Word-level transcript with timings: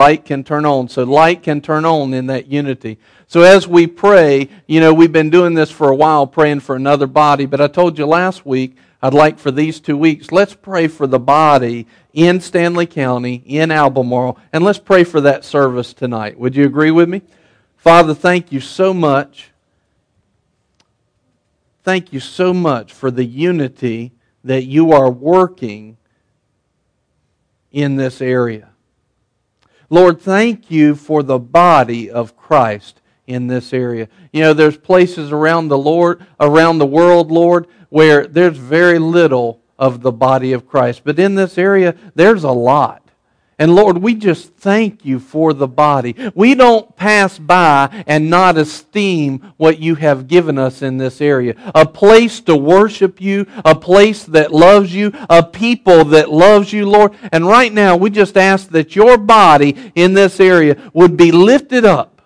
light 0.00 0.24
can 0.24 0.42
turn 0.42 0.64
on. 0.64 0.88
So 0.88 1.04
light 1.04 1.42
can 1.42 1.60
turn 1.60 1.84
on 1.84 2.14
in 2.14 2.26
that 2.26 2.46
unity. 2.46 2.98
So 3.26 3.42
as 3.42 3.68
we 3.68 3.86
pray, 3.86 4.48
you 4.66 4.80
know, 4.80 4.94
we've 4.94 5.12
been 5.12 5.28
doing 5.28 5.52
this 5.52 5.70
for 5.70 5.90
a 5.90 5.94
while, 5.94 6.26
praying 6.26 6.60
for 6.60 6.74
another 6.74 7.06
body. 7.06 7.44
But 7.44 7.60
I 7.60 7.68
told 7.68 7.98
you 7.98 8.06
last 8.06 8.46
week, 8.46 8.76
I'd 9.02 9.12
like 9.12 9.38
for 9.38 9.50
these 9.50 9.78
two 9.78 9.98
weeks, 9.98 10.32
let's 10.32 10.54
pray 10.54 10.88
for 10.88 11.06
the 11.06 11.18
body 11.18 11.86
in 12.14 12.38
Stanly 12.38 12.88
County, 12.90 13.42
in 13.46 13.70
Albemarle, 13.70 14.38
and 14.52 14.64
let's 14.64 14.78
pray 14.78 15.04
for 15.04 15.20
that 15.20 15.44
service 15.44 15.92
tonight. 15.92 16.38
Would 16.38 16.56
you 16.56 16.64
agree 16.64 16.90
with 16.90 17.08
me? 17.08 17.22
Father, 17.76 18.14
thank 18.14 18.52
you 18.52 18.60
so 18.60 18.92
much. 18.92 19.50
Thank 21.82 22.12
you 22.12 22.20
so 22.20 22.52
much 22.52 22.92
for 22.92 23.10
the 23.10 23.24
unity 23.24 24.12
that 24.44 24.64
you 24.64 24.92
are 24.92 25.10
working 25.10 25.98
in 27.70 27.96
this 27.96 28.20
area. 28.20 28.69
Lord, 29.90 30.20
thank 30.20 30.70
you 30.70 30.94
for 30.94 31.24
the 31.24 31.38
body 31.38 32.08
of 32.08 32.36
Christ 32.36 33.00
in 33.26 33.48
this 33.48 33.72
area. 33.72 34.08
You 34.32 34.40
know, 34.42 34.54
there's 34.54 34.76
places 34.76 35.32
around 35.32 35.68
the 35.68 35.78
Lord, 35.78 36.24
around 36.38 36.78
the 36.78 36.86
world, 36.86 37.32
Lord, 37.32 37.66
where 37.88 38.26
there's 38.26 38.56
very 38.56 39.00
little 39.00 39.60
of 39.78 40.02
the 40.02 40.12
body 40.12 40.52
of 40.52 40.68
Christ. 40.68 41.02
But 41.04 41.18
in 41.18 41.34
this 41.34 41.58
area, 41.58 41.96
there's 42.14 42.44
a 42.44 42.52
lot. 42.52 43.09
And 43.60 43.74
Lord, 43.74 43.98
we 43.98 44.14
just 44.14 44.54
thank 44.54 45.04
you 45.04 45.20
for 45.20 45.52
the 45.52 45.68
body. 45.68 46.16
We 46.34 46.54
don't 46.54 46.96
pass 46.96 47.38
by 47.38 48.04
and 48.06 48.30
not 48.30 48.56
esteem 48.56 49.52
what 49.58 49.78
you 49.78 49.96
have 49.96 50.28
given 50.28 50.56
us 50.56 50.80
in 50.80 50.96
this 50.96 51.20
area. 51.20 51.54
A 51.74 51.84
place 51.84 52.40
to 52.40 52.56
worship 52.56 53.20
you, 53.20 53.46
a 53.62 53.74
place 53.74 54.24
that 54.24 54.50
loves 54.50 54.94
you, 54.94 55.12
a 55.28 55.42
people 55.42 56.06
that 56.06 56.30
loves 56.30 56.72
you, 56.72 56.88
Lord. 56.88 57.12
And 57.32 57.46
right 57.46 57.70
now, 57.70 57.98
we 57.98 58.08
just 58.08 58.38
ask 58.38 58.70
that 58.70 58.96
your 58.96 59.18
body 59.18 59.92
in 59.94 60.14
this 60.14 60.40
area 60.40 60.90
would 60.94 61.18
be 61.18 61.30
lifted 61.30 61.84
up 61.84 62.19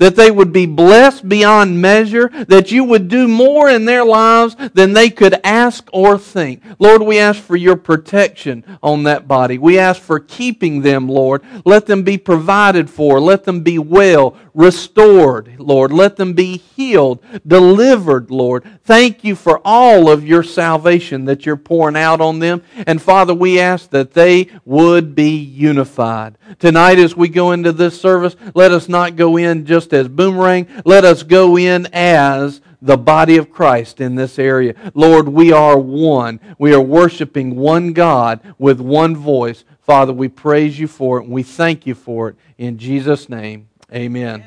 that 0.00 0.16
they 0.16 0.30
would 0.30 0.52
be 0.52 0.66
blessed 0.66 1.28
beyond 1.28 1.80
measure, 1.80 2.28
that 2.48 2.72
you 2.72 2.82
would 2.82 3.06
do 3.08 3.28
more 3.28 3.68
in 3.68 3.84
their 3.84 4.04
lives 4.04 4.56
than 4.74 4.94
they 4.94 5.10
could 5.10 5.38
ask 5.44 5.88
or 5.92 6.18
think. 6.18 6.62
Lord, 6.78 7.02
we 7.02 7.18
ask 7.18 7.40
for 7.40 7.56
your 7.56 7.76
protection 7.76 8.64
on 8.82 9.04
that 9.04 9.28
body. 9.28 9.58
We 9.58 9.78
ask 9.78 10.00
for 10.00 10.18
keeping 10.18 10.80
them, 10.82 11.08
Lord. 11.08 11.42
Let 11.64 11.86
them 11.86 12.02
be 12.02 12.18
provided 12.18 12.90
for. 12.90 13.20
Let 13.20 13.44
them 13.44 13.60
be 13.60 13.78
well 13.78 14.36
restored, 14.54 15.54
Lord. 15.58 15.92
Let 15.92 16.16
them 16.16 16.32
be 16.32 16.56
healed, 16.56 17.22
delivered, 17.46 18.30
Lord. 18.30 18.64
Thank 18.84 19.24
you 19.24 19.34
for 19.34 19.60
all 19.64 20.10
of 20.10 20.26
your 20.26 20.42
salvation 20.42 21.24
that 21.26 21.46
you're 21.46 21.56
pouring 21.56 21.96
out 21.96 22.20
on 22.20 22.38
them. 22.38 22.62
And 22.86 23.00
Father, 23.00 23.34
we 23.34 23.60
ask 23.60 23.90
that 23.90 24.14
they 24.14 24.48
would 24.64 25.14
be 25.14 25.36
unified. 25.36 26.36
Tonight, 26.58 26.98
as 26.98 27.16
we 27.16 27.28
go 27.28 27.52
into 27.52 27.72
this 27.72 28.00
service, 28.00 28.36
let 28.54 28.72
us 28.72 28.88
not 28.88 29.16
go 29.16 29.36
in 29.36 29.66
just 29.66 29.92
as 29.92 30.08
boomerang. 30.08 30.66
Let 30.84 31.04
us 31.04 31.22
go 31.22 31.56
in 31.56 31.86
as 31.92 32.60
the 32.82 32.96
body 32.96 33.36
of 33.36 33.50
Christ 33.50 34.00
in 34.00 34.14
this 34.14 34.38
area. 34.38 34.74
Lord, 34.94 35.28
we 35.28 35.52
are 35.52 35.78
one. 35.78 36.40
We 36.58 36.74
are 36.74 36.80
worshiping 36.80 37.56
one 37.56 37.92
God 37.92 38.40
with 38.58 38.80
one 38.80 39.16
voice. 39.16 39.64
Father, 39.82 40.12
we 40.12 40.28
praise 40.28 40.78
you 40.78 40.86
for 40.86 41.18
it 41.18 41.24
and 41.24 41.32
we 41.32 41.42
thank 41.42 41.86
you 41.86 41.94
for 41.94 42.28
it. 42.28 42.36
In 42.58 42.78
Jesus' 42.78 43.28
name, 43.28 43.69
amen. 43.92 44.46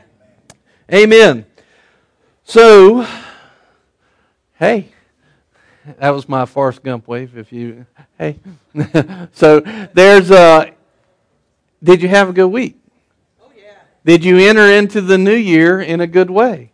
Amen. 0.92 1.46
So, 2.44 3.08
hey, 4.56 4.90
that 6.00 6.10
was 6.12 6.28
my 6.28 6.46
Forrest 6.46 6.84
Gump 6.84 7.08
wave. 7.08 7.38
If 7.38 7.52
you, 7.52 7.86
hey, 8.18 8.40
so 9.34 9.60
there's 9.94 10.32
a. 10.32 10.74
Did 11.84 12.02
you 12.02 12.08
have 12.08 12.30
a 12.30 12.34
good 12.34 12.48
week? 12.48 12.80
Oh 13.42 13.52
yeah. 13.58 13.74
Did 14.06 14.24
you 14.24 14.38
enter 14.38 14.72
into 14.72 15.02
the 15.02 15.18
new 15.18 15.36
year 15.36 15.82
in 15.82 16.00
a 16.00 16.08
good 16.08 16.30
way? 16.30 16.72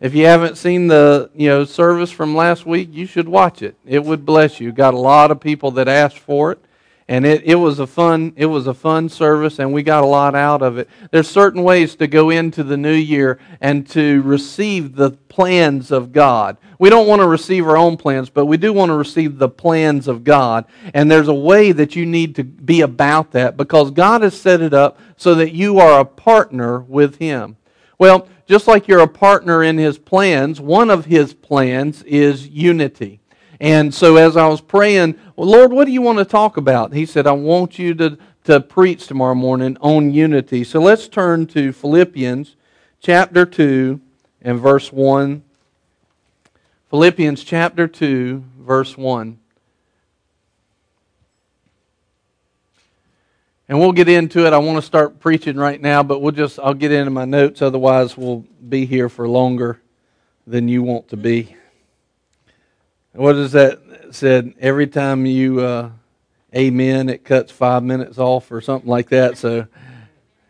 If 0.00 0.14
you 0.14 0.26
haven't 0.26 0.56
seen 0.56 0.88
the 0.88 1.30
you 1.34 1.48
know 1.48 1.64
service 1.64 2.10
from 2.10 2.34
last 2.34 2.66
week, 2.66 2.88
you 2.92 3.06
should 3.06 3.28
watch 3.28 3.62
it. 3.62 3.76
It 3.86 4.02
would 4.02 4.26
bless 4.26 4.60
you. 4.60 4.72
Got 4.72 4.94
a 4.94 4.98
lot 4.98 5.30
of 5.30 5.40
people 5.40 5.70
that 5.72 5.88
asked 5.88 6.18
for 6.18 6.52
it 6.52 6.64
and 7.08 7.26
it, 7.26 7.42
it 7.44 7.54
was 7.56 7.78
a 7.78 7.86
fun 7.86 8.32
it 8.36 8.46
was 8.46 8.66
a 8.66 8.74
fun 8.74 9.08
service 9.08 9.58
and 9.58 9.72
we 9.72 9.82
got 9.82 10.02
a 10.02 10.06
lot 10.06 10.34
out 10.34 10.62
of 10.62 10.78
it. 10.78 10.88
There's 11.10 11.28
certain 11.28 11.62
ways 11.62 11.96
to 11.96 12.06
go 12.06 12.30
into 12.30 12.62
the 12.62 12.76
new 12.76 12.94
year 12.94 13.38
and 13.60 13.88
to 13.90 14.22
receive 14.22 14.94
the 14.94 15.10
plans 15.10 15.90
of 15.90 16.12
god. 16.12 16.56
We 16.78 16.90
don't 16.90 17.06
want 17.06 17.22
to 17.22 17.28
receive 17.28 17.66
our 17.66 17.76
own 17.76 17.96
plans 17.96 18.30
but 18.30 18.46
we 18.46 18.56
do 18.56 18.72
want 18.72 18.90
to 18.90 18.96
receive 18.96 19.38
the 19.38 19.48
plans 19.48 20.08
of 20.08 20.24
god. 20.24 20.66
And 20.94 21.10
there's 21.10 21.28
a 21.28 21.34
way 21.34 21.72
that 21.72 21.96
you 21.96 22.06
need 22.06 22.36
to 22.36 22.44
be 22.44 22.80
about 22.80 23.32
that 23.32 23.56
because 23.56 23.90
god 23.90 24.22
has 24.22 24.38
set 24.38 24.60
it 24.60 24.74
up 24.74 24.98
so 25.16 25.34
that 25.34 25.52
you 25.52 25.78
are 25.78 26.00
a 26.00 26.04
partner 26.04 26.80
with 26.80 27.16
him. 27.16 27.56
Well 27.98 28.28
just 28.46 28.66
like 28.66 28.86
you're 28.86 29.00
a 29.00 29.08
partner 29.08 29.62
in 29.62 29.78
his 29.78 29.98
plans 29.98 30.60
one 30.60 30.90
of 30.90 31.06
his 31.06 31.32
plans 31.32 32.02
is 32.02 32.48
unity 32.48 33.21
and 33.62 33.94
so 33.94 34.16
as 34.16 34.36
I 34.36 34.48
was 34.48 34.60
praying, 34.60 35.16
well, 35.36 35.48
Lord, 35.48 35.72
what 35.72 35.84
do 35.84 35.92
you 35.92 36.02
want 36.02 36.18
to 36.18 36.24
talk 36.24 36.56
about? 36.56 36.92
He 36.92 37.06
said, 37.06 37.28
I 37.28 37.32
want 37.32 37.78
you 37.78 37.94
to, 37.94 38.18
to 38.42 38.60
preach 38.60 39.06
tomorrow 39.06 39.36
morning 39.36 39.76
on 39.80 40.12
unity. 40.12 40.64
So 40.64 40.80
let's 40.80 41.06
turn 41.06 41.46
to 41.46 41.72
Philippians 41.72 42.56
chapter 43.00 43.46
2 43.46 44.00
and 44.40 44.58
verse 44.58 44.92
1. 44.92 45.44
Philippians 46.90 47.44
chapter 47.44 47.86
2, 47.86 48.42
verse 48.58 48.98
1. 48.98 49.38
And 53.68 53.78
we'll 53.78 53.92
get 53.92 54.08
into 54.08 54.44
it. 54.44 54.52
I 54.52 54.58
want 54.58 54.78
to 54.78 54.82
start 54.82 55.20
preaching 55.20 55.56
right 55.56 55.80
now, 55.80 56.02
but 56.02 56.18
we'll 56.18 56.32
just 56.32 56.58
I'll 56.58 56.74
get 56.74 56.90
into 56.90 57.12
my 57.12 57.26
notes 57.26 57.62
otherwise 57.62 58.16
we'll 58.16 58.44
be 58.68 58.86
here 58.86 59.08
for 59.08 59.28
longer 59.28 59.80
than 60.48 60.66
you 60.66 60.82
want 60.82 61.06
to 61.10 61.16
be. 61.16 61.54
What 63.14 63.36
is 63.36 63.52
that 63.52 63.78
said? 64.10 64.54
Every 64.58 64.86
time 64.86 65.26
you 65.26 65.60
uh, 65.60 65.90
amen, 66.56 67.10
it 67.10 67.24
cuts 67.24 67.52
five 67.52 67.82
minutes 67.82 68.16
off 68.16 68.50
or 68.50 68.62
something 68.62 68.88
like 68.88 69.10
that. 69.10 69.36
So, 69.36 69.66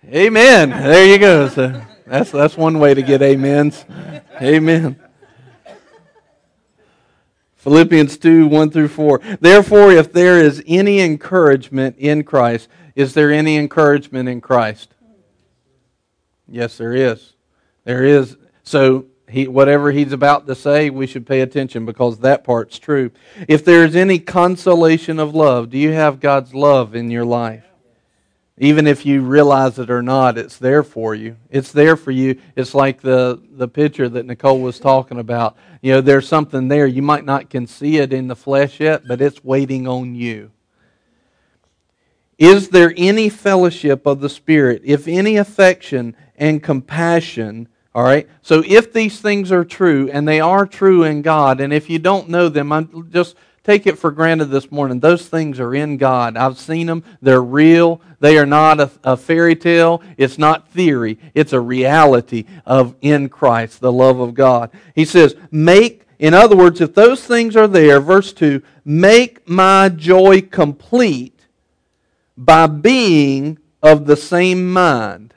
amen. 0.07 0.71
There 0.71 1.05
you 1.05 1.19
go. 1.19 1.49
So 1.49 1.83
that's 2.07 2.31
that's 2.31 2.57
one 2.57 2.79
way 2.79 2.95
to 2.95 3.03
get 3.03 3.21
amens. 3.21 3.85
Amen. 4.41 4.97
Philippians 7.57 8.19
2 8.19 8.47
1 8.47 8.71
through 8.71 8.89
4. 8.89 9.21
Therefore, 9.41 9.91
if 9.91 10.13
there 10.13 10.39
is 10.41 10.63
any 10.67 11.01
encouragement 11.01 11.97
in 11.99 12.23
Christ, 12.23 12.69
is 12.95 13.15
there 13.15 13.33
any 13.33 13.57
encouragement 13.57 14.29
in 14.29 14.41
Christ? 14.41 14.95
Yes, 16.49 16.77
there 16.77 16.95
is. 16.95 17.35
There 17.85 18.05
is. 18.05 18.37
So, 18.63 19.07
he, 19.33 19.49
whatever 19.49 19.91
he's 19.91 20.13
about 20.13 20.47
to 20.47 20.55
say, 20.55 20.91
we 20.91 21.07
should 21.07 21.27
pay 21.27 21.41
attention 21.41 21.87
because 21.87 22.19
that 22.19 22.45
part's 22.45 22.79
true. 22.79 23.11
If 23.49 23.65
there's 23.65 23.97
any 23.97 24.19
consolation 24.19 25.19
of 25.19 25.35
love, 25.35 25.71
do 25.71 25.79
you 25.79 25.93
have 25.93 26.21
God's 26.21 26.55
love 26.55 26.95
in 26.95 27.11
your 27.11 27.25
life? 27.25 27.65
Even 28.59 28.87
if 28.87 29.07
you 29.07 29.23
realize 29.23 29.79
it 29.79 29.91
or 29.91 30.03
not, 30.03 30.37
it's 30.37 30.59
there 30.59 30.83
for 30.83 31.15
you. 31.15 31.37
It's 31.51 31.73
there 31.73 31.97
for 31.97 32.11
you. 32.11 32.39
It's 32.55 32.75
like 32.75 33.01
the, 33.01 33.43
the 33.51 33.67
picture 33.67 34.09
that 34.09 34.27
Nicole 34.27 34.61
was 34.61 34.79
talking 34.79 35.19
about. 35.19 35.57
You 35.81 35.95
know, 35.95 36.01
there's 36.03 36.29
something 36.29 36.69
there. 36.69 36.87
You 36.87 37.03
might 37.03 37.25
not 37.25 37.49
can 37.49 37.67
see 37.67 37.97
it 37.97 38.13
in 38.13 38.29
the 38.29 38.37
flesh 38.37 38.79
yet, 38.79 39.09
but 39.09 39.23
it's 39.23 39.43
waiting 39.43 39.89
on 39.89 40.15
you. 40.15 40.53
Is 42.39 42.69
there 42.69 42.93
any 42.97 43.29
fellowship 43.31 44.07
of 44.07 44.21
the 44.21 44.29
Spirit, 44.29 44.83
if 44.85 45.09
any 45.09 45.37
affection 45.37 46.15
and 46.37 46.63
compassion, 46.63 47.69
all 47.95 48.05
right? 48.05 48.29
So 48.41 48.63
if 48.67 48.93
these 48.93 49.21
things 49.21 49.53
are 49.53 49.65
true, 49.65 50.11
and 50.13 50.27
they 50.27 50.41
are 50.41 50.67
true 50.67 51.05
in 51.05 51.23
God, 51.23 51.61
and 51.61 51.73
if 51.73 51.91
you 51.91 51.99
don't 51.99 52.29
know 52.29 52.49
them, 52.49 52.73
I'm 52.73 53.11
just 53.11 53.37
take 53.65 53.87
it 53.87 53.99
for 53.99 54.11
granted 54.11 54.47
this 54.47 54.73
morning. 54.73 55.01
Those 55.01 55.29
things 55.29 55.61
are 55.61 55.75
in 55.75 55.97
God. 55.97 56.37
I've 56.37 56.59
seen 56.59 56.87
them. 56.87 57.05
They're 57.21 57.43
real. 57.43 58.01
They 58.21 58.39
are 58.39 58.47
not 58.47 58.81
a, 58.81 58.91
a, 59.05 59.17
fairy 59.17 59.55
tale. 59.55 60.03
It's 60.17 60.39
not 60.39 60.69
theory. 60.71 61.19
It's 61.35 61.53
a 61.53 61.61
reality 61.61 62.45
of 62.67 62.97
in 63.01 63.29
Christ, 63.29 63.81
the 63.81 63.93
love 63.93 64.19
of 64.21 64.35
God. 64.35 64.71
He 64.95 65.05
says, 65.05 65.37
make, 65.51 66.07
in 66.19 66.35
other 66.35 66.57
words, 66.57 66.81
if 66.81 66.95
those 66.95 67.25
things 67.25 67.57
are 67.57 67.69
there, 67.69 68.01
verse 68.01 68.33
2, 68.33 68.63
make 68.85 69.49
my 69.49 69.89
joy 69.89 70.41
complete 70.41 71.47
by 72.37 72.67
being 72.67 73.59
of 73.83 74.07
the 74.07 74.17
same 74.17 74.73
mind 74.73 75.35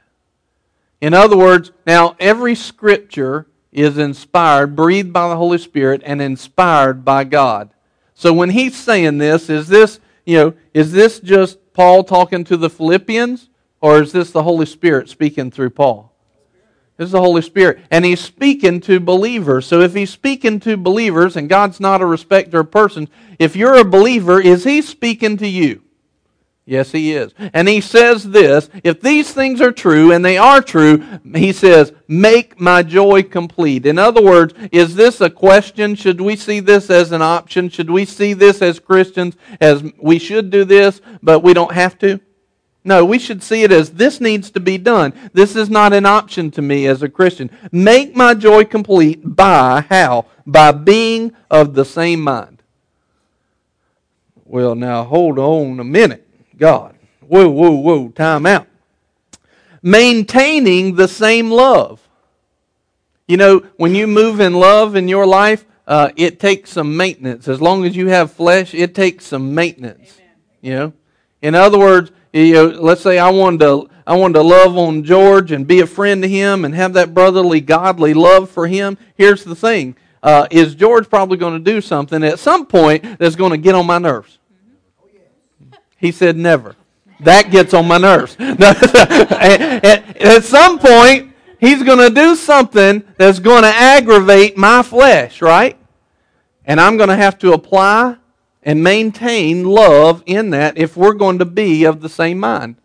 in 1.05 1.13
other 1.13 1.37
words, 1.37 1.71
now 1.85 2.15
every 2.19 2.55
scripture 2.55 3.45
is 3.71 3.99
inspired, 3.99 4.75
breathed 4.75 5.13
by 5.13 5.29
the 5.29 5.35
Holy 5.35 5.59
Spirit, 5.59 6.01
and 6.03 6.19
inspired 6.19 7.05
by 7.05 7.23
God. 7.25 7.69
So 8.15 8.33
when 8.33 8.49
he's 8.49 8.75
saying 8.75 9.19
this, 9.19 9.47
is 9.47 9.67
this, 9.67 9.99
you 10.25 10.37
know, 10.37 10.53
is 10.73 10.93
this 10.93 11.19
just 11.19 11.59
Paul 11.73 12.03
talking 12.03 12.43
to 12.45 12.57
the 12.57 12.71
Philippians, 12.71 13.49
or 13.81 14.01
is 14.01 14.13
this 14.13 14.31
the 14.31 14.41
Holy 14.41 14.65
Spirit 14.65 15.07
speaking 15.07 15.51
through 15.51 15.69
Paul? 15.69 16.11
This 16.97 17.05
is 17.05 17.11
the 17.11 17.21
Holy 17.21 17.43
Spirit. 17.43 17.81
And 17.91 18.03
he's 18.03 18.19
speaking 18.19 18.81
to 18.81 18.99
believers. 18.99 19.67
So 19.67 19.81
if 19.81 19.93
he's 19.93 20.09
speaking 20.09 20.59
to 20.61 20.75
believers, 20.75 21.35
and 21.35 21.47
God's 21.47 21.79
not 21.79 22.01
a 22.01 22.07
respecter 22.07 22.61
of 22.61 22.71
persons, 22.71 23.09
if 23.37 23.55
you're 23.55 23.75
a 23.75 23.85
believer, 23.85 24.41
is 24.41 24.63
he 24.63 24.81
speaking 24.81 25.37
to 25.37 25.47
you? 25.47 25.83
Yes, 26.67 26.91
he 26.91 27.13
is. 27.13 27.31
And 27.53 27.67
he 27.67 27.79
says 27.79 28.23
this 28.23 28.69
if 28.83 28.99
these 28.99 29.31
things 29.31 29.61
are 29.61 29.71
true, 29.71 30.11
and 30.11 30.25
they 30.25 30.37
are 30.37 30.61
true, 30.61 31.03
he 31.35 31.53
says, 31.53 31.93
make 32.07 32.59
my 32.59 32.81
joy 32.81 33.21
complete. 33.21 33.85
In 33.85 33.99
other 33.99 34.23
words, 34.23 34.55
is 34.71 34.95
this 34.95 35.21
a 35.21 35.29
question? 35.29 35.93
Should 35.93 36.19
we 36.19 36.35
see 36.35 36.59
this 36.59 36.89
as 36.89 37.11
an 37.11 37.21
option? 37.21 37.69
Should 37.69 37.91
we 37.91 38.03
see 38.03 38.33
this 38.33 38.63
as 38.63 38.79
Christians 38.79 39.35
as 39.61 39.83
we 39.99 40.17
should 40.17 40.49
do 40.49 40.63
this, 40.63 41.01
but 41.21 41.41
we 41.41 41.53
don't 41.53 41.73
have 41.73 41.99
to? 41.99 42.19
No, 42.83 43.05
we 43.05 43.19
should 43.19 43.43
see 43.43 43.63
it 43.63 43.71
as 43.71 43.91
this 43.91 44.19
needs 44.19 44.49
to 44.51 44.59
be 44.59 44.77
done. 44.79 45.13
This 45.33 45.55
is 45.55 45.69
not 45.69 45.93
an 45.93 46.05
option 46.05 46.49
to 46.51 46.61
me 46.63 46.87
as 46.87 47.03
a 47.03 47.09
Christian. 47.09 47.51
Make 47.71 48.15
my 48.15 48.33
joy 48.33 48.63
complete 48.63 49.21
by 49.23 49.81
how? 49.89 50.25
By 50.47 50.71
being 50.71 51.31
of 51.49 51.75
the 51.75 51.85
same 51.85 52.21
mind. 52.21 52.63
Well, 54.45 54.75
now 54.75 55.03
hold 55.03 55.39
on 55.39 55.79
a 55.79 55.83
minute. 55.83 56.24
God. 56.57 56.95
Whoa, 57.21 57.49
whoa, 57.49 57.71
whoa, 57.71 58.09
time 58.09 58.45
out. 58.45 58.67
Maintaining 59.81 60.95
the 60.95 61.07
same 61.07 61.51
love. 61.51 62.07
You 63.27 63.37
know, 63.37 63.59
when 63.77 63.95
you 63.95 64.05
move 64.07 64.39
in 64.39 64.53
love 64.53 64.95
in 64.95 65.07
your 65.07 65.25
life, 65.25 65.65
uh, 65.87 66.09
it 66.15 66.39
takes 66.39 66.71
some 66.71 66.95
maintenance. 66.97 67.47
As 67.47 67.61
long 67.61 67.85
as 67.85 67.95
you 67.95 68.07
have 68.07 68.31
flesh, 68.31 68.73
it 68.73 68.95
takes 68.95 69.25
some 69.25 69.53
maintenance. 69.53 70.17
Amen. 70.17 70.31
You 70.61 70.73
know, 70.73 70.93
in 71.41 71.55
other 71.55 71.77
words, 71.77 72.11
you 72.33 72.53
know, 72.53 72.65
let's 72.65 73.01
say 73.01 73.17
I 73.17 73.29
wanted 73.29 73.59
to 73.61 73.89
I 74.07 74.15
wanted 74.15 74.35
to 74.35 74.43
love 74.43 74.77
on 74.77 75.03
George 75.03 75.51
and 75.51 75.65
be 75.65 75.79
a 75.79 75.87
friend 75.87 76.21
to 76.21 76.27
him 76.27 76.63
and 76.65 76.75
have 76.75 76.93
that 76.93 77.13
brotherly, 77.13 77.59
godly 77.61 78.13
love 78.13 78.49
for 78.49 78.67
him. 78.67 78.97
Here's 79.15 79.43
the 79.43 79.55
thing: 79.55 79.95
uh, 80.21 80.47
is 80.51 80.75
George 80.75 81.09
probably 81.09 81.37
going 81.37 81.63
to 81.63 81.71
do 81.71 81.81
something 81.81 82.23
at 82.23 82.39
some 82.39 82.65
point 82.65 83.19
that's 83.19 83.35
going 83.35 83.51
to 83.51 83.57
get 83.57 83.73
on 83.73 83.85
my 83.85 83.97
nerves? 83.97 84.37
He 85.97 86.11
said, 86.11 86.37
never. 86.37 86.75
That 87.21 87.51
gets 87.51 87.73
on 87.73 87.87
my 87.87 87.97
nerves. 87.97 88.35
at 88.39 90.43
some 90.43 90.79
point, 90.79 91.33
he's 91.59 91.83
going 91.83 91.99
to 91.99 92.09
do 92.09 92.35
something 92.35 93.03
that's 93.17 93.39
going 93.39 93.63
to 93.63 93.69
aggravate 93.69 94.57
my 94.57 94.83
flesh, 94.83 95.41
right? 95.41 95.77
And 96.65 96.81
I'm 96.81 96.97
going 96.97 97.09
to 97.09 97.15
have 97.15 97.37
to 97.39 97.53
apply 97.53 98.17
and 98.63 98.83
maintain 98.83 99.63
love 99.63 100.23
in 100.25 100.49
that 100.49 100.77
if 100.77 100.97
we're 100.97 101.13
going 101.13 101.39
to 101.39 101.45
be 101.45 101.85
of 101.85 102.01
the 102.01 102.09
same 102.09 102.39
mind. 102.39 102.75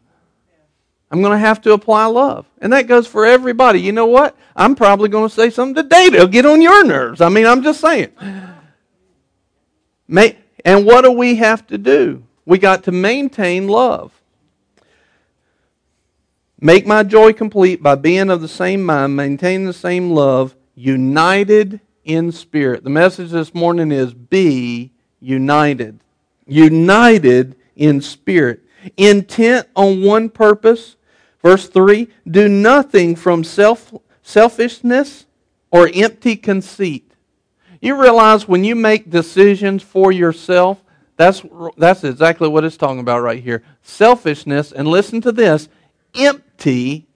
I'm 1.11 1.23
going 1.23 1.33
to 1.33 1.39
have 1.39 1.61
to 1.63 1.73
apply 1.73 2.07
love. 2.07 2.47
And 2.61 2.73
that 2.73 2.87
goes 2.87 3.07
for 3.07 3.27
everybody. 3.27 3.81
You 3.81 3.91
know 3.91 4.07
what? 4.07 4.37
I'm 4.55 4.77
probably 4.77 5.09
going 5.09 5.29
to 5.29 5.35
say 5.35 5.51
something 5.51 5.83
today 5.83 6.09
that'll 6.09 6.29
get 6.29 6.47
on 6.47 6.63
your 6.63 6.85
nerves. 6.85 7.21
I 7.21 7.31
mean, 7.31 7.47
I'm 7.47 7.63
just 7.63 7.81
saying. 7.81 8.13
And 10.65 10.87
what 10.87 11.03
do 11.03 11.11
we 11.11 11.37
have 11.37 11.67
to 11.69 11.79
do? 11.79 12.23
We 12.51 12.59
got 12.59 12.83
to 12.85 12.91
maintain 12.91 13.69
love. 13.69 14.11
Make 16.61 16.85
my 16.85 17.05
joy 17.05 17.33
complete 17.33 17.81
by 17.81 17.95
being 17.95 18.29
of 18.29 18.41
the 18.41 18.49
same 18.49 18.83
mind, 18.83 19.15
maintaining 19.15 19.69
the 19.69 19.73
same 19.73 20.11
love, 20.11 20.57
united 20.75 21.79
in 22.05 22.33
spirit. 22.33 22.83
The 22.83 22.91
message 22.91 23.31
this 23.31 23.55
morning 23.55 23.93
is 23.93 24.15
be 24.15 24.91
united. 25.21 26.01
United 26.45 27.55
in 27.77 28.01
spirit. 28.01 28.65
Intent 28.97 29.69
on 29.77 30.03
one 30.03 30.29
purpose. 30.29 30.97
Verse 31.45 31.69
3 31.69 32.09
Do 32.29 32.49
nothing 32.49 33.15
from 33.15 33.45
self, 33.45 33.95
selfishness 34.25 35.25
or 35.71 35.89
empty 35.95 36.35
conceit. 36.35 37.13
You 37.81 38.03
realize 38.03 38.49
when 38.49 38.65
you 38.65 38.75
make 38.75 39.09
decisions 39.09 39.85
for 39.85 40.11
yourself, 40.11 40.83
that's, 41.21 41.43
that's 41.77 42.03
exactly 42.03 42.49
what 42.49 42.65
it's 42.65 42.79
talking 42.79 42.99
about 42.99 43.21
right 43.21 43.43
here. 43.43 43.63
Selfishness, 43.83 44.73
and 44.73 44.89
listen 44.89 45.21
to 45.21 45.33
this 45.33 45.69
empty 46.15 47.07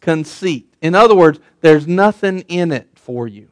conceit. 0.00 0.74
In 0.82 0.96
other 0.96 1.14
words, 1.14 1.38
there's 1.60 1.86
nothing 1.86 2.40
in 2.48 2.72
it 2.72 2.88
for 2.96 3.28
you. 3.28 3.48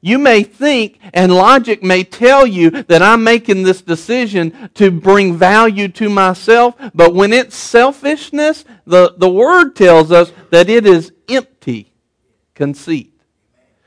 You 0.00 0.18
may 0.18 0.42
think, 0.42 0.98
and 1.14 1.32
logic 1.32 1.80
may 1.80 2.02
tell 2.02 2.44
you 2.44 2.70
that 2.70 3.00
I'm 3.00 3.22
making 3.22 3.62
this 3.62 3.82
decision 3.82 4.68
to 4.74 4.90
bring 4.90 5.36
value 5.36 5.86
to 5.90 6.08
myself, 6.08 6.74
but 6.92 7.14
when 7.14 7.32
it's 7.32 7.54
selfishness, 7.54 8.64
the, 8.84 9.14
the 9.16 9.30
word 9.30 9.76
tells 9.76 10.10
us 10.10 10.32
that 10.50 10.68
it 10.68 10.86
is 10.86 11.12
empty 11.28 11.92
conceit. 12.56 13.12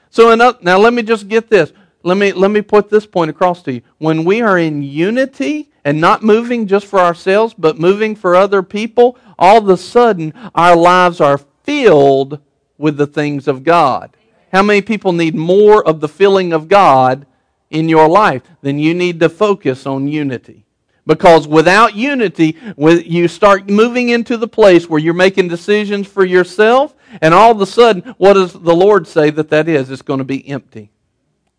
So, 0.10 0.34
now 0.36 0.78
let 0.78 0.94
me 0.94 1.04
just 1.04 1.28
get 1.28 1.50
this 1.50 1.74
let 2.04 2.18
me, 2.18 2.32
let 2.34 2.52
me 2.52 2.62
put 2.62 2.90
this 2.90 3.06
point 3.06 3.30
across 3.30 3.62
to 3.64 3.74
you. 3.74 3.82
When 4.00 4.24
we 4.24 4.42
are 4.42 4.58
in 4.58 4.82
unity 4.82 5.70
and 5.86 6.02
not 6.02 6.24
moving 6.24 6.68
just 6.68 6.88
for 6.88 7.00
ourselves, 7.00 7.54
but 7.58 7.80
moving 7.80 8.16
for 8.16 8.36
other 8.36 8.64
people, 8.64 9.18
all 9.38 9.60
of 9.60 9.70
a 9.70 9.78
sudden 9.78 10.34
our 10.56 10.76
lives 10.76 11.22
are 11.22 11.40
filled 11.64 12.40
with 12.78 12.98
the 12.98 13.08
things 13.08 13.48
of 13.48 13.64
God. 13.64 14.16
How 14.52 14.64
many 14.64 14.82
people 14.82 15.14
need 15.14 15.36
more 15.36 15.88
of 15.88 16.02
the 16.02 16.10
filling 16.10 16.54
of 16.54 16.68
God 16.68 17.26
in 17.70 17.88
your 17.88 18.08
life? 18.08 18.44
Then 18.62 18.80
you 18.80 18.94
need 18.94 19.20
to 19.20 19.30
focus 19.30 19.86
on 19.86 20.08
unity. 20.08 20.66
Because 21.06 21.48
without 21.48 21.96
unity, 21.96 22.58
you 22.78 23.28
start 23.28 23.70
moving 23.70 24.10
into 24.10 24.38
the 24.38 24.48
place 24.48 24.88
where 24.88 25.00
you're 25.00 25.14
making 25.14 25.48
decisions 25.48 26.08
for 26.08 26.24
yourself, 26.24 26.96
and 27.22 27.34
all 27.34 27.52
of 27.52 27.60
a 27.60 27.66
sudden, 27.66 28.14
what 28.18 28.34
does 28.34 28.54
the 28.54 28.76
Lord 28.76 29.08
say 29.08 29.32
that 29.32 29.50
that 29.50 29.68
is? 29.68 29.90
It's 29.90 30.04
going 30.04 30.20
to 30.20 30.24
be 30.24 30.48
empty 30.48 30.92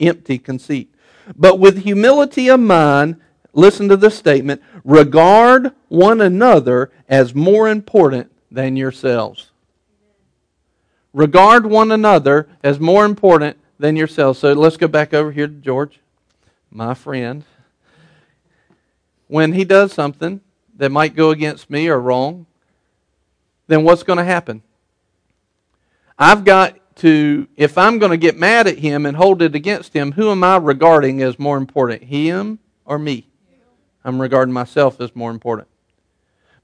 empty 0.03 0.39
conceit. 0.39 0.95
But 1.37 1.59
with 1.59 1.83
humility 1.83 2.49
of 2.49 2.61
mind, 2.61 3.21
listen 3.53 3.89
to 3.89 3.97
this 3.97 4.17
statement 4.17 4.63
regard 4.85 5.73
one 5.89 6.21
another 6.21 6.91
as 7.09 7.35
more 7.35 7.69
important 7.69 8.31
than 8.51 8.77
yourselves. 8.77 9.51
Regard 11.13 11.67
one 11.67 11.93
another 11.93 12.49
as 12.63 12.81
more 12.81 13.05
important 13.05 13.57
than 13.79 13.97
yourselves. 13.97 14.39
So 14.39 14.53
let's 14.53 14.77
go 14.77 14.89
back 14.89 15.13
over 15.13 15.31
here 15.31 15.47
to 15.47 15.53
George, 15.53 16.01
my 16.71 16.95
friend. 16.95 17.45
When 19.29 19.53
he 19.53 19.65
does 19.65 19.93
something 19.93 20.41
that 20.77 20.91
might 20.91 21.15
go 21.15 21.31
against 21.31 21.71
me 21.71 21.89
or 21.89 22.01
wrong, 22.01 22.47
then 23.67 23.85
what's 23.85 24.03
going 24.03 24.19
to 24.19 24.25
happen? 24.25 24.63
I've 26.19 26.45
got 26.45 26.77
to, 27.03 27.49
if 27.57 27.77
I'm 27.77 27.99
going 27.99 28.11
to 28.11 28.17
get 28.17 28.39
mad 28.39 28.69
at 28.69 28.79
him 28.79 29.07
and 29.07 29.17
hold 29.17 29.43
it 29.43 29.57
against 29.57 29.93
him, 29.93 30.13
who 30.13 30.31
am 30.31 30.45
I 30.45 30.57
regarding 30.57 31.21
as 31.21 31.37
more 31.37 31.57
important, 31.57 32.05
him 32.05 32.61
or 32.85 32.97
me? 32.97 33.29
I'm 34.05 34.21
regarding 34.21 34.53
myself 34.53 35.01
as 35.01 35.15
more 35.17 35.33
important. 35.33 35.67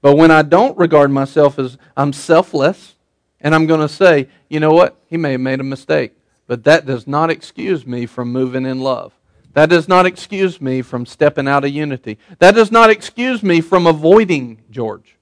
But 0.01 0.15
when 0.15 0.31
I 0.31 0.41
don't 0.43 0.77
regard 0.77 1.11
myself 1.11 1.59
as 1.59 1.77
I'm 1.97 2.13
selfless, 2.13 2.95
and 3.41 3.53
I'm 3.53 3.67
going 3.67 3.81
to 3.81 3.93
say, 3.93 4.29
you 4.47 4.61
know 4.61 4.71
what? 4.71 4.95
He 5.07 5.17
may 5.17 5.33
have 5.33 5.41
made 5.41 5.59
a 5.59 5.63
mistake, 5.63 6.13
but 6.47 6.63
that 6.63 6.85
does 6.85 7.05
not 7.05 7.29
excuse 7.29 7.85
me 7.85 8.05
from 8.05 8.31
moving 8.31 8.65
in 8.65 8.79
love. 8.79 9.11
That 9.53 9.69
does 9.69 9.89
not 9.89 10.05
excuse 10.05 10.61
me 10.61 10.81
from 10.81 11.05
stepping 11.05 11.49
out 11.49 11.65
of 11.65 11.71
unity. 11.71 12.17
That 12.37 12.55
does 12.55 12.71
not 12.71 12.89
excuse 12.89 13.43
me 13.43 13.59
from 13.59 13.87
avoiding 13.87 14.61
George. 14.71 15.17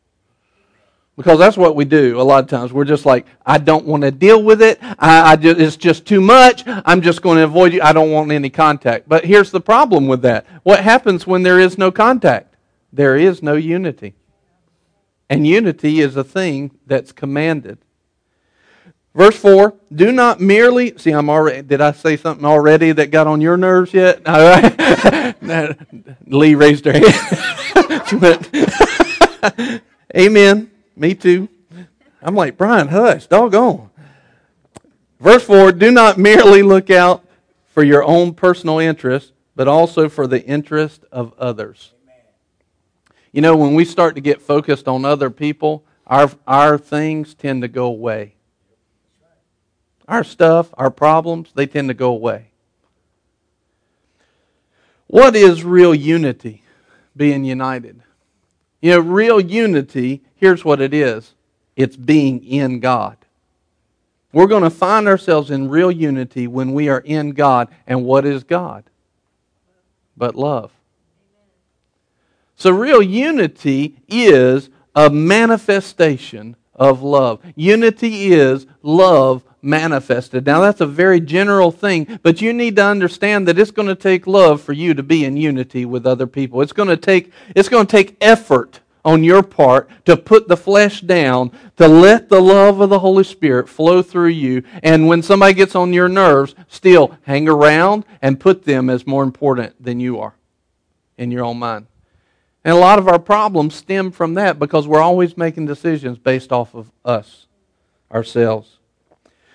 Because 1.17 1.39
that's 1.39 1.57
what 1.57 1.75
we 1.75 1.83
do 1.83 2.21
a 2.21 2.23
lot 2.23 2.43
of 2.43 2.49
times. 2.49 2.71
We're 2.71 2.85
just 2.85 3.05
like, 3.05 3.25
I 3.43 3.57
don't 3.57 3.85
want 3.85 4.03
to 4.03 4.11
deal 4.11 4.43
with 4.43 4.61
it. 4.61 4.77
I, 4.81 5.31
I 5.31 5.35
just, 5.35 5.59
it's 5.59 5.75
just 5.75 6.05
too 6.05 6.21
much. 6.21 6.63
I'm 6.67 7.01
just 7.01 7.23
going 7.23 7.37
to 7.37 7.43
avoid 7.43 7.73
you. 7.73 7.81
I 7.81 7.91
don't 7.91 8.11
want 8.11 8.31
any 8.31 8.51
contact. 8.51 9.09
But 9.09 9.25
here's 9.25 9.49
the 9.49 9.59
problem 9.59 10.07
with 10.07 10.21
that. 10.21 10.45
What 10.61 10.83
happens 10.83 11.25
when 11.25 11.41
there 11.41 11.59
is 11.59 11.75
no 11.75 11.91
contact? 11.91 12.55
There 12.93 13.17
is 13.17 13.41
no 13.41 13.55
unity. 13.55 14.13
And 15.27 15.45
unity 15.45 16.01
is 16.01 16.15
a 16.15 16.23
thing 16.23 16.71
that's 16.85 17.11
commanded. 17.11 17.79
Verse 19.15 19.35
4, 19.35 19.73
do 19.93 20.11
not 20.11 20.39
merely 20.39 20.95
see 20.99 21.09
I'm 21.09 21.31
already 21.31 21.63
did 21.63 21.81
I 21.81 21.91
say 21.93 22.17
something 22.17 22.45
already 22.45 22.91
that 22.91 23.09
got 23.09 23.25
on 23.25 23.41
your 23.41 23.57
nerves 23.57 23.91
yet? 23.91 24.21
All 24.27 24.37
right. 24.37 25.35
Lee 26.27 26.53
raised 26.53 26.85
her 26.85 26.93
hand. 26.93 27.03
Amen. 30.15 30.69
Me 30.97 31.13
too. 31.13 31.47
I'm 32.21 32.35
like, 32.35 32.57
Brian, 32.57 32.87
hush, 32.87 33.27
doggone. 33.27 33.91
Verse 35.19 35.43
4 35.43 35.71
Do 35.71 35.91
not 35.91 36.17
merely 36.17 36.63
look 36.63 36.89
out 36.89 37.23
for 37.67 37.83
your 37.83 38.03
own 38.03 38.33
personal 38.33 38.79
interest, 38.79 39.33
but 39.55 39.67
also 39.67 40.09
for 40.09 40.25
the 40.25 40.43
interest 40.43 41.05
of 41.11 41.33
others. 41.37 41.93
You 43.31 43.41
know, 43.41 43.55
when 43.55 43.75
we 43.75 43.85
start 43.85 44.15
to 44.15 44.21
get 44.21 44.41
focused 44.41 44.87
on 44.87 45.05
other 45.05 45.29
people, 45.29 45.85
our, 46.07 46.31
our 46.47 46.77
things 46.77 47.35
tend 47.35 47.61
to 47.61 47.67
go 47.67 47.85
away. 47.85 48.33
Our 50.07 50.23
stuff, 50.23 50.73
our 50.75 50.89
problems, 50.89 51.51
they 51.53 51.67
tend 51.67 51.89
to 51.89 51.93
go 51.93 52.09
away. 52.09 52.49
What 55.05 55.35
is 55.35 55.63
real 55.63 55.93
unity? 55.93 56.63
Being 57.15 57.43
united. 57.43 58.01
You 58.81 58.91
know, 58.91 58.99
real 58.99 59.39
unity 59.39 60.23
here's 60.37 60.63
what 60.63 60.81
it 60.81 60.93
is 60.93 61.33
it's 61.75 61.95
being 61.95 62.43
in 62.43 62.79
God. 62.79 63.17
We're 64.33 64.47
going 64.47 64.63
to 64.63 64.69
find 64.69 65.07
ourselves 65.07 65.51
in 65.51 65.69
real 65.69 65.91
unity 65.91 66.47
when 66.47 66.73
we 66.73 66.89
are 66.89 66.99
in 66.99 67.31
God. 67.31 67.69
And 67.85 68.03
what 68.03 68.25
is 68.25 68.43
God? 68.43 68.83
But 70.15 70.35
love. 70.35 70.71
So, 72.55 72.71
real 72.71 73.01
unity 73.01 73.97
is 74.07 74.69
a 74.95 75.09
manifestation 75.09 76.55
of 76.73 77.03
love. 77.03 77.39
Unity 77.55 78.33
is 78.33 78.65
love 78.81 79.43
manifested. 79.61 80.45
Now, 80.45 80.61
that's 80.61 80.81
a 80.81 80.87
very 80.87 81.19
general 81.19 81.71
thing, 81.71 82.19
but 82.23 82.41
you 82.41 82.53
need 82.53 82.75
to 82.77 82.83
understand 82.83 83.47
that 83.47 83.59
it's 83.59 83.71
going 83.71 83.87
to 83.87 83.95
take 83.95 84.25
love 84.25 84.61
for 84.61 84.73
you 84.73 84.93
to 84.95 85.03
be 85.03 85.25
in 85.25 85.37
unity 85.37 85.85
with 85.85 86.07
other 86.07 86.27
people. 86.27 86.61
It's 86.61 86.73
going 86.73 86.89
to 86.89 86.97
take, 86.97 87.31
it's 87.55 87.69
going 87.69 87.85
to 87.85 87.91
take 87.91 88.17
effort 88.21 88.79
on 89.07 89.23
your 89.23 89.41
part 89.41 89.89
to 90.03 90.17
put 90.17 90.49
the 90.49 90.57
flesh 90.57 90.99
down, 90.99 91.49
to 91.77 91.87
let 91.87 92.27
the 92.27 92.41
love 92.41 92.81
of 92.81 92.89
the 92.89 92.99
Holy 92.99 93.23
Spirit 93.23 93.69
flow 93.69 94.01
through 94.01 94.27
you. 94.27 94.61
And 94.83 95.07
when 95.07 95.23
somebody 95.23 95.53
gets 95.53 95.75
on 95.75 95.93
your 95.93 96.09
nerves, 96.09 96.55
still 96.67 97.17
hang 97.21 97.47
around 97.47 98.03
and 98.21 98.37
put 98.37 98.65
them 98.65 98.89
as 98.89 99.07
more 99.07 99.23
important 99.23 99.81
than 99.81 100.01
you 100.01 100.19
are 100.19 100.33
in 101.17 101.31
your 101.31 101.45
own 101.45 101.57
mind. 101.57 101.87
And 102.65 102.75
a 102.75 102.79
lot 102.79 102.99
of 102.99 103.07
our 103.07 103.17
problems 103.17 103.75
stem 103.75 104.11
from 104.11 104.33
that 104.33 104.59
because 104.59 104.89
we're 104.89 104.99
always 104.99 105.37
making 105.37 105.67
decisions 105.67 106.17
based 106.17 106.51
off 106.51 106.75
of 106.75 106.91
us, 107.05 107.45
ourselves. 108.11 108.77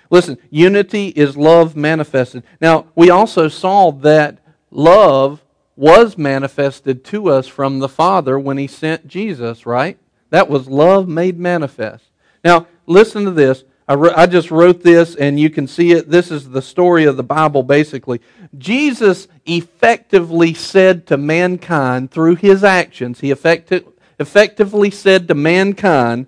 Listen, 0.09 0.38
unity 0.49 1.09
is 1.09 1.37
love 1.37 1.76
manifested. 1.76 2.42
Now, 2.59 2.87
we 2.94 3.11
also 3.11 3.49
saw 3.49 3.92
that 3.92 4.38
love 4.71 5.44
was 5.76 6.19
manifested 6.19 7.05
to 7.05 7.29
us 7.29 7.47
from 7.47 7.79
the 7.79 7.88
Father 7.88 8.38
when 8.38 8.59
He 8.59 8.67
sent 8.67 9.09
Jesus, 9.09 9.67
right? 9.67 9.99
That 10.31 10.49
was 10.49 10.69
love 10.69 11.09
made 11.09 11.38
manifest. 11.38 12.05
Now, 12.45 12.67
listen 12.87 13.25
to 13.25 13.31
this. 13.31 13.64
I, 13.88 13.95
re- 13.95 14.12
I 14.17 14.26
just 14.26 14.50
wrote 14.50 14.83
this, 14.83 15.14
and 15.17 15.38
you 15.38 15.50
can 15.50 15.67
see 15.67 15.93
it. 15.93 16.09
This 16.09 16.31
is 16.31 16.50
the 16.50 16.62
story 16.62 17.05
of 17.05 17.17
the 17.17 17.23
Bible, 17.23 17.62
basically. 17.62 18.21
Jesus 18.57 19.29
effectively 19.45 20.55
said 20.55 21.07
to 21.09 21.17
mankind 21.17 22.11
through 22.11 22.37
his 22.37 22.64
actions, 22.64 23.21
he 23.21 23.31
effecti- 23.31 23.85
effectively 24.19 24.91
said 24.91 25.29
to 25.29 25.35
mankind, 25.35 26.26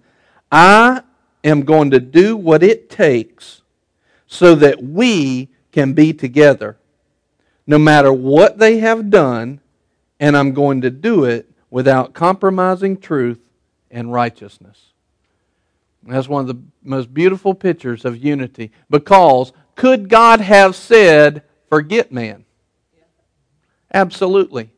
I 0.50 1.02
am 1.42 1.62
going 1.62 1.90
to 1.92 2.00
do 2.00 2.36
what 2.36 2.62
it 2.62 2.90
takes 2.90 3.62
so 4.26 4.54
that 4.56 4.82
we 4.82 5.48
can 5.72 5.92
be 5.92 6.12
together 6.12 6.76
no 7.66 7.78
matter 7.78 8.12
what 8.12 8.58
they 8.58 8.78
have 8.78 9.10
done, 9.10 9.60
and 10.20 10.36
I'm 10.36 10.52
going 10.52 10.80
to 10.82 10.90
do 10.90 11.24
it 11.24 11.50
without 11.70 12.14
compromising 12.14 12.96
truth 12.98 13.40
and 13.90 14.12
righteousness. 14.12 14.92
That's 16.02 16.28
one 16.28 16.42
of 16.42 16.48
the 16.48 16.62
most 16.82 17.14
beautiful 17.14 17.54
pictures 17.54 18.04
of 18.04 18.22
unity 18.22 18.70
because 18.90 19.52
could 19.74 20.08
God 20.08 20.40
have 20.40 20.76
said, 20.76 21.42
forget 21.68 22.12
man? 22.12 22.44
Absolutely. 23.92 24.70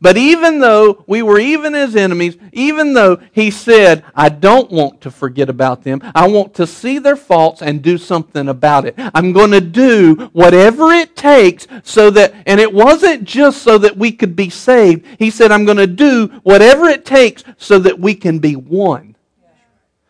But 0.00 0.16
even 0.16 0.60
though 0.60 1.02
we 1.08 1.22
were 1.22 1.40
even 1.40 1.74
as 1.74 1.96
enemies, 1.96 2.36
even 2.52 2.92
though 2.92 3.20
he 3.32 3.50
said, 3.50 4.04
I 4.14 4.28
don't 4.28 4.70
want 4.70 5.00
to 5.00 5.10
forget 5.10 5.48
about 5.48 5.82
them, 5.82 6.00
I 6.14 6.28
want 6.28 6.54
to 6.54 6.68
see 6.68 7.00
their 7.00 7.16
faults 7.16 7.62
and 7.62 7.82
do 7.82 7.98
something 7.98 8.48
about 8.48 8.84
it. 8.84 8.94
I'm 8.96 9.32
going 9.32 9.50
to 9.50 9.60
do 9.60 10.30
whatever 10.32 10.92
it 10.92 11.16
takes 11.16 11.66
so 11.82 12.10
that, 12.10 12.32
and 12.46 12.60
it 12.60 12.72
wasn't 12.72 13.24
just 13.24 13.62
so 13.62 13.76
that 13.78 13.96
we 13.96 14.12
could 14.12 14.36
be 14.36 14.50
saved. 14.50 15.04
He 15.18 15.30
said, 15.30 15.50
I'm 15.50 15.64
going 15.64 15.78
to 15.78 15.88
do 15.88 16.28
whatever 16.44 16.84
it 16.84 17.04
takes 17.04 17.42
so 17.56 17.80
that 17.80 17.98
we 17.98 18.14
can 18.14 18.38
be 18.38 18.54
one, 18.54 19.16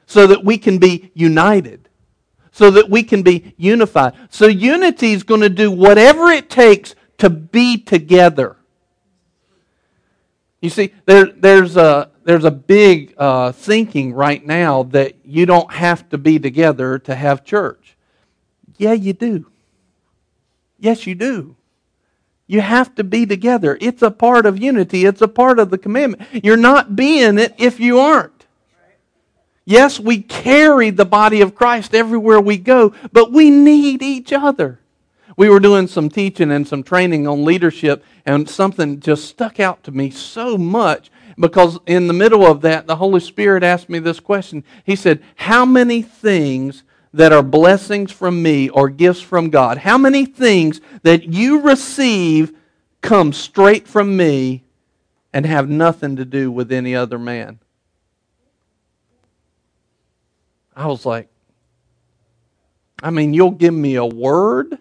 so 0.05 0.27
that 0.27 0.45
we 0.45 0.59
can 0.59 0.77
be 0.77 1.11
united, 1.15 1.89
so 2.53 2.71
that 2.73 2.91
we 2.91 3.03
can 3.03 3.23
be 3.23 3.55
unified. 3.57 4.13
So 4.29 4.49
unity 4.49 5.13
is 5.13 5.23
going 5.23 5.41
to 5.41 5.49
do 5.49 5.71
whatever 5.71 6.29
it 6.29 6.51
takes 6.51 6.95
to 7.17 7.31
be 7.31 7.79
together. 7.79 8.58
You 10.61 10.71
see, 10.71 10.93
there, 11.07 11.27
there's, 11.27 11.77
a, 11.77 12.11
there's 12.25 12.45
a 12.45 12.51
big 12.51 13.15
uh, 13.17 13.53
thinking 13.53 14.13
right 14.13 14.45
now 14.45 14.83
that 14.85 15.17
you 15.25 15.47
don't 15.47 15.73
have 15.73 16.09
to 16.11 16.19
be 16.19 16.39
together 16.39 16.99
to 17.01 17.15
have 17.15 17.45
church. 17.45 17.97
Yeah, 18.77 18.93
you 18.93 19.13
do. 19.13 19.47
Yes, 20.79 21.07
you 21.07 21.15
do. 21.15 21.57
You 22.47 22.61
have 22.61 22.95
to 22.95 23.05
be 23.05 23.27
together. 23.27 23.77
It's 23.81 24.03
a 24.03 24.11
part 24.11 24.47
of 24.47 24.59
unity, 24.59 25.05
it's 25.05 25.21
a 25.21 25.29
part 25.29 25.59
of 25.59 25.71
the 25.71 25.79
commandment. 25.79 26.23
You're 26.33 26.57
not 26.57 26.97
being 26.97 27.39
it 27.39 27.55
if 27.59 27.79
you 27.79 28.01
aren't. 28.01 28.47
Yes, 29.65 30.01
we 30.01 30.23
carry 30.23 30.89
the 30.89 31.05
body 31.05 31.43
of 31.43 31.55
Christ 31.55 31.95
everywhere 31.95 32.41
we 32.41 32.57
go, 32.57 32.95
but 33.13 33.31
we 33.33 33.51
need 33.51 34.03
each 34.03 34.33
other. 34.33 34.81
We 35.39 35.49
were 35.49 35.61
doing 35.61 35.87
some 35.87 36.09
teaching 36.09 36.51
and 36.51 36.67
some 36.67 36.83
training 36.83 37.29
on 37.29 37.45
leadership, 37.45 38.05
and 38.27 38.51
something 38.51 38.99
just 38.99 39.27
stuck 39.27 39.61
out 39.61 39.85
to 39.85 39.93
me 39.93 40.11
so 40.11 40.59
much 40.59 41.13
because 41.39 41.79
in 41.87 42.09
the 42.09 42.13
middle 42.13 42.45
of 42.45 42.61
that, 42.63 42.89
the 42.89 42.97
Holy 42.97 43.21
Spirit 43.21 43.63
asked 43.63 43.89
me 43.89 44.01
this 44.01 44.19
question. 44.19 44.65
He 44.83 44.97
said, 44.97 45.23
How 45.37 45.65
many 45.65 46.03
things 46.03 46.83
that 47.15 47.33
are 47.33 47.45
blessings 47.45 48.11
from 48.11 48.43
me 48.43 48.69
or 48.69 48.89
gifts 48.89 49.21
from 49.21 49.49
God, 49.49 49.79
how 49.79 49.97
many 49.97 50.27
things 50.27 50.81
that 51.05 51.33
you 51.33 51.61
receive 51.61 52.53
come 53.01 53.33
straight 53.33 53.87
from 53.87 54.17
me 54.17 54.65
and 55.33 55.47
have 55.47 55.69
nothing 55.69 56.17
to 56.17 56.25
do 56.25 56.51
with 56.51 56.73
any 56.73 56.97
other 56.97 57.17
man? 57.17 57.61
I 60.75 60.89
was 60.89 61.07
like, 61.07 61.29
I 63.01 63.11
mean, 63.11 63.35
you'll 63.35 63.53
give 63.53 63.73
me 63.73 63.95
a 63.95 64.05
word 64.05 64.79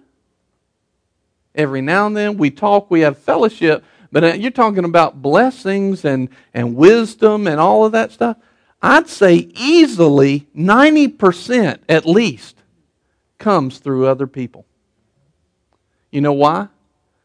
every 1.58 1.82
now 1.82 2.08
and 2.08 2.16
then. 2.16 2.38
We 2.38 2.52
talk, 2.52 2.90
we 2.90 3.02
have 3.02 3.18
fellowship, 3.18 3.84
but 4.12 4.24
uh, 4.24 4.34
you're 4.34 4.52
talking 4.52 4.86
about 4.86 5.22
blessings 5.22 6.06
and, 6.06 6.30
and 6.54 6.76
wisdom 6.76 7.48
and 7.48 7.60
all 7.60 7.86
of 7.86 7.92
that 7.92 8.12
stuff. 8.12 8.38
I'd 8.82 9.10
say 9.10 9.36
easily 9.56 10.48
90% 10.56 11.80
at 11.90 12.06
least 12.06 12.62
comes 13.38 13.80
through 13.80 14.08
other 14.08 14.28
people. 14.28 14.66
You 16.12 16.22
know 16.22 16.34
why? 16.34 16.70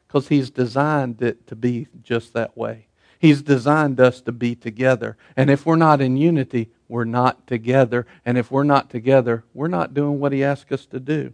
Because 0.09 0.29
He's 0.29 0.51
designed 0.51 1.23
it 1.23 1.47
to 1.47 1.57
be 1.57 1.89
just 2.03 2.33
that 2.33 2.57
way. 2.57 2.87
He's 3.19 3.43
designed 3.43 4.01
us 4.01 4.21
to 4.23 4.33
be 4.33 4.57
together. 4.57 5.17
And 5.37 5.49
if 5.49 5.65
we're 5.65 5.77
not 5.77 6.01
in 6.01 6.17
unity, 6.17 6.71
we're 6.89 7.05
not 7.05 7.47
together. 7.47 8.05
And 8.25 8.37
if 8.37 8.51
we're 8.51 8.65
not 8.65 8.91
together, 8.91 9.45
we're 9.55 9.69
not 9.69 9.95
doing 9.95 10.19
what 10.19 10.33
He 10.33 10.43
asked 10.43 10.73
us 10.73 10.87
to 10.87 10.99
do. 10.99 11.33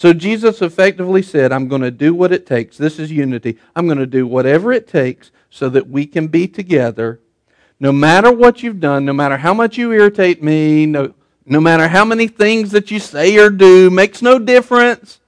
So 0.00 0.14
Jesus 0.14 0.62
effectively 0.62 1.20
said, 1.20 1.52
I'm 1.52 1.68
going 1.68 1.82
to 1.82 1.90
do 1.90 2.14
what 2.14 2.32
it 2.32 2.46
takes. 2.46 2.78
This 2.78 2.98
is 2.98 3.12
unity. 3.12 3.58
I'm 3.76 3.84
going 3.84 3.98
to 3.98 4.06
do 4.06 4.26
whatever 4.26 4.72
it 4.72 4.88
takes 4.88 5.30
so 5.50 5.68
that 5.68 5.90
we 5.90 6.06
can 6.06 6.28
be 6.28 6.48
together. 6.48 7.20
No 7.78 7.92
matter 7.92 8.32
what 8.32 8.62
you've 8.62 8.80
done, 8.80 9.04
no 9.04 9.12
matter 9.12 9.36
how 9.36 9.52
much 9.52 9.76
you 9.76 9.92
irritate 9.92 10.42
me, 10.42 10.86
no, 10.86 11.12
no 11.44 11.60
matter 11.60 11.86
how 11.86 12.06
many 12.06 12.28
things 12.28 12.70
that 12.70 12.90
you 12.90 12.98
say 12.98 13.36
or 13.36 13.50
do, 13.50 13.90
makes 13.90 14.22
no 14.22 14.38
difference. 14.38 15.20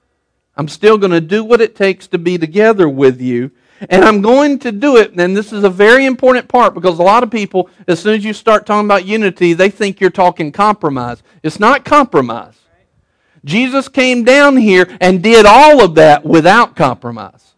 I'm 0.57 0.69
still 0.69 0.97
going 0.97 1.13
to 1.13 1.21
do 1.21 1.45
what 1.45 1.61
it 1.61 1.77
takes 1.77 2.07
to 2.07 2.17
be 2.17 2.39
together 2.39 2.89
with 2.89 3.21
you. 3.21 3.51
And 3.91 4.03
I'm 4.03 4.23
going 4.23 4.59
to 4.61 4.73
do 4.73 4.97
it. 4.97 5.13
And 5.19 5.37
this 5.37 5.53
is 5.53 5.65
a 5.65 5.69
very 5.69 6.07
important 6.07 6.49
part 6.49 6.73
because 6.73 6.99
a 6.99 7.03
lot 7.03 7.23
of 7.23 7.31
people, 7.31 7.69
as 7.87 8.01
soon 8.01 8.15
as 8.15 8.25
you 8.25 8.33
start 8.33 8.65
talking 8.65 8.87
about 8.87 9.05
unity, 9.05 9.53
they 9.53 9.69
think 9.69 10.01
you're 10.01 10.09
talking 10.09 10.51
compromise. 10.51 11.23
It's 11.43 11.61
not 11.61 11.85
compromise. 11.85 12.62
Jesus 13.45 13.89
came 13.89 14.25
down 14.25 14.57
here 14.57 14.87
and 15.01 15.23
did 15.23 15.47
all 15.47 15.83
of 15.83 15.97
that 15.97 16.25
without 16.25 16.77
compromise. 16.77 17.55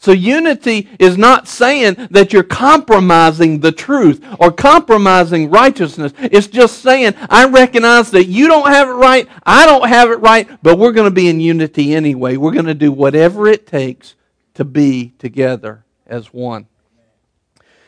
So 0.00 0.12
unity 0.12 0.88
is 0.98 1.18
not 1.18 1.46
saying 1.46 2.08
that 2.10 2.32
you're 2.32 2.42
compromising 2.42 3.60
the 3.60 3.70
truth 3.70 4.24
or 4.38 4.50
compromising 4.50 5.50
righteousness. 5.50 6.14
It's 6.18 6.46
just 6.46 6.78
saying, 6.78 7.14
I 7.28 7.46
recognize 7.46 8.10
that 8.12 8.24
you 8.24 8.48
don't 8.48 8.68
have 8.68 8.88
it 8.88 8.92
right, 8.92 9.28
I 9.44 9.66
don't 9.66 9.86
have 9.86 10.10
it 10.10 10.20
right, 10.20 10.48
but 10.62 10.78
we're 10.78 10.92
going 10.92 11.08
to 11.08 11.14
be 11.14 11.28
in 11.28 11.38
unity 11.38 11.94
anyway. 11.94 12.38
We're 12.38 12.52
going 12.52 12.64
to 12.64 12.74
do 12.74 12.90
whatever 12.90 13.46
it 13.46 13.66
takes 13.66 14.14
to 14.54 14.64
be 14.64 15.12
together 15.18 15.84
as 16.06 16.32
one. 16.32 16.66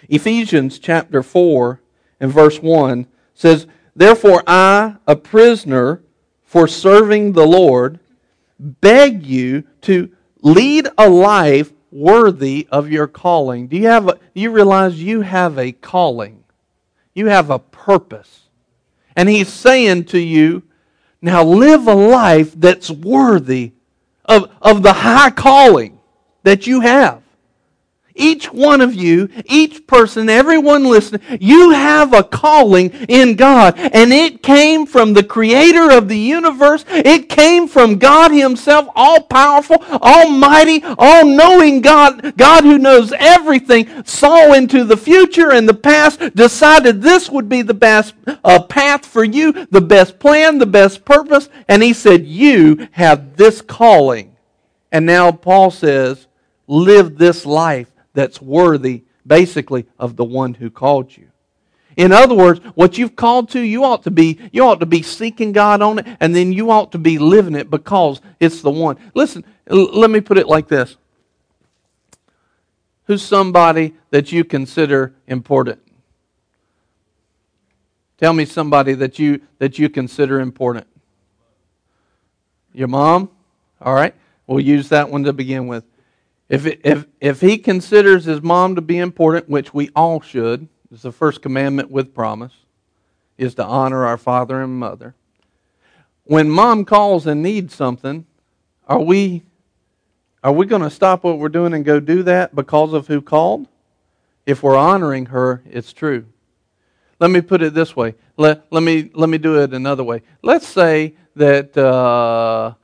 Ephesians 0.07 0.79
chapter 0.79 1.23
4 1.23 1.81
and 2.21 2.31
verse 2.31 2.61
1 2.61 3.07
says, 3.33 3.67
Therefore 3.97 4.43
I, 4.47 4.97
a 5.07 5.17
prisoner, 5.17 6.03
for 6.53 6.69
serving 6.69 7.33
the 7.33 7.47
Lord, 7.47 7.99
beg 8.59 9.25
you 9.25 9.65
to 9.81 10.11
lead 10.43 10.87
a 10.99 11.09
life 11.09 11.73
worthy 11.91 12.69
of 12.71 12.91
your 12.91 13.07
calling. 13.07 13.69
Do 13.69 13.79
you 13.79 13.87
have 13.87 14.07
a, 14.07 14.19
you 14.35 14.51
realize 14.51 15.03
you 15.03 15.23
have 15.23 15.59
a 15.59 15.73
calling? 15.73 16.45
You 17.15 17.29
have 17.29 17.49
a 17.49 17.59
purpose. 17.59 18.51
And 19.17 19.31
he's 19.31 19.49
saying 19.49 20.05
to 20.07 20.19
you, 20.19 20.65
now 21.23 21.43
live 21.43 21.87
a 21.87 21.95
life 21.95 22.53
that's 22.55 22.91
worthy 22.91 23.73
of, 24.27 24.51
of 24.61 24.83
the 24.83 24.93
high 24.93 25.31
calling 25.31 26.01
that 26.43 26.67
you 26.67 26.81
have. 26.81 27.22
Each 28.15 28.53
one 28.53 28.81
of 28.81 28.95
you, 28.95 29.29
each 29.47 29.87
person, 29.87 30.29
everyone 30.29 30.85
listening, 30.85 31.23
you 31.41 31.71
have 31.71 32.13
a 32.13 32.23
calling 32.23 32.91
in 33.09 33.37
God. 33.37 33.79
And 33.79 34.13
it 34.13 34.43
came 34.43 34.87
from 34.87 35.13
the 35.13 35.23
creator 35.23 35.91
of 35.91 36.09
the 36.09 36.19
universe. 36.19 36.85
It 36.89 37.29
came 37.29 37.69
from 37.69 37.99
God 37.99 38.31
himself, 38.33 38.89
all 38.95 39.23
powerful, 39.23 39.77
almighty, 39.77 40.83
all 40.99 41.25
knowing 41.25 41.81
God, 41.81 42.37
God 42.37 42.65
who 42.65 42.79
knows 42.79 43.13
everything, 43.13 44.05
saw 44.05 44.53
into 44.53 44.85
the 44.85 44.97
future 44.97 45.53
and 45.53 45.69
the 45.69 45.75
past, 45.75 46.35
decided 46.35 47.01
this 47.01 47.31
would 47.31 47.49
be 47.49 47.63
the 47.63 47.75
best 47.75 48.15
uh, 48.45 48.63
path 48.63 49.07
for 49.07 49.25
you, 49.25 49.67
the 49.71 49.81
best 49.81 50.19
plan, 50.19 50.59
the 50.59 50.67
best 50.67 51.05
purpose. 51.05 51.49
And 51.69 51.83
he 51.83 51.93
said, 51.93 52.27
you 52.27 52.89
have 52.93 53.37
this 53.37 53.61
calling. 53.63 54.37
And 54.91 55.07
now 55.07 55.33
Paul 55.33 55.71
says, 55.71 56.27
live 56.67 57.17
this 57.17 57.47
life 57.47 57.92
that's 58.15 58.41
worthy, 58.41 59.05
basically, 59.27 59.87
of 59.99 60.17
the 60.17 60.25
one 60.25 60.55
who 60.55 60.71
called 60.71 61.17
you. 61.17 61.29
In 61.97 62.13
other 62.13 62.35
words, 62.35 62.61
what 62.75 62.97
you've 62.97 63.17
called 63.17 63.51
to, 63.51 63.61
you 63.61 63.85
ought 63.85 64.03
to 64.05 64.11
be 64.11 64.39
you 64.51 64.65
ought 64.65 64.81
to 64.81 64.87
be 64.87 65.03
seeking 65.03 65.53
God 65.53 65.83
on 65.83 65.99
it, 65.99 66.07
and 66.21 66.35
then 66.35 66.53
you 66.53 66.71
ought 66.71 66.93
to 66.93 66.99
be 66.99 67.19
living 67.19 67.55
it 67.55 67.71
because 67.71 68.21
it's 68.41 68.63
the 68.63 68.71
one. 68.71 68.97
Listen, 69.15 69.45
l- 69.67 69.99
let 69.99 70.11
me 70.11 70.21
put 70.21 70.39
it 70.39 70.47
like 70.47 70.69
this. 70.69 70.97
Who's 73.07 73.23
somebody 73.23 73.95
that 74.11 74.33
you 74.33 74.45
consider 74.45 75.15
important? 75.27 75.81
Tell 78.17 78.33
me 78.33 78.45
somebody 78.47 78.95
that 78.95 79.19
you 79.19 79.43
that 79.59 79.79
you 79.79 79.91
consider 79.91 80.41
important. 80.41 80.87
Your 82.73 82.89
mom? 82.89 83.29
All 83.81 83.95
right. 83.95 84.15
We'll 84.47 84.61
use 84.61 84.89
that 84.89 85.11
one 85.11 85.25
to 85.25 85.33
begin 85.33 85.67
with. 85.67 85.85
If, 86.53 86.67
if, 86.85 87.07
if 87.19 87.41
he 87.41 87.57
considers 87.57 88.27
his 88.27 88.43
mom 88.43 88.75
to 88.75 88.83
be 88.83 88.99
important, 88.99 89.49
which 89.49 89.73
we 89.73 89.89
all 89.97 90.21
should, 90.21 90.69
it's 90.91 91.01
the 91.01 91.11
first 91.11 91.41
commandment 91.41 91.91
with 91.91 92.15
promise, 92.15 92.53
is 93.39 93.55
to 93.55 93.65
honor 93.65 94.05
our 94.05 94.19
father 94.19 94.61
and 94.61 94.79
mother. 94.79 95.15
When 96.25 96.51
mom 96.51 96.85
calls 96.85 97.27
and 97.27 97.43
needs 97.43 97.75
something, 97.75 98.27
are 98.87 99.01
we 99.01 99.45
are 100.45 100.53
we 100.53 100.67
going 100.67 100.83
to 100.83 100.91
stop 100.91 101.25
what 101.25 101.39
we're 101.39 101.49
doing 101.49 101.73
and 101.73 101.87
go 101.87 102.01
do 102.01 102.23
that 102.25 102.55
because 102.55 102.93
of 102.93 103.07
who 103.07 103.23
called? 103.23 103.67
If 104.45 104.63
we're 104.63 104.77
honoring 104.77 105.27
her, 105.27 105.63
it's 105.71 105.95
true. 105.95 106.27
Let 107.19 107.31
me 107.31 107.41
put 107.41 107.63
it 107.63 107.73
this 107.73 107.97
way. 107.97 108.15
Let, 108.37 108.67
let, 108.71 108.83
me, 108.83 109.11
let 109.15 109.31
me 109.31 109.39
do 109.39 109.63
it 109.63 109.73
another 109.73 110.05
way. 110.05 110.21
Let's 110.43 110.67
say 110.67 111.15
that 111.37 111.75
uh, 111.79 112.75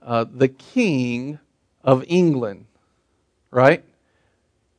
uh, 0.00 0.24
the 0.32 0.48
king 0.48 1.40
of 1.82 2.04
England 2.06 2.66
right? 3.50 3.84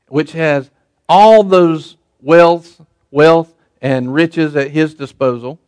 Which 0.07 0.33
has 0.33 0.69
all 1.07 1.43
those 1.43 1.97
wealth, 2.21 2.81
wealth 3.11 3.53
and 3.81 4.13
riches 4.13 4.55
at 4.55 4.71
his 4.71 4.93
disposal. 4.93 5.59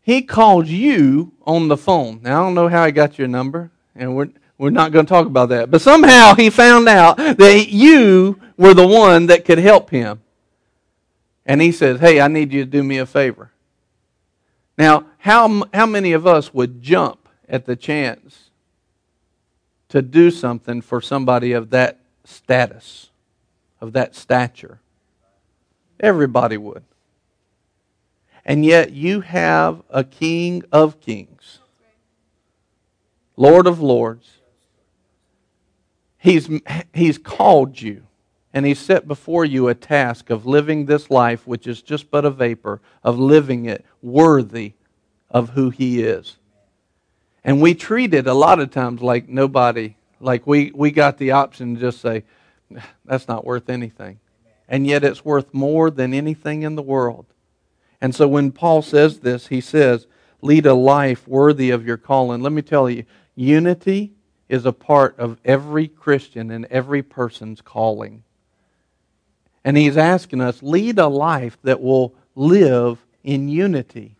He 0.00 0.22
called 0.22 0.66
you 0.66 1.32
on 1.46 1.68
the 1.68 1.76
phone. 1.76 2.20
Now 2.22 2.42
I 2.42 2.44
don't 2.46 2.54
know 2.54 2.68
how 2.68 2.84
he 2.86 2.92
got 2.92 3.18
your 3.18 3.28
number, 3.28 3.70
and 3.94 4.14
we're 4.14 4.28
we're 4.58 4.70
not 4.70 4.92
going 4.92 5.04
to 5.04 5.10
talk 5.10 5.26
about 5.26 5.48
that. 5.48 5.70
But 5.70 5.80
somehow 5.80 6.34
he 6.34 6.48
found 6.50 6.88
out 6.88 7.16
that 7.16 7.66
you 7.68 8.40
were 8.56 8.74
the 8.74 8.86
one 8.86 9.26
that 9.26 9.44
could 9.44 9.58
help 9.58 9.90
him. 9.90 10.20
And 11.44 11.60
he 11.60 11.72
says, 11.72 12.00
Hey, 12.00 12.20
I 12.20 12.28
need 12.28 12.52
you 12.52 12.64
to 12.64 12.70
do 12.70 12.82
me 12.82 12.98
a 12.98 13.06
favor. 13.06 13.50
Now, 14.78 15.06
how, 15.18 15.64
how 15.72 15.86
many 15.86 16.12
of 16.12 16.26
us 16.26 16.54
would 16.54 16.82
jump 16.82 17.28
at 17.48 17.66
the 17.66 17.76
chance 17.76 18.50
to 19.88 20.02
do 20.02 20.30
something 20.30 20.80
for 20.80 21.00
somebody 21.00 21.52
of 21.52 21.70
that 21.70 22.00
status, 22.24 23.10
of 23.80 23.92
that 23.92 24.14
stature. 24.14 24.80
Everybody 26.00 26.56
would. 26.56 26.84
And 28.44 28.64
yet 28.64 28.92
you 28.92 29.20
have 29.20 29.82
a 29.88 30.04
King 30.04 30.62
of 30.70 31.00
kings, 31.00 31.60
Lord 33.36 33.66
of 33.66 33.80
lords. 33.80 34.38
He's, 36.18 36.48
he's 36.92 37.18
called 37.18 37.80
you 37.80 38.04
and 38.54 38.64
He's 38.64 38.78
set 38.78 39.08
before 39.08 39.44
you 39.44 39.68
a 39.68 39.74
task 39.74 40.30
of 40.30 40.46
living 40.46 40.86
this 40.86 41.10
life, 41.10 41.44
which 41.44 41.66
is 41.66 41.82
just 41.82 42.08
but 42.10 42.24
a 42.24 42.30
vapor, 42.30 42.80
of 43.02 43.18
living 43.18 43.66
it 43.66 43.84
worthy 44.00 44.74
of 45.28 45.50
who 45.50 45.70
He 45.70 46.00
is. 46.00 46.38
And 47.42 47.60
we 47.60 47.74
treat 47.74 48.14
it 48.14 48.28
a 48.28 48.32
lot 48.32 48.60
of 48.60 48.70
times 48.70 49.02
like 49.02 49.28
nobody 49.28 49.96
like 50.24 50.46
we, 50.46 50.72
we 50.74 50.90
got 50.90 51.18
the 51.18 51.32
option 51.32 51.74
to 51.74 51.80
just 51.80 52.00
say, 52.00 52.24
that's 53.04 53.28
not 53.28 53.44
worth 53.44 53.68
anything. 53.68 54.18
And 54.68 54.86
yet 54.86 55.04
it's 55.04 55.24
worth 55.24 55.52
more 55.52 55.90
than 55.90 56.14
anything 56.14 56.62
in 56.62 56.74
the 56.74 56.82
world. 56.82 57.26
And 58.00 58.14
so 58.14 58.26
when 58.26 58.50
Paul 58.50 58.80
says 58.82 59.20
this, 59.20 59.48
he 59.48 59.60
says, 59.60 60.06
lead 60.40 60.66
a 60.66 60.74
life 60.74 61.28
worthy 61.28 61.70
of 61.70 61.86
your 61.86 61.98
calling. 61.98 62.42
Let 62.42 62.52
me 62.52 62.62
tell 62.62 62.88
you, 62.88 63.04
unity 63.34 64.12
is 64.48 64.64
a 64.64 64.72
part 64.72 65.18
of 65.18 65.38
every 65.44 65.88
Christian 65.88 66.50
and 66.50 66.64
every 66.66 67.02
person's 67.02 67.60
calling. 67.60 68.24
And 69.62 69.76
he's 69.76 69.96
asking 69.96 70.40
us, 70.40 70.62
lead 70.62 70.98
a 70.98 71.06
life 71.06 71.58
that 71.62 71.82
will 71.82 72.14
live 72.34 73.04
in 73.22 73.48
unity. 73.48 74.16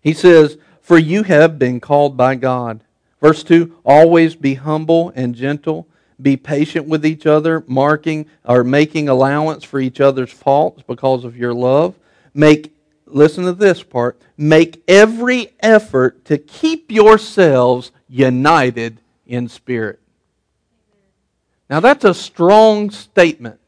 He 0.00 0.12
says, 0.12 0.58
For 0.80 0.98
you 0.98 1.22
have 1.24 1.58
been 1.58 1.80
called 1.80 2.16
by 2.16 2.34
God 2.34 2.82
Verse 3.20 3.42
2 3.44 3.76
Always 3.84 4.34
be 4.34 4.54
humble 4.54 5.12
and 5.14 5.34
gentle. 5.34 5.86
Be 6.20 6.36
patient 6.36 6.86
with 6.86 7.06
each 7.06 7.24
other, 7.24 7.64
marking 7.66 8.26
or 8.44 8.62
making 8.62 9.08
allowance 9.08 9.64
for 9.64 9.80
each 9.80 10.00
other's 10.00 10.32
faults 10.32 10.82
because 10.86 11.24
of 11.24 11.36
your 11.36 11.54
love. 11.54 11.94
Make, 12.34 12.74
listen 13.06 13.44
to 13.44 13.54
this 13.54 13.82
part, 13.82 14.20
make 14.36 14.82
every 14.86 15.52
effort 15.60 16.26
to 16.26 16.36
keep 16.36 16.90
yourselves 16.90 17.90
united 18.06 19.00
in 19.26 19.48
spirit. 19.48 19.98
Now 21.70 21.80
that's 21.80 22.04
a 22.04 22.12
strong 22.12 22.90
statement. 22.90 23.58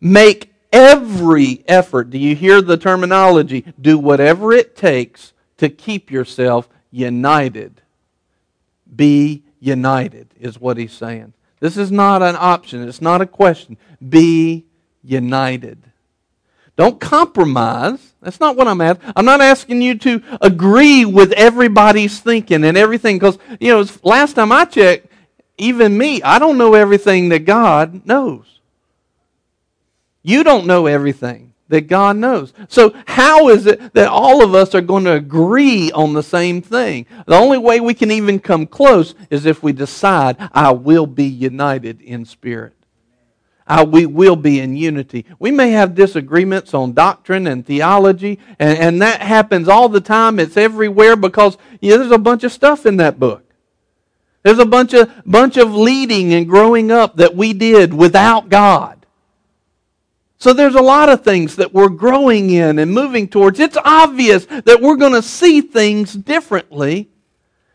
Make 0.00 0.52
every 0.70 1.64
effort. 1.66 2.10
Do 2.10 2.18
you 2.18 2.36
hear 2.36 2.60
the 2.60 2.76
terminology? 2.76 3.64
Do 3.80 3.98
whatever 3.98 4.52
it 4.52 4.76
takes 4.76 5.32
to 5.56 5.70
keep 5.70 6.10
yourself 6.10 6.68
united 6.90 7.80
be 8.94 9.42
united, 9.60 10.34
is 10.38 10.60
what 10.60 10.76
he's 10.76 10.92
saying. 10.92 11.32
This 11.60 11.76
is 11.76 11.90
not 11.90 12.22
an 12.22 12.36
option, 12.38 12.86
it's 12.88 13.02
not 13.02 13.20
a 13.20 13.26
question. 13.26 13.76
Be 14.06 14.66
united. 15.02 15.82
Don't 16.76 17.00
compromise. 17.00 18.14
That's 18.22 18.38
not 18.38 18.54
what 18.54 18.68
I'm 18.68 18.80
asking. 18.80 19.12
I'm 19.16 19.24
not 19.24 19.40
asking 19.40 19.82
you 19.82 19.98
to 19.98 20.22
agree 20.40 21.04
with 21.04 21.32
everybody's 21.32 22.20
thinking 22.20 22.64
and 22.64 22.76
everything 22.76 23.16
because, 23.16 23.36
you 23.58 23.72
know, 23.72 23.84
last 24.04 24.34
time 24.34 24.52
I 24.52 24.64
checked, 24.64 25.08
even 25.56 25.98
me, 25.98 26.22
I 26.22 26.38
don't 26.38 26.56
know 26.56 26.74
everything 26.74 27.30
that 27.30 27.40
God 27.40 28.06
knows. 28.06 28.60
You 30.22 30.44
don't 30.44 30.66
know 30.66 30.86
everything 30.86 31.47
that 31.68 31.82
God 31.82 32.16
knows. 32.16 32.52
So, 32.68 32.94
how 33.06 33.48
is 33.48 33.66
it 33.66 33.94
that 33.94 34.08
all 34.08 34.42
of 34.42 34.54
us 34.54 34.74
are 34.74 34.80
going 34.80 35.04
to 35.04 35.12
agree 35.12 35.92
on 35.92 36.12
the 36.12 36.22
same 36.22 36.62
thing? 36.62 37.06
The 37.26 37.36
only 37.36 37.58
way 37.58 37.80
we 37.80 37.94
can 37.94 38.10
even 38.10 38.40
come 38.40 38.66
close 38.66 39.14
is 39.30 39.46
if 39.46 39.62
we 39.62 39.72
decide, 39.72 40.36
I 40.52 40.72
will 40.72 41.06
be 41.06 41.26
united 41.26 42.00
in 42.00 42.24
spirit. 42.24 42.74
I, 43.66 43.84
we 43.84 44.06
will 44.06 44.36
be 44.36 44.60
in 44.60 44.76
unity. 44.76 45.26
We 45.38 45.50
may 45.50 45.72
have 45.72 45.94
disagreements 45.94 46.72
on 46.72 46.94
doctrine 46.94 47.46
and 47.46 47.66
theology, 47.66 48.38
and, 48.58 48.78
and 48.78 49.02
that 49.02 49.20
happens 49.20 49.68
all 49.68 49.90
the 49.90 50.00
time. 50.00 50.40
It's 50.40 50.56
everywhere 50.56 51.16
because 51.16 51.58
yeah, 51.80 51.98
there's 51.98 52.10
a 52.10 52.18
bunch 52.18 52.44
of 52.44 52.52
stuff 52.52 52.86
in 52.86 52.96
that 52.96 53.20
book. 53.20 53.44
There's 54.42 54.58
a 54.58 54.64
bunch 54.64 54.94
of, 54.94 55.12
bunch 55.26 55.58
of 55.58 55.74
leading 55.74 56.32
and 56.32 56.48
growing 56.48 56.90
up 56.90 57.16
that 57.16 57.36
we 57.36 57.52
did 57.52 57.92
without 57.92 58.48
God. 58.48 58.97
So 60.38 60.52
there's 60.52 60.76
a 60.76 60.80
lot 60.80 61.08
of 61.08 61.24
things 61.24 61.56
that 61.56 61.74
we're 61.74 61.88
growing 61.88 62.50
in 62.50 62.78
and 62.78 62.92
moving 62.92 63.26
towards. 63.26 63.58
It's 63.58 63.76
obvious 63.84 64.46
that 64.46 64.80
we're 64.80 64.96
going 64.96 65.14
to 65.14 65.22
see 65.22 65.60
things 65.60 66.12
differently, 66.12 67.10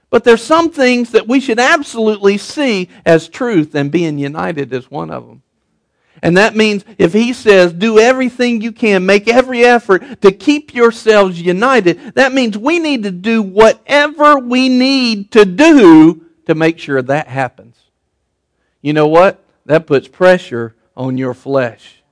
but 0.09 0.23
there's 0.23 0.41
some 0.41 0.71
things 0.71 1.11
that 1.11 1.27
we 1.27 1.41
should 1.41 1.59
absolutely 1.59 2.37
see 2.37 2.89
as 3.05 3.27
truth, 3.27 3.75
and 3.75 3.91
being 3.91 4.17
united 4.17 4.71
is 4.71 4.89
one 4.89 5.11
of 5.11 5.27
them. 5.27 5.41
And 6.21 6.37
that 6.37 6.55
means 6.55 6.85
if 6.97 7.11
he 7.11 7.33
says, 7.33 7.73
do 7.73 7.99
everything 7.99 8.61
you 8.61 8.71
can, 8.71 9.05
make 9.05 9.27
every 9.27 9.65
effort 9.65 10.21
to 10.21 10.31
keep 10.31 10.73
yourselves 10.73 11.41
united, 11.41 12.15
that 12.15 12.31
means 12.31 12.57
we 12.57 12.79
need 12.79 13.03
to 13.03 13.11
do 13.11 13.41
whatever 13.41 14.39
we 14.39 14.69
need 14.69 15.31
to 15.33 15.43
do 15.43 16.25
to 16.45 16.55
make 16.55 16.79
sure 16.79 17.01
that 17.01 17.27
happens. 17.27 17.75
You 18.81 18.93
know 18.93 19.07
what? 19.07 19.43
That 19.65 19.85
puts 19.85 20.07
pressure 20.07 20.75
on 20.95 21.17
your 21.17 21.33
flesh. 21.33 22.02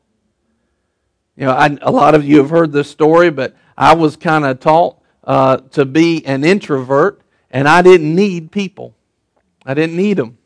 You 1.41 1.47
know, 1.47 1.53
I, 1.53 1.75
a 1.81 1.89
lot 1.89 2.13
of 2.13 2.23
you 2.23 2.37
have 2.37 2.51
heard 2.51 2.71
this 2.71 2.87
story, 2.87 3.31
but 3.31 3.55
I 3.75 3.95
was 3.95 4.15
kind 4.15 4.45
of 4.45 4.59
taught 4.59 5.01
uh, 5.23 5.57
to 5.71 5.85
be 5.85 6.23
an 6.23 6.43
introvert, 6.43 7.19
and 7.49 7.67
I 7.67 7.81
didn't 7.81 8.13
need 8.13 8.51
people. 8.51 8.93
I 9.65 9.73
didn't 9.73 9.97
need 9.97 10.17
them. 10.17 10.37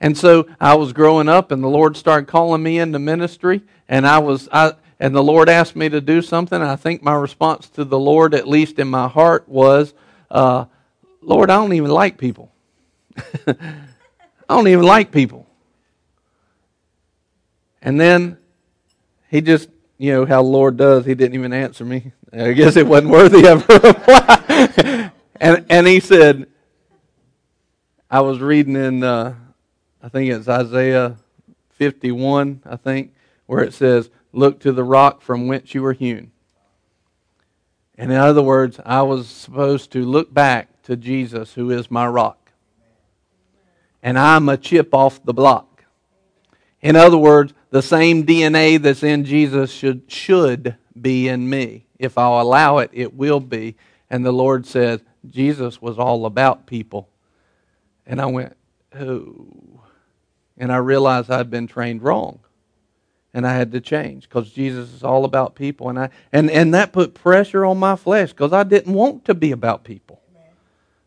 And 0.00 0.16
so 0.16 0.46
I 0.60 0.76
was 0.76 0.92
growing 0.92 1.28
up, 1.28 1.50
and 1.50 1.64
the 1.64 1.68
Lord 1.68 1.96
started 1.96 2.28
calling 2.28 2.62
me 2.62 2.78
into 2.78 3.00
ministry, 3.00 3.62
and 3.88 4.06
I 4.06 4.20
was 4.20 4.48
I 4.52 4.74
and 5.00 5.12
the 5.12 5.22
Lord 5.24 5.48
asked 5.48 5.74
me 5.74 5.88
to 5.88 6.00
do 6.00 6.22
something. 6.22 6.62
I 6.62 6.76
think 6.76 7.02
my 7.02 7.14
response 7.14 7.68
to 7.70 7.84
the 7.84 7.98
Lord, 7.98 8.34
at 8.34 8.46
least 8.46 8.78
in 8.78 8.86
my 8.86 9.08
heart, 9.08 9.48
was, 9.48 9.94
uh, 10.30 10.66
"Lord, 11.20 11.50
I 11.50 11.56
don't 11.56 11.72
even 11.72 11.90
like 11.90 12.18
people. 12.18 12.52
I 13.48 13.64
don't 14.48 14.68
even 14.68 14.84
like 14.84 15.10
people." 15.10 15.48
And 17.84 18.00
then 18.00 18.38
he 19.32 19.40
just, 19.40 19.70
you 19.96 20.12
know, 20.12 20.26
how 20.26 20.42
Lord 20.42 20.76
does. 20.76 21.06
He 21.06 21.14
didn't 21.14 21.34
even 21.34 21.54
answer 21.54 21.86
me. 21.86 22.12
I 22.34 22.52
guess 22.52 22.76
it 22.76 22.86
wasn't 22.86 23.12
worthy 23.12 23.48
of 23.48 23.68
a 23.68 23.78
reply. 23.78 25.10
and 25.40 25.64
and 25.70 25.86
he 25.86 26.00
said, 26.00 26.46
I 28.10 28.20
was 28.20 28.40
reading 28.40 28.76
in, 28.76 29.02
uh, 29.02 29.34
I 30.02 30.08
think 30.10 30.30
it's 30.30 30.48
Isaiah 30.48 31.16
51, 31.70 32.60
I 32.66 32.76
think, 32.76 33.14
where 33.46 33.64
it 33.64 33.72
says, 33.72 34.10
Look 34.34 34.60
to 34.60 34.72
the 34.72 34.84
rock 34.84 35.22
from 35.22 35.48
whence 35.48 35.74
you 35.74 35.80
were 35.80 35.94
hewn. 35.94 36.30
And 37.96 38.12
in 38.12 38.18
other 38.18 38.42
words, 38.42 38.80
I 38.84 39.00
was 39.00 39.28
supposed 39.28 39.92
to 39.92 40.04
look 40.04 40.32
back 40.32 40.82
to 40.82 40.94
Jesus, 40.94 41.54
who 41.54 41.70
is 41.70 41.90
my 41.90 42.06
rock. 42.06 42.52
And 44.02 44.18
I'm 44.18 44.50
a 44.50 44.58
chip 44.58 44.92
off 44.92 45.24
the 45.24 45.32
block. 45.32 45.71
In 46.82 46.96
other 46.96 47.16
words, 47.16 47.54
the 47.70 47.82
same 47.82 48.26
DNA 48.26 48.80
that's 48.80 49.02
in 49.02 49.24
Jesus 49.24 49.70
should, 49.70 50.02
should 50.08 50.76
be 51.00 51.28
in 51.28 51.48
me. 51.48 51.86
If 51.98 52.18
I'll 52.18 52.40
allow 52.40 52.78
it, 52.78 52.90
it 52.92 53.14
will 53.14 53.40
be. 53.40 53.76
And 54.10 54.26
the 54.26 54.32
Lord 54.32 54.66
says, 54.66 55.00
Jesus 55.30 55.80
was 55.80 55.98
all 55.98 56.26
about 56.26 56.66
people. 56.66 57.08
And 58.06 58.20
I 58.20 58.26
went, 58.26 58.56
oh. 58.98 59.80
And 60.58 60.72
I 60.72 60.76
realized 60.78 61.30
I'd 61.30 61.50
been 61.50 61.68
trained 61.68 62.02
wrong. 62.02 62.40
And 63.32 63.46
I 63.46 63.54
had 63.54 63.72
to 63.72 63.80
change 63.80 64.28
because 64.28 64.50
Jesus 64.50 64.92
is 64.92 65.02
all 65.02 65.24
about 65.24 65.54
people. 65.54 65.88
And, 65.88 65.98
I, 65.98 66.10
and, 66.32 66.50
and 66.50 66.74
that 66.74 66.92
put 66.92 67.14
pressure 67.14 67.64
on 67.64 67.78
my 67.78 67.96
flesh 67.96 68.30
because 68.30 68.52
I 68.52 68.64
didn't 68.64 68.92
want 68.92 69.24
to 69.26 69.34
be 69.34 69.52
about 69.52 69.84
people. 69.84 70.20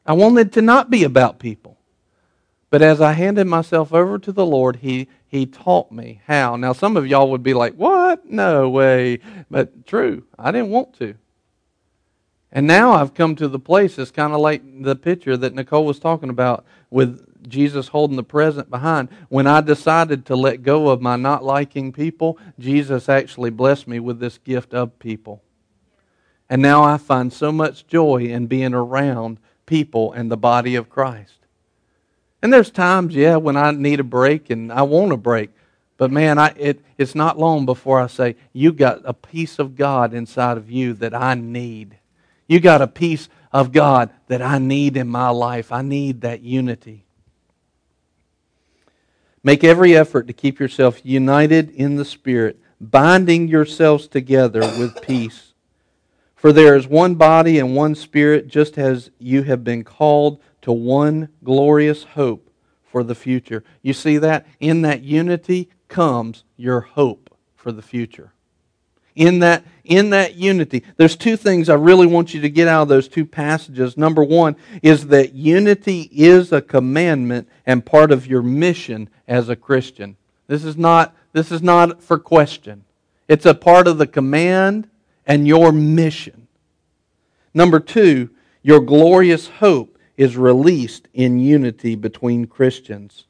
I 0.05 0.13
wanted 0.13 0.53
to 0.53 0.61
not 0.61 0.89
be 0.89 1.03
about 1.03 1.39
people. 1.39 1.77
But 2.69 2.81
as 2.81 2.99
I 2.99 3.13
handed 3.13 3.45
myself 3.47 3.93
over 3.93 4.17
to 4.19 4.31
the 4.31 4.45
Lord, 4.45 4.77
He, 4.77 5.07
he 5.27 5.45
taught 5.45 5.91
me 5.91 6.21
how. 6.27 6.55
Now, 6.55 6.73
some 6.73 6.97
of 6.97 7.07
y'all 7.07 7.31
would 7.31 7.43
be 7.43 7.53
like, 7.53 7.73
What? 7.73 8.29
No 8.29 8.69
way. 8.69 9.19
But 9.49 9.85
true, 9.85 10.23
I 10.37 10.51
didn't 10.51 10.69
want 10.69 10.93
to. 10.99 11.15
And 12.51 12.65
now 12.67 12.93
I've 12.93 13.13
come 13.13 13.35
to 13.35 13.49
the 13.49 13.59
place, 13.59 13.99
it's 13.99 14.11
kind 14.11 14.33
of 14.33 14.39
like 14.39 14.61
the 14.81 14.95
picture 14.95 15.35
that 15.35 15.53
Nicole 15.53 15.85
was 15.85 15.99
talking 15.99 16.29
about 16.29 16.65
with 16.89 17.49
Jesus 17.49 17.89
holding 17.89 18.15
the 18.15 18.23
present 18.23 18.69
behind. 18.69 19.09
When 19.27 19.45
I 19.45 19.61
decided 19.61 20.25
to 20.27 20.35
let 20.35 20.63
go 20.63 20.87
of 20.87 21.01
my 21.01 21.17
not 21.17 21.43
liking 21.43 21.91
people, 21.91 22.39
Jesus 22.57 23.09
actually 23.09 23.49
blessed 23.49 23.87
me 23.87 23.99
with 23.99 24.19
this 24.19 24.37
gift 24.37 24.73
of 24.73 24.97
people. 24.99 25.43
And 26.49 26.61
now 26.61 26.83
I 26.83 26.97
find 26.97 27.33
so 27.33 27.51
much 27.51 27.87
joy 27.87 28.23
in 28.23 28.47
being 28.47 28.73
around 28.73 29.39
people 29.65 30.13
and 30.13 30.31
the 30.31 30.37
body 30.37 30.75
of 30.75 30.89
Christ. 30.89 31.44
And 32.45 32.53
there's 32.53 32.69
times, 32.69 33.15
yeah, 33.15 33.37
when 33.37 33.57
I 33.57 33.71
need 33.71 33.99
a 33.99 34.03
break 34.03 34.51
and 34.51 34.71
I 34.71 34.83
want 34.83 35.11
a 35.11 35.17
break. 35.17 35.49
But 35.97 36.11
man, 36.11 36.37
I, 36.37 36.53
it, 36.55 36.79
it's 36.95 37.15
not 37.15 37.39
long 37.39 37.65
before 37.65 37.99
I 37.99 38.05
say, 38.05 38.35
You 38.53 38.71
got 38.71 39.01
a 39.03 39.15
piece 39.15 39.57
of 39.57 39.75
God 39.75 40.13
inside 40.13 40.55
of 40.55 40.69
you 40.69 40.93
that 40.93 41.15
I 41.15 41.33
need. 41.33 41.97
You 42.45 42.59
got 42.59 42.83
a 42.83 42.87
piece 42.87 43.29
of 43.51 43.71
God 43.71 44.11
that 44.27 44.43
I 44.43 44.59
need 44.59 44.95
in 44.95 45.07
my 45.07 45.29
life. 45.29 45.71
I 45.71 45.81
need 45.81 46.21
that 46.21 46.43
unity. 46.43 47.07
Make 49.43 49.63
every 49.63 49.97
effort 49.97 50.27
to 50.27 50.33
keep 50.33 50.59
yourself 50.59 51.03
united 51.03 51.71
in 51.71 51.95
the 51.95 52.05
Spirit, 52.05 52.59
binding 52.79 53.47
yourselves 53.47 54.07
together 54.07 54.59
with 54.59 55.01
peace. 55.01 55.55
For 56.35 56.53
there 56.53 56.75
is 56.75 56.85
one 56.85 57.15
body 57.15 57.57
and 57.57 57.75
one 57.75 57.95
Spirit, 57.95 58.49
just 58.49 58.77
as 58.77 59.09
you 59.17 59.41
have 59.41 59.63
been 59.63 59.83
called 59.83 60.39
to 60.65 60.71
one 60.71 61.29
glorious 61.43 62.03
hope 62.03 62.51
for 62.83 63.03
the 63.03 63.15
future. 63.15 63.63
You 63.81 63.93
see 63.93 64.17
that? 64.19 64.45
In 64.59 64.83
that 64.83 65.01
unity 65.01 65.69
comes 65.87 66.43
your 66.57 66.81
hope 66.81 67.35
for 67.55 67.71
the 67.71 67.81
future 67.81 68.33
in 69.15 69.39
that, 69.39 69.63
in 69.83 70.09
that 70.11 70.35
unity. 70.35 70.83
There's 70.97 71.15
two 71.15 71.37
things 71.37 71.69
I 71.69 71.75
really 71.75 72.05
want 72.05 72.33
you 72.33 72.41
to 72.41 72.49
get 72.49 72.67
out 72.67 72.83
of 72.83 72.87
those 72.89 73.07
two 73.07 73.25
passages. 73.25 73.97
Number 73.97 74.23
one 74.23 74.55
is 74.83 75.07
that 75.07 75.33
unity 75.33 76.09
is 76.11 76.51
a 76.51 76.61
commandment 76.61 77.47
and 77.65 77.85
part 77.85 78.11
of 78.11 78.27
your 78.27 78.41
mission 78.41 79.09
as 79.27 79.49
a 79.49 79.55
Christian. 79.55 80.17
This 80.47 80.63
is 80.63 80.77
not, 80.77 81.15
this 81.33 81.51
is 81.51 81.61
not 81.61 82.03
for 82.03 82.19
question. 82.19 82.83
It's 83.27 83.45
a 83.45 83.55
part 83.55 83.87
of 83.87 83.97
the 83.97 84.07
command 84.07 84.89
and 85.25 85.47
your 85.47 85.71
mission. 85.71 86.47
Number 87.53 87.79
two, 87.79 88.29
your 88.61 88.81
glorious 88.81 89.47
hope 89.47 89.94
is 90.17 90.37
released 90.37 91.07
in 91.13 91.39
unity 91.39 91.95
between 91.95 92.47
Christians. 92.47 93.25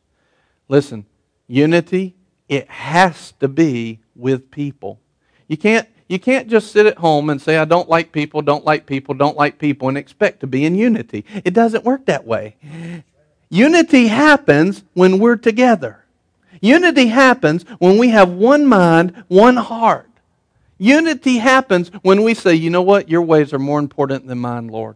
Listen, 0.68 1.06
unity, 1.48 2.16
it 2.48 2.70
has 2.70 3.34
to 3.40 3.48
be 3.48 4.00
with 4.16 4.52
people. 4.52 5.00
You 5.48 5.58
can't, 5.58 5.88
you 6.08 6.20
can't 6.20 6.48
just 6.48 6.72
sit 6.72 6.86
at 6.86 6.98
home 6.98 7.30
and 7.30 7.42
say, 7.42 7.58
I 7.58 7.66
don't 7.66 7.90
like 7.90 8.12
people, 8.12 8.42
don't 8.42 8.66
like 8.66 8.86
people, 8.86 9.16
don't 9.16 9.38
like 9.38 9.58
people, 9.58 9.90
and 9.90 9.98
expect 9.98 10.40
to 10.42 10.48
be 10.48 10.66
in 10.66 10.76
unity. 10.76 11.26
It 11.44 11.54
doesn't 11.54 11.84
work 11.84 12.06
that 12.06 12.26
way. 12.26 12.56
Unity 13.50 14.08
happens 14.08 14.84
when 14.94 15.20
we're 15.20 15.36
together. 15.36 16.04
Unity 16.62 17.08
happens 17.08 17.64
when 17.80 17.98
we 17.98 18.10
have 18.10 18.32
one 18.32 18.66
mind, 18.66 19.24
one 19.28 19.56
heart. 19.56 20.10
Unity 20.78 21.38
happens 21.38 21.90
when 22.02 22.24
we 22.24 22.34
say, 22.34 22.54
you 22.54 22.70
know 22.70 22.82
what, 22.82 23.08
your 23.08 23.22
ways 23.22 23.54
are 23.54 23.60
more 23.60 23.80
important 23.80 24.28
than 24.28 24.40
mine, 24.40 24.68
Lord. 24.68 24.96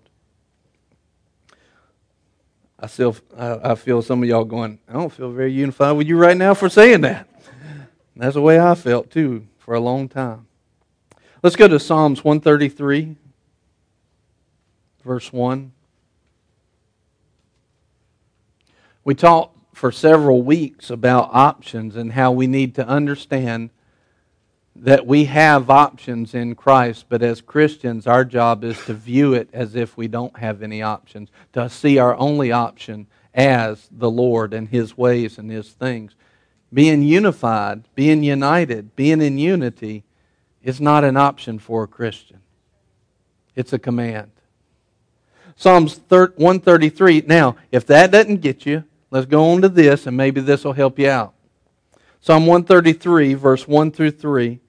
I 2.82 2.88
still, 2.88 3.16
I, 3.38 3.76
feel 3.76 4.02
some 4.02 4.24
of 4.24 4.30
y'all 4.30 4.46
going, 4.46 4.80
I 4.88 4.94
don't 4.94 5.12
feel 5.12 5.32
very 5.32 5.52
unified 5.52 5.98
with 5.98 6.08
you 6.08 6.18
right 6.18 6.38
now 6.38 6.54
for 6.54 6.70
saying 6.70 7.02
that. 7.02 7.28
That's 8.16 8.36
the 8.36 8.42
way 8.42 8.60
I 8.60 8.74
felt 8.76 9.12
too 9.12 9.48
for 9.58 9.74
a 9.74 9.80
long 9.80 10.08
time. 10.08 10.48
Let's 11.44 11.58
go 11.58 11.68
to 11.68 11.80
Psalms 11.80 12.24
133, 12.24 13.18
verse 15.04 15.34
1. 15.34 15.72
We 19.04 19.16
talked 19.16 19.58
for 19.74 19.92
several 19.92 20.42
weeks 20.42 20.90
about 20.90 21.30
options 21.34 21.96
and 21.96 22.14
how 22.14 22.32
we 22.32 22.48
need 22.48 22.76
to 22.76 22.88
understand 22.88 23.72
that 24.76 25.06
we 25.06 25.26
have 25.26 25.70
options 25.70 26.34
in 26.34 26.56
Christ, 26.56 27.06
but 27.10 27.22
as 27.22 27.42
Christians, 27.42 28.08
our 28.08 28.24
job 28.24 28.64
is 28.64 28.84
to 28.86 28.94
view 28.94 29.34
it 29.34 29.50
as 29.52 29.76
if 29.76 29.98
we 29.98 30.08
don't 30.08 30.38
have 30.40 30.62
any 30.62 30.82
options, 30.82 31.30
to 31.54 31.70
see 31.70 31.98
our 31.98 32.16
only 32.18 32.52
option 32.52 33.08
as 33.34 33.90
the 33.92 34.10
Lord 34.10 34.54
and 34.54 34.70
His 34.70 34.98
ways 34.98 35.38
and 35.38 35.52
His 35.52 35.70
things. 35.70 36.16
Being 36.74 37.04
unified, 37.04 37.84
being 37.96 38.24
united, 38.24 38.96
being 38.96 39.22
in 39.22 39.38
unity 39.38 40.04
is 40.64 40.80
not 40.80 41.04
an 41.04 41.18
option 41.18 41.60
for 41.60 41.84
a 41.84 41.88
Christian, 41.88 42.40
it's 43.56 43.74
a 43.74 43.80
command. 43.80 44.32
Psalms 45.56 46.00
133. 46.08 47.24
Now, 47.28 47.58
if 47.70 47.86
that 47.88 48.12
doesn't 48.12 48.38
get 48.38 48.66
you, 48.66 48.86
let's 49.12 49.26
go 49.26 49.52
on 49.52 49.62
to 49.62 49.68
this, 49.68 50.08
and 50.08 50.16
maybe 50.16 50.40
this 50.40 50.64
will 50.64 50.72
help 50.72 50.98
you 50.98 51.10
out. 51.10 51.34
Psalm 52.22 52.46
133, 52.46 53.34
verse 53.34 53.68
1 53.68 53.92
through 53.92 54.12
3, 54.12 54.60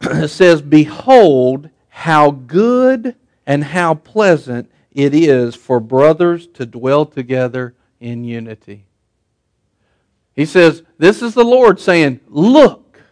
it 0.00 0.28
says, 0.28 0.62
Behold, 0.62 1.70
how 1.88 2.30
good 2.30 3.16
and 3.46 3.64
how 3.64 3.94
pleasant 3.94 4.70
it 4.92 5.14
is 5.14 5.54
for 5.54 5.80
brothers 5.80 6.46
to 6.46 6.66
dwell 6.66 7.04
together 7.04 7.74
in 7.98 8.24
unity. 8.24 8.86
He 10.34 10.46
says, 10.46 10.82
This 10.98 11.20
is 11.20 11.34
the 11.34 11.44
Lord 11.44 11.80
saying, 11.80 12.20
Look, 12.28 13.02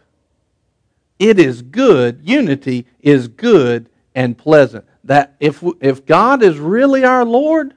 it 1.19 1.37
is 1.37 1.61
good. 1.61 2.21
Unity 2.23 2.87
is 3.01 3.27
good 3.27 3.89
and 4.15 4.37
pleasant. 4.37 4.85
That 5.03 5.35
if, 5.39 5.63
if 5.81 6.05
God 6.05 6.41
is 6.41 6.57
really 6.57 7.03
our 7.03 7.25
Lord, 7.25 7.73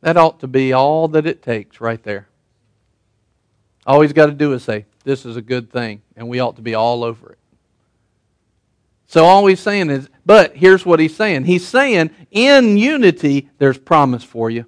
that 0.00 0.16
ought 0.16 0.40
to 0.40 0.46
be 0.46 0.72
all 0.72 1.08
that 1.08 1.26
it 1.26 1.42
takes 1.42 1.80
right 1.80 2.02
there. 2.02 2.27
All 3.88 4.02
he's 4.02 4.12
got 4.12 4.26
to 4.26 4.32
do 4.32 4.52
is 4.52 4.62
say, 4.62 4.84
This 5.02 5.24
is 5.24 5.36
a 5.36 5.42
good 5.42 5.72
thing, 5.72 6.02
and 6.14 6.28
we 6.28 6.40
ought 6.40 6.56
to 6.56 6.62
be 6.62 6.74
all 6.74 7.02
over 7.02 7.32
it. 7.32 7.38
So 9.06 9.24
all 9.24 9.46
he's 9.46 9.60
saying 9.60 9.88
is, 9.88 10.10
but 10.26 10.54
here's 10.54 10.84
what 10.84 11.00
he's 11.00 11.16
saying. 11.16 11.44
He's 11.44 11.66
saying, 11.66 12.10
in 12.30 12.76
unity, 12.76 13.48
there's 13.56 13.78
promise 13.78 14.22
for 14.22 14.50
you. 14.50 14.66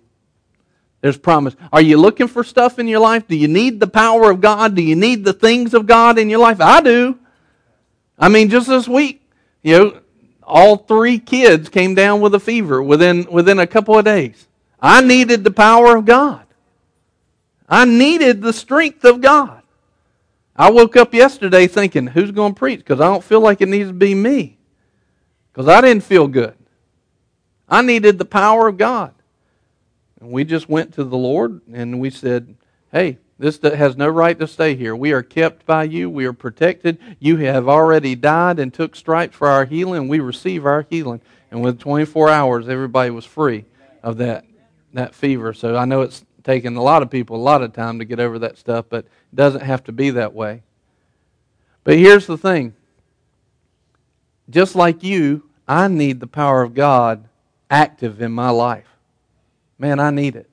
There's 1.02 1.18
promise. 1.18 1.54
Are 1.70 1.82
you 1.82 1.98
looking 1.98 2.28
for 2.28 2.42
stuff 2.42 2.78
in 2.78 2.88
your 2.88 3.00
life? 3.00 3.28
Do 3.28 3.36
you 3.36 3.48
need 3.48 3.78
the 3.78 3.86
power 3.86 4.30
of 4.30 4.40
God? 4.40 4.74
Do 4.74 4.82
you 4.82 4.96
need 4.96 5.26
the 5.26 5.34
things 5.34 5.74
of 5.74 5.86
God 5.86 6.18
in 6.18 6.30
your 6.30 6.40
life? 6.40 6.58
I 6.58 6.80
do. 6.80 7.18
I 8.18 8.30
mean, 8.30 8.48
just 8.48 8.68
this 8.68 8.88
week, 8.88 9.22
you 9.62 9.78
know, 9.78 10.00
all 10.42 10.78
three 10.78 11.18
kids 11.18 11.68
came 11.68 11.94
down 11.94 12.22
with 12.22 12.34
a 12.34 12.40
fever 12.40 12.82
within, 12.82 13.26
within 13.30 13.58
a 13.58 13.66
couple 13.66 13.98
of 13.98 14.06
days. 14.06 14.46
I 14.80 15.02
needed 15.02 15.44
the 15.44 15.50
power 15.50 15.96
of 15.98 16.06
God. 16.06 16.46
I 17.70 17.84
needed 17.84 18.42
the 18.42 18.52
strength 18.52 19.04
of 19.04 19.20
God. 19.20 19.62
I 20.56 20.70
woke 20.70 20.96
up 20.96 21.14
yesterday 21.14 21.68
thinking, 21.68 22.08
who's 22.08 22.32
going 22.32 22.54
to 22.54 22.58
preach? 22.58 22.80
Because 22.80 23.00
I 23.00 23.04
don't 23.04 23.24
feel 23.24 23.40
like 23.40 23.60
it 23.60 23.68
needs 23.68 23.88
to 23.88 23.94
be 23.94 24.14
me. 24.14 24.58
Because 25.52 25.68
I 25.68 25.80
didn't 25.80 26.02
feel 26.02 26.26
good. 26.26 26.56
I 27.68 27.82
needed 27.82 28.18
the 28.18 28.24
power 28.24 28.66
of 28.66 28.76
God. 28.76 29.14
And 30.20 30.32
we 30.32 30.44
just 30.44 30.68
went 30.68 30.92
to 30.94 31.04
the 31.04 31.16
Lord 31.16 31.62
and 31.72 32.00
we 32.00 32.10
said, 32.10 32.56
hey, 32.92 33.18
this 33.38 33.58
has 33.62 33.96
no 33.96 34.08
right 34.08 34.38
to 34.38 34.46
stay 34.46 34.74
here. 34.74 34.94
We 34.94 35.12
are 35.12 35.22
kept 35.22 35.64
by 35.64 35.84
you. 35.84 36.10
We 36.10 36.26
are 36.26 36.34
protected. 36.34 36.98
You 37.20 37.38
have 37.38 37.68
already 37.68 38.14
died 38.14 38.58
and 38.58 38.74
took 38.74 38.94
stripes 38.94 39.36
for 39.36 39.48
our 39.48 39.64
healing. 39.64 40.08
We 40.08 40.20
receive 40.20 40.66
our 40.66 40.86
healing. 40.90 41.22
And 41.50 41.62
within 41.62 41.78
24 41.78 42.28
hours, 42.28 42.68
everybody 42.68 43.10
was 43.10 43.24
free 43.24 43.64
of 44.02 44.18
that, 44.18 44.44
that 44.92 45.14
fever. 45.14 45.54
So 45.54 45.74
I 45.76 45.86
know 45.86 46.02
it's 46.02 46.22
taken 46.44 46.76
a 46.76 46.82
lot 46.82 47.02
of 47.02 47.10
people 47.10 47.36
a 47.36 47.38
lot 47.38 47.62
of 47.62 47.72
time 47.72 47.98
to 47.98 48.04
get 48.04 48.20
over 48.20 48.38
that 48.40 48.58
stuff, 48.58 48.86
but 48.88 49.04
it 49.04 49.36
doesn't 49.36 49.62
have 49.62 49.84
to 49.84 49.92
be 49.92 50.10
that 50.10 50.34
way. 50.34 50.62
But 51.84 51.96
here's 51.96 52.26
the 52.26 52.38
thing 52.38 52.74
just 54.48 54.74
like 54.74 55.02
you, 55.02 55.48
I 55.68 55.88
need 55.88 56.20
the 56.20 56.26
power 56.26 56.62
of 56.62 56.74
God 56.74 57.28
active 57.70 58.20
in 58.20 58.32
my 58.32 58.50
life. 58.50 58.88
Man, 59.78 60.00
I 60.00 60.10
need 60.10 60.36
it. 60.36 60.50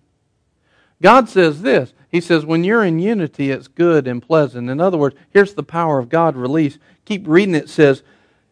God 1.01 1.29
says 1.29 1.61
this 1.61 1.93
He 2.09 2.21
says, 2.21 2.45
when 2.45 2.63
you're 2.63 2.83
in 2.83 2.99
unity, 2.99 3.51
it's 3.51 3.67
good 3.67 4.07
and 4.07 4.21
pleasant. 4.21 4.69
In 4.69 4.79
other 4.79 4.97
words, 4.97 5.15
here's 5.31 5.53
the 5.53 5.63
power 5.63 5.99
of 5.99 6.09
God 6.09 6.35
released. 6.35 6.79
Keep 7.05 7.27
reading 7.27 7.55
it 7.55 7.69
says, 7.69 8.03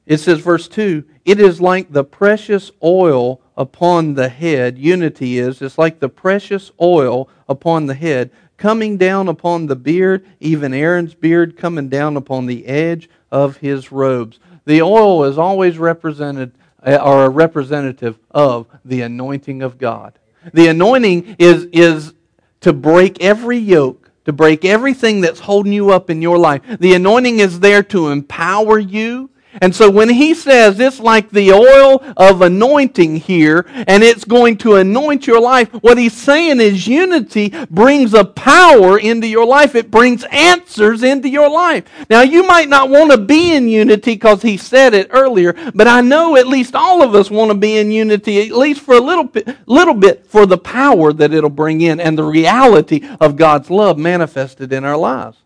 it 0.05 0.17
says, 0.17 0.39
verse 0.39 0.67
2 0.67 1.03
It 1.23 1.39
is 1.39 1.59
like 1.59 1.91
the 1.91 2.03
precious 2.03 2.71
oil 2.83 3.41
upon 3.57 4.13
the 4.13 4.29
head. 4.29 4.77
Unity 4.77 5.39
is. 5.39 5.61
It's 5.61 5.77
like 5.77 5.99
the 5.99 6.09
precious 6.09 6.71
oil 6.81 7.29
upon 7.49 7.87
the 7.87 7.93
head, 7.93 8.31
coming 8.57 8.97
down 8.97 9.27
upon 9.27 9.67
the 9.67 9.75
beard, 9.75 10.25
even 10.39 10.73
Aaron's 10.73 11.13
beard 11.13 11.57
coming 11.57 11.89
down 11.89 12.17
upon 12.17 12.45
the 12.45 12.65
edge 12.67 13.09
of 13.31 13.57
his 13.57 13.91
robes. 13.91 14.39
The 14.65 14.81
oil 14.81 15.23
is 15.25 15.37
always 15.37 15.77
represented 15.77 16.51
uh, 16.85 16.97
or 17.03 17.25
a 17.25 17.29
representative 17.29 18.17
of 18.31 18.67
the 18.83 19.01
anointing 19.01 19.63
of 19.63 19.77
God. 19.77 20.17
The 20.53 20.67
anointing 20.67 21.37
is, 21.39 21.65
is 21.71 22.13
to 22.61 22.73
break 22.73 23.21
every 23.21 23.57
yoke, 23.57 24.11
to 24.25 24.33
break 24.33 24.63
everything 24.63 25.21
that's 25.21 25.39
holding 25.39 25.73
you 25.73 25.91
up 25.91 26.09
in 26.09 26.21
your 26.21 26.37
life. 26.37 26.61
The 26.79 26.93
anointing 26.93 27.39
is 27.39 27.59
there 27.59 27.81
to 27.83 28.09
empower 28.09 28.77
you 28.77 29.31
and 29.61 29.75
so 29.75 29.89
when 29.89 30.09
he 30.09 30.33
says 30.33 30.79
it's 30.79 30.99
like 30.99 31.29
the 31.29 31.51
oil 31.51 32.03
of 32.17 32.41
anointing 32.41 33.17
here, 33.17 33.65
and 33.87 34.03
it's 34.03 34.25
going 34.25 34.57
to 34.57 34.75
anoint 34.75 35.27
your 35.27 35.41
life, 35.41 35.71
what 35.73 35.97
he's 35.97 36.13
saying 36.13 36.59
is 36.59 36.87
unity 36.87 37.49
brings 37.69 38.13
a 38.13 38.25
power 38.25 38.97
into 38.97 39.27
your 39.27 39.45
life. 39.45 39.75
It 39.75 39.91
brings 39.91 40.23
answers 40.31 41.03
into 41.03 41.29
your 41.29 41.49
life. 41.49 41.85
Now, 42.09 42.21
you 42.21 42.45
might 42.45 42.69
not 42.69 42.89
want 42.89 43.11
to 43.11 43.17
be 43.17 43.53
in 43.53 43.67
unity 43.67 44.13
because 44.13 44.41
he 44.41 44.57
said 44.57 44.93
it 44.93 45.07
earlier, 45.11 45.53
but 45.73 45.87
I 45.87 46.01
know 46.01 46.35
at 46.35 46.47
least 46.47 46.75
all 46.75 47.01
of 47.01 47.15
us 47.15 47.31
want 47.31 47.51
to 47.51 47.57
be 47.57 47.77
in 47.77 47.91
unity, 47.91 48.47
at 48.47 48.55
least 48.55 48.81
for 48.81 48.95
a 48.95 49.01
little 49.01 49.23
bit, 49.23 49.57
little 49.67 49.93
bit 49.93 50.25
for 50.27 50.45
the 50.45 50.57
power 50.57 51.13
that 51.13 51.33
it'll 51.33 51.49
bring 51.49 51.81
in 51.81 51.99
and 51.99 52.17
the 52.17 52.23
reality 52.23 53.07
of 53.19 53.35
God's 53.35 53.69
love 53.69 53.97
manifested 53.97 54.71
in 54.73 54.83
our 54.83 54.97
lives. 54.97 55.37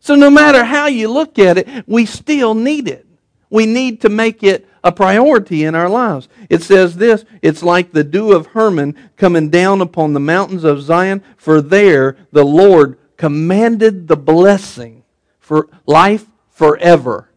So 0.00 0.14
no 0.14 0.30
matter 0.30 0.64
how 0.64 0.86
you 0.86 1.08
look 1.08 1.38
at 1.38 1.58
it, 1.58 1.84
we 1.86 2.06
still 2.06 2.54
need 2.54 2.88
it. 2.88 3.06
We 3.50 3.66
need 3.66 4.00
to 4.02 4.08
make 4.08 4.42
it 4.42 4.66
a 4.82 4.92
priority 4.92 5.64
in 5.64 5.74
our 5.74 5.88
lives. 5.88 6.28
It 6.48 6.62
says 6.62 6.96
this 6.96 7.24
it's 7.42 7.62
like 7.62 7.92
the 7.92 8.04
dew 8.04 8.32
of 8.32 8.48
Hermon 8.48 8.96
coming 9.16 9.50
down 9.50 9.80
upon 9.80 10.12
the 10.12 10.20
mountains 10.20 10.64
of 10.64 10.82
Zion, 10.82 11.22
for 11.36 11.60
there 11.60 12.16
the 12.32 12.44
Lord 12.44 12.98
commanded 13.16 14.08
the 14.08 14.16
blessing 14.16 15.02
for 15.38 15.68
life 15.84 16.26
forever. 16.48 17.28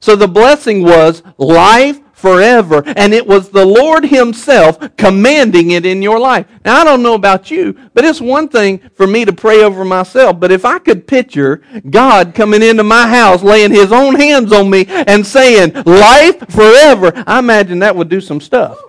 So 0.00 0.16
the 0.16 0.28
blessing 0.28 0.82
was 0.82 1.22
life 1.36 2.00
forever. 2.24 2.82
And 2.96 3.12
it 3.12 3.26
was 3.26 3.50
the 3.50 3.66
Lord 3.66 4.06
Himself 4.06 4.78
commanding 4.96 5.72
it 5.72 5.84
in 5.84 6.00
your 6.00 6.18
life. 6.18 6.46
Now, 6.64 6.80
I 6.80 6.84
don't 6.84 7.02
know 7.02 7.12
about 7.12 7.50
you, 7.50 7.74
but 7.92 8.06
it's 8.06 8.20
one 8.20 8.48
thing 8.48 8.78
for 8.94 9.06
me 9.06 9.26
to 9.26 9.32
pray 9.34 9.62
over 9.62 9.84
myself. 9.84 10.40
But 10.40 10.50
if 10.50 10.64
I 10.64 10.78
could 10.78 11.06
picture 11.06 11.60
God 11.90 12.34
coming 12.34 12.62
into 12.62 12.82
my 12.82 13.06
house, 13.06 13.42
laying 13.42 13.72
His 13.72 13.92
own 13.92 14.14
hands 14.14 14.52
on 14.52 14.70
me 14.70 14.86
and 14.88 15.26
saying, 15.26 15.74
life 15.84 16.48
forever, 16.48 17.12
I 17.26 17.40
imagine 17.40 17.80
that 17.80 17.94
would 17.94 18.08
do 18.08 18.22
some 18.22 18.40
stuff. 18.40 18.80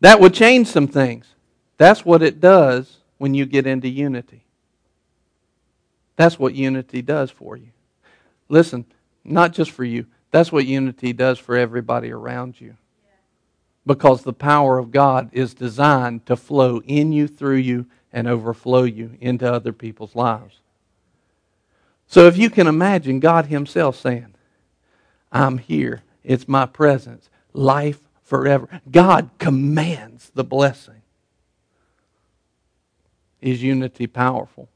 That 0.00 0.20
would 0.20 0.32
change 0.32 0.68
some 0.68 0.88
things. 0.88 1.26
That's 1.76 2.02
what 2.02 2.22
it 2.22 2.40
does 2.40 2.96
when 3.18 3.34
you 3.34 3.44
get 3.44 3.66
into 3.66 3.88
unity. 3.88 4.46
That's 6.16 6.38
what 6.38 6.54
unity 6.54 7.02
does 7.02 7.30
for 7.30 7.58
you. 7.58 7.72
Listen, 8.48 8.86
not 9.22 9.52
just 9.52 9.70
for 9.70 9.84
you, 9.84 10.06
that's 10.30 10.52
what 10.52 10.66
unity 10.66 11.12
does 11.12 11.38
for 11.38 11.56
everybody 11.56 12.10
around 12.10 12.60
you. 12.60 12.76
Because 13.86 14.22
the 14.22 14.32
power 14.32 14.78
of 14.78 14.90
God 14.90 15.30
is 15.32 15.54
designed 15.54 16.26
to 16.26 16.36
flow 16.36 16.82
in 16.82 17.12
you, 17.12 17.26
through 17.26 17.56
you, 17.56 17.86
and 18.12 18.28
overflow 18.28 18.82
you 18.82 19.16
into 19.20 19.50
other 19.50 19.72
people's 19.72 20.14
lives. 20.14 20.60
So 22.06 22.26
if 22.26 22.36
you 22.36 22.50
can 22.50 22.66
imagine 22.66 23.20
God 23.20 23.46
Himself 23.46 23.96
saying, 23.96 24.34
I'm 25.32 25.58
here, 25.58 26.02
it's 26.24 26.48
my 26.48 26.66
presence, 26.66 27.28
life 27.52 28.00
forever. 28.22 28.68
God 28.90 29.30
commands 29.38 30.30
the 30.34 30.44
blessing. 30.44 31.02
Is 33.40 33.62
unity 33.62 34.06
powerful? 34.06 34.68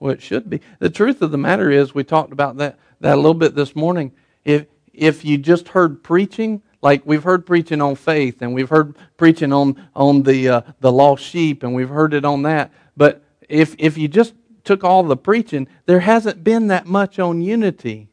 Well, 0.00 0.12
it 0.12 0.22
should 0.22 0.48
be. 0.48 0.60
The 0.78 0.90
truth 0.90 1.22
of 1.22 1.30
the 1.30 1.38
matter 1.38 1.70
is, 1.70 1.94
we 1.94 2.04
talked 2.04 2.32
about 2.32 2.56
that 2.58 2.78
that 3.00 3.14
a 3.14 3.16
little 3.16 3.34
bit 3.34 3.54
this 3.54 3.76
morning. 3.76 4.12
If, 4.44 4.66
if 4.92 5.24
you 5.24 5.38
just 5.38 5.68
heard 5.68 6.02
preaching, 6.02 6.62
like 6.82 7.02
we've 7.04 7.22
heard 7.22 7.46
preaching 7.46 7.80
on 7.80 7.94
faith 7.94 8.42
and 8.42 8.54
we've 8.54 8.68
heard 8.68 8.96
preaching 9.16 9.52
on, 9.52 9.88
on 9.94 10.22
the, 10.22 10.48
uh, 10.48 10.60
the 10.80 10.92
lost 10.92 11.24
sheep 11.24 11.62
and 11.62 11.74
we've 11.74 11.88
heard 11.88 12.14
it 12.14 12.24
on 12.24 12.42
that, 12.42 12.72
but 12.96 13.22
if, 13.48 13.74
if 13.78 13.98
you 13.98 14.08
just 14.08 14.34
took 14.64 14.84
all 14.84 15.02
the 15.02 15.16
preaching, 15.16 15.68
there 15.86 16.00
hasn't 16.00 16.42
been 16.42 16.68
that 16.68 16.86
much 16.86 17.18
on 17.18 17.40
unity. 17.40 18.08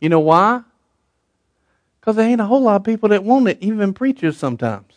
You 0.00 0.08
know 0.08 0.20
why? 0.20 0.62
Because 2.00 2.16
there 2.16 2.28
ain't 2.28 2.40
a 2.40 2.46
whole 2.46 2.62
lot 2.62 2.76
of 2.76 2.84
people 2.84 3.08
that 3.10 3.22
want 3.22 3.48
it, 3.48 3.58
even 3.60 3.94
preachers 3.94 4.36
sometimes. 4.36 4.92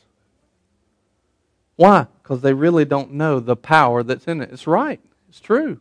Why? 1.76 2.08
Because 2.24 2.42
they 2.42 2.54
really 2.54 2.86
don't 2.86 3.14
know 3.14 3.40
the 3.40 3.56
power 3.56 4.02
that's 4.02 4.28
in 4.28 4.42
it. 4.42 4.50
It's 4.52 4.66
right. 4.66 5.00
It's 5.30 5.40
true. 5.40 5.80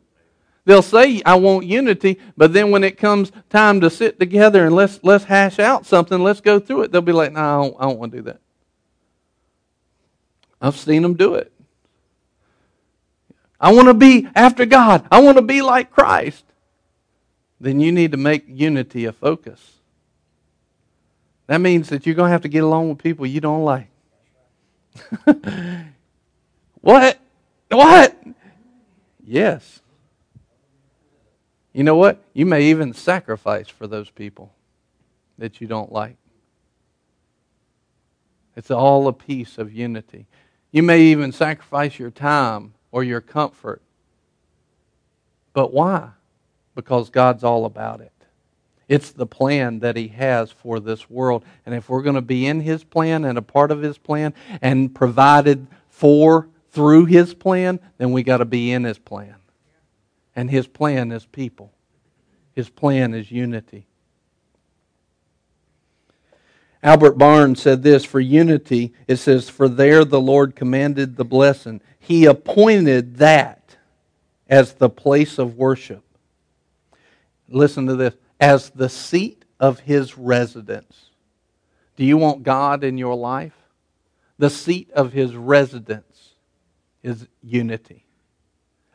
They'll 0.66 0.82
say, 0.82 1.20
I 1.26 1.34
want 1.34 1.66
unity, 1.66 2.18
but 2.36 2.54
then 2.54 2.70
when 2.70 2.84
it 2.84 2.96
comes 2.96 3.30
time 3.50 3.80
to 3.82 3.90
sit 3.90 4.18
together 4.18 4.64
and 4.64 4.74
let's, 4.74 4.98
let's 5.02 5.24
hash 5.24 5.58
out 5.58 5.84
something, 5.84 6.22
let's 6.22 6.40
go 6.40 6.58
through 6.58 6.82
it, 6.82 6.92
they'll 6.92 7.02
be 7.02 7.12
like, 7.12 7.32
no, 7.32 7.40
I 7.40 7.62
don't, 7.62 7.76
I 7.80 7.82
don't 7.82 7.98
want 7.98 8.12
to 8.12 8.18
do 8.18 8.22
that. 8.24 8.40
I've 10.62 10.76
seen 10.76 11.02
them 11.02 11.14
do 11.14 11.34
it. 11.34 11.52
I 13.60 13.72
want 13.72 13.88
to 13.88 13.94
be 13.94 14.26
after 14.34 14.64
God. 14.64 15.06
I 15.10 15.20
want 15.20 15.36
to 15.36 15.42
be 15.42 15.60
like 15.60 15.90
Christ. 15.90 16.44
Then 17.60 17.80
you 17.80 17.92
need 17.92 18.12
to 18.12 18.18
make 18.18 18.44
unity 18.46 19.04
a 19.04 19.12
focus. 19.12 19.74
That 21.46 21.60
means 21.60 21.90
that 21.90 22.06
you're 22.06 22.14
going 22.14 22.28
to 22.28 22.32
have 22.32 22.42
to 22.42 22.48
get 22.48 22.64
along 22.64 22.88
with 22.88 22.98
people 22.98 23.26
you 23.26 23.40
don't 23.40 23.64
like. 23.64 23.88
what? 26.80 27.18
What? 27.70 28.16
Yes. 29.22 29.80
You 31.74 31.82
know 31.82 31.96
what? 31.96 32.22
You 32.32 32.46
may 32.46 32.62
even 32.66 32.94
sacrifice 32.94 33.68
for 33.68 33.86
those 33.86 34.08
people 34.08 34.52
that 35.36 35.60
you 35.60 35.66
don't 35.66 35.92
like. 35.92 36.16
It's 38.56 38.70
all 38.70 39.08
a 39.08 39.12
piece 39.12 39.58
of 39.58 39.72
unity. 39.72 40.26
You 40.70 40.84
may 40.84 41.02
even 41.02 41.32
sacrifice 41.32 41.98
your 41.98 42.12
time 42.12 42.74
or 42.92 43.02
your 43.02 43.20
comfort. 43.20 43.82
But 45.52 45.72
why? 45.72 46.10
Because 46.76 47.10
God's 47.10 47.42
all 47.42 47.64
about 47.64 48.00
it. 48.00 48.12
It's 48.88 49.10
the 49.10 49.26
plan 49.26 49.80
that 49.80 49.96
He 49.96 50.08
has 50.08 50.52
for 50.52 50.78
this 50.78 51.10
world. 51.10 51.44
And 51.66 51.74
if 51.74 51.88
we're 51.88 52.02
going 52.02 52.14
to 52.14 52.22
be 52.22 52.46
in 52.46 52.60
His 52.60 52.84
plan 52.84 53.24
and 53.24 53.36
a 53.36 53.42
part 53.42 53.72
of 53.72 53.82
His 53.82 53.98
plan 53.98 54.32
and 54.62 54.94
provided 54.94 55.66
for 55.88 56.48
through 56.70 57.06
His 57.06 57.34
plan, 57.34 57.80
then 57.98 58.12
we 58.12 58.22
got 58.22 58.38
to 58.38 58.44
be 58.44 58.70
in 58.70 58.84
His 58.84 58.98
plan. 58.98 59.34
And 60.36 60.50
his 60.50 60.66
plan 60.66 61.12
is 61.12 61.26
people, 61.26 61.72
his 62.52 62.68
plan 62.68 63.14
is 63.14 63.30
unity. 63.30 63.86
Albert 66.82 67.16
Barnes 67.16 67.62
said 67.62 67.82
this 67.82 68.04
for 68.04 68.20
unity, 68.20 68.92
it 69.08 69.16
says, 69.16 69.48
For 69.48 69.68
there 69.70 70.04
the 70.04 70.20
Lord 70.20 70.54
commanded 70.54 71.16
the 71.16 71.24
blessing. 71.24 71.80
He 71.98 72.26
appointed 72.26 73.16
that 73.16 73.76
as 74.50 74.74
the 74.74 74.90
place 74.90 75.38
of 75.38 75.56
worship. 75.56 76.04
Listen 77.48 77.86
to 77.86 77.96
this 77.96 78.14
as 78.38 78.68
the 78.68 78.90
seat 78.90 79.46
of 79.58 79.80
his 79.80 80.18
residence. 80.18 81.06
Do 81.96 82.04
you 82.04 82.18
want 82.18 82.42
God 82.42 82.84
in 82.84 82.98
your 82.98 83.14
life? 83.14 83.54
The 84.36 84.50
seat 84.50 84.90
of 84.90 85.12
his 85.12 85.34
residence 85.34 86.34
is 87.02 87.26
unity. 87.42 88.03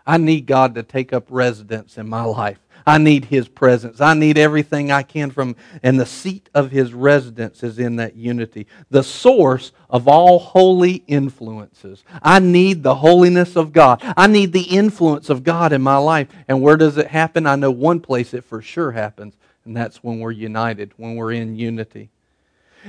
I 0.05 0.17
need 0.17 0.45
God 0.45 0.75
to 0.75 0.83
take 0.83 1.13
up 1.13 1.27
residence 1.29 1.97
in 1.97 2.09
my 2.09 2.23
life. 2.23 2.59
I 2.85 2.97
need 2.97 3.25
His 3.25 3.47
presence. 3.47 4.01
I 4.01 4.13
need 4.13 4.37
everything 4.37 4.91
I 4.91 5.03
can 5.03 5.31
from, 5.31 5.55
and 5.83 5.99
the 5.99 6.05
seat 6.05 6.49
of 6.53 6.71
His 6.71 6.93
residence 6.93 7.61
is 7.63 7.77
in 7.77 7.97
that 7.97 8.15
unity. 8.15 8.67
The 8.89 9.03
source 9.03 9.71
of 9.89 10.07
all 10.07 10.39
holy 10.39 11.03
influences. 11.07 12.03
I 12.23 12.39
need 12.39 12.83
the 12.83 12.95
holiness 12.95 13.55
of 13.55 13.73
God. 13.73 14.01
I 14.17 14.27
need 14.27 14.53
the 14.53 14.63
influence 14.63 15.29
of 15.29 15.43
God 15.43 15.73
in 15.73 15.81
my 15.81 15.97
life. 15.97 16.29
And 16.47 16.61
where 16.61 16.77
does 16.77 16.97
it 16.97 17.07
happen? 17.07 17.45
I 17.45 17.55
know 17.55 17.71
one 17.71 17.99
place 17.99 18.33
it 18.33 18.43
for 18.43 18.61
sure 18.61 18.91
happens, 18.91 19.35
and 19.65 19.75
that's 19.75 20.03
when 20.03 20.19
we're 20.19 20.31
united, 20.31 20.93
when 20.97 21.15
we're 21.15 21.33
in 21.33 21.55
unity. 21.55 22.09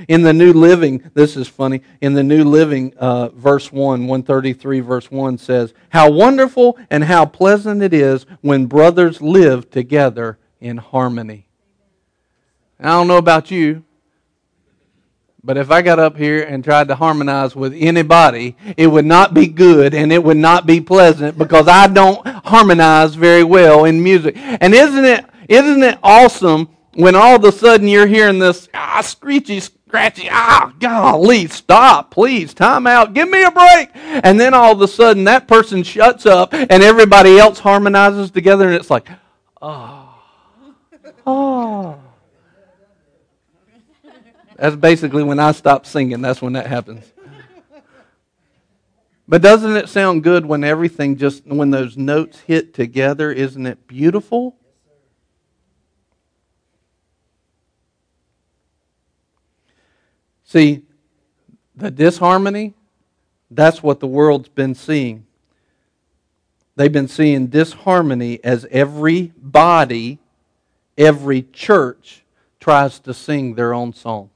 In 0.07 0.21
the 0.21 0.33
New 0.33 0.53
Living, 0.53 1.09
this 1.13 1.35
is 1.35 1.47
funny. 1.47 1.81
In 2.01 2.13
the 2.13 2.23
New 2.23 2.43
Living, 2.43 2.93
uh, 2.97 3.29
verse 3.29 3.71
1, 3.71 4.07
133, 4.07 4.79
verse 4.79 5.11
1 5.11 5.37
says, 5.37 5.73
How 5.89 6.09
wonderful 6.09 6.77
and 6.89 7.03
how 7.03 7.25
pleasant 7.25 7.81
it 7.81 7.93
is 7.93 8.25
when 8.41 8.65
brothers 8.65 9.21
live 9.21 9.69
together 9.69 10.37
in 10.59 10.77
harmony. 10.77 11.47
I 12.79 12.89
don't 12.89 13.07
know 13.07 13.17
about 13.17 13.51
you, 13.51 13.83
but 15.43 15.57
if 15.57 15.71
I 15.71 15.81
got 15.81 15.99
up 15.99 16.17
here 16.17 16.43
and 16.43 16.63
tried 16.63 16.87
to 16.89 16.95
harmonize 16.95 17.55
with 17.55 17.73
anybody, 17.75 18.55
it 18.77 18.87
would 18.87 19.05
not 19.05 19.33
be 19.33 19.47
good 19.47 19.93
and 19.93 20.11
it 20.11 20.23
would 20.23 20.37
not 20.37 20.65
be 20.65 20.81
pleasant 20.81 21.37
because 21.37 21.67
I 21.67 21.87
don't 21.87 22.25
harmonize 22.27 23.15
very 23.15 23.43
well 23.43 23.85
in 23.85 24.03
music. 24.03 24.35
And 24.37 24.73
isn't 24.73 25.05
it, 25.05 25.25
isn't 25.47 25.83
it 25.83 25.97
awesome 26.03 26.69
when 26.93 27.15
all 27.15 27.35
of 27.35 27.43
a 27.43 27.51
sudden 27.51 27.87
you're 27.87 28.07
hearing 28.07 28.39
this 28.39 28.67
ah, 28.73 29.01
screechy, 29.01 29.59
scratchy, 29.59 30.27
ah, 30.29 30.73
golly, 30.79 31.47
stop, 31.47 32.11
please, 32.11 32.53
time 32.53 32.87
out, 32.87 33.13
give 33.13 33.29
me 33.29 33.43
a 33.43 33.51
break. 33.51 33.89
And 33.95 34.39
then 34.39 34.53
all 34.53 34.73
of 34.73 34.81
a 34.81 34.87
sudden 34.87 35.23
that 35.25 35.47
person 35.47 35.83
shuts 35.83 36.25
up 36.25 36.53
and 36.53 36.83
everybody 36.83 37.37
else 37.37 37.59
harmonizes 37.59 38.31
together 38.31 38.67
and 38.67 38.75
it's 38.75 38.89
like, 38.89 39.07
oh, 39.61 40.19
oh. 41.25 41.99
That's 44.57 44.75
basically 44.75 45.23
when 45.23 45.39
I 45.39 45.53
stop 45.53 45.85
singing, 45.85 46.21
that's 46.21 46.41
when 46.41 46.53
that 46.53 46.67
happens. 46.67 47.11
But 49.27 49.41
doesn't 49.41 49.77
it 49.77 49.87
sound 49.87 50.23
good 50.23 50.45
when 50.45 50.63
everything 50.63 51.15
just, 51.15 51.47
when 51.47 51.71
those 51.71 51.95
notes 51.95 52.41
hit 52.41 52.73
together? 52.73 53.31
Isn't 53.31 53.65
it 53.65 53.87
beautiful? 53.87 54.57
See, 60.51 60.81
the 61.77 61.89
disharmony, 61.89 62.73
that's 63.49 63.81
what 63.81 64.01
the 64.01 64.07
world's 64.07 64.49
been 64.49 64.75
seeing. 64.75 65.25
They've 66.75 66.91
been 66.91 67.07
seeing 67.07 67.47
disharmony 67.47 68.43
as 68.43 68.67
every 68.69 69.31
body, 69.37 70.19
every 70.97 71.43
church 71.53 72.25
tries 72.59 72.99
to 72.99 73.13
sing 73.13 73.55
their 73.55 73.73
own 73.73 73.93
song. 73.93 74.29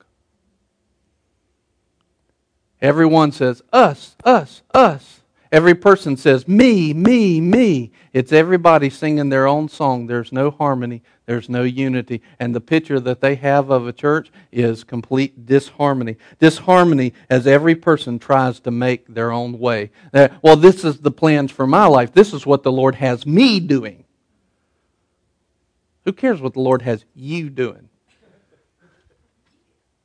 Everyone 2.82 3.34
says, 3.34 3.62
us, 3.74 4.16
us, 4.24 4.62
us. 4.74 5.20
Every 5.56 5.74
person 5.74 6.18
says, 6.18 6.50
me, 6.50 6.94
me, 6.94 7.40
me. 7.40 7.94
It's 8.12 8.34
everybody 8.34 8.90
singing 8.90 9.30
their 9.30 9.48
own 9.48 9.70
song. 9.70 10.06
There's 10.06 10.34
no 10.34 10.52
harmony, 10.52 11.02
there's 11.28 11.48
no 11.48 11.64
unity. 11.64 12.22
And 12.40 12.54
the 12.54 12.60
picture 12.60 13.00
that 13.00 13.22
they 13.22 13.36
have 13.36 13.70
of 13.70 13.88
a 13.88 13.94
church 13.94 14.34
is 14.52 14.84
complete 14.84 15.46
disharmony. 15.46 16.18
Disharmony 16.40 17.14
as 17.30 17.48
every 17.48 17.74
person 17.74 18.20
tries 18.20 18.60
to 18.60 18.72
make 18.72 19.08
their 19.08 19.32
own 19.32 19.58
way. 19.58 19.92
Uh, 20.14 20.28
well, 20.42 20.58
this 20.58 20.84
is 20.84 20.98
the 20.98 21.10
plans 21.10 21.54
for 21.54 21.66
my 21.66 21.86
life. 21.86 22.12
This 22.12 22.34
is 22.34 22.46
what 22.46 22.64
the 22.64 22.72
Lord 22.74 22.96
has 22.96 23.26
me 23.26 23.62
doing. 23.62 24.04
Who 26.04 26.12
cares 26.12 26.42
what 26.42 26.52
the 26.52 26.60
Lord 26.60 26.82
has 26.82 27.06
you 27.16 27.50
doing? 27.50 27.88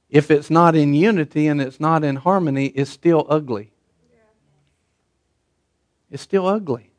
If 0.08 0.30
it's 0.30 0.48
not 0.48 0.76
in 0.76 0.94
unity 0.94 1.48
and 1.48 1.60
it's 1.60 1.80
not 1.80 2.04
in 2.04 2.14
harmony, 2.14 2.66
it's 2.66 2.92
still 2.92 3.26
ugly. 3.28 3.69
It's 6.10 6.22
still 6.22 6.46
ugly. 6.46 6.90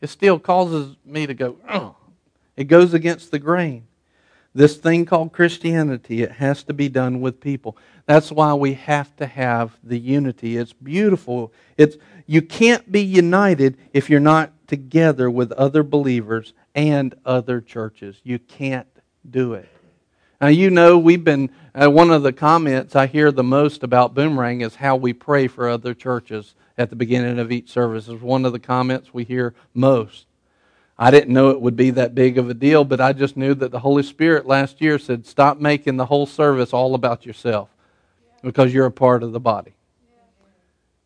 It 0.00 0.08
still 0.08 0.38
causes 0.38 0.96
me 1.04 1.26
to 1.26 1.34
go, 1.34 1.56
oh. 1.68 1.96
It 2.56 2.64
goes 2.64 2.94
against 2.94 3.30
the 3.30 3.38
grain. 3.38 3.86
This 4.54 4.76
thing 4.76 5.04
called 5.04 5.34
Christianity, 5.34 6.22
it 6.22 6.32
has 6.32 6.62
to 6.64 6.72
be 6.72 6.88
done 6.88 7.20
with 7.20 7.40
people. 7.40 7.76
That's 8.06 8.32
why 8.32 8.54
we 8.54 8.72
have 8.72 9.14
to 9.16 9.26
have 9.26 9.76
the 9.82 9.98
unity. 9.98 10.56
It's 10.56 10.72
beautiful. 10.72 11.52
It's, 11.76 11.98
you 12.26 12.40
can't 12.40 12.90
be 12.90 13.02
united 13.02 13.76
if 13.92 14.08
you're 14.08 14.20
not 14.20 14.52
together 14.66 15.30
with 15.30 15.52
other 15.52 15.82
believers 15.82 16.54
and 16.74 17.14
other 17.26 17.60
churches. 17.60 18.20
You 18.24 18.38
can't 18.38 18.88
do 19.28 19.52
it. 19.52 19.68
Now, 20.40 20.48
you 20.48 20.70
know, 20.70 20.96
we've 20.96 21.24
been, 21.24 21.50
uh, 21.74 21.90
one 21.90 22.10
of 22.10 22.22
the 22.22 22.32
comments 22.32 22.96
I 22.96 23.06
hear 23.06 23.30
the 23.30 23.44
most 23.44 23.82
about 23.82 24.14
Boomerang 24.14 24.62
is 24.62 24.76
how 24.76 24.96
we 24.96 25.12
pray 25.12 25.48
for 25.48 25.68
other 25.68 25.92
churches 25.92 26.54
at 26.78 26.90
the 26.90 26.96
beginning 26.96 27.38
of 27.38 27.50
each 27.50 27.70
service 27.70 28.08
is 28.08 28.20
one 28.20 28.44
of 28.44 28.52
the 28.52 28.58
comments 28.58 29.14
we 29.14 29.24
hear 29.24 29.54
most. 29.74 30.26
I 30.98 31.10
didn't 31.10 31.34
know 31.34 31.50
it 31.50 31.60
would 31.60 31.76
be 31.76 31.90
that 31.90 32.14
big 32.14 32.38
of 32.38 32.48
a 32.48 32.54
deal, 32.54 32.84
but 32.84 33.00
I 33.00 33.12
just 33.12 33.36
knew 33.36 33.54
that 33.54 33.70
the 33.70 33.80
Holy 33.80 34.02
Spirit 34.02 34.46
last 34.46 34.80
year 34.80 34.98
said, 34.98 35.26
stop 35.26 35.58
making 35.58 35.96
the 35.96 36.06
whole 36.06 36.26
service 36.26 36.72
all 36.72 36.94
about 36.94 37.26
yourself 37.26 37.68
because 38.42 38.72
you're 38.72 38.86
a 38.86 38.90
part 38.90 39.22
of 39.22 39.32
the 39.32 39.40
body. 39.40 39.74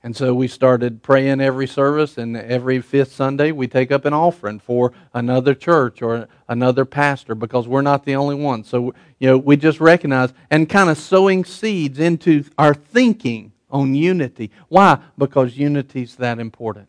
And 0.02 0.16
so 0.16 0.32
we 0.32 0.48
started 0.48 1.02
praying 1.02 1.42
every 1.42 1.66
service, 1.66 2.16
and 2.16 2.34
every 2.34 2.80
fifth 2.80 3.12
Sunday 3.12 3.52
we 3.52 3.66
take 3.66 3.92
up 3.92 4.06
an 4.06 4.14
offering 4.14 4.58
for 4.58 4.92
another 5.12 5.54
church 5.54 6.00
or 6.00 6.26
another 6.48 6.86
pastor 6.86 7.34
because 7.34 7.68
we're 7.68 7.82
not 7.82 8.06
the 8.06 8.16
only 8.16 8.34
one. 8.34 8.64
So, 8.64 8.94
you 9.18 9.28
know, 9.28 9.36
we 9.36 9.58
just 9.58 9.78
recognize 9.78 10.32
and 10.50 10.70
kind 10.70 10.88
of 10.88 10.96
sowing 10.96 11.44
seeds 11.44 11.98
into 11.98 12.44
our 12.56 12.72
thinking 12.72 13.52
on 13.70 13.94
unity. 13.94 14.50
Why? 14.68 14.98
Because 15.16 15.56
unity 15.56 16.02
is 16.02 16.16
that 16.16 16.38
important. 16.38 16.88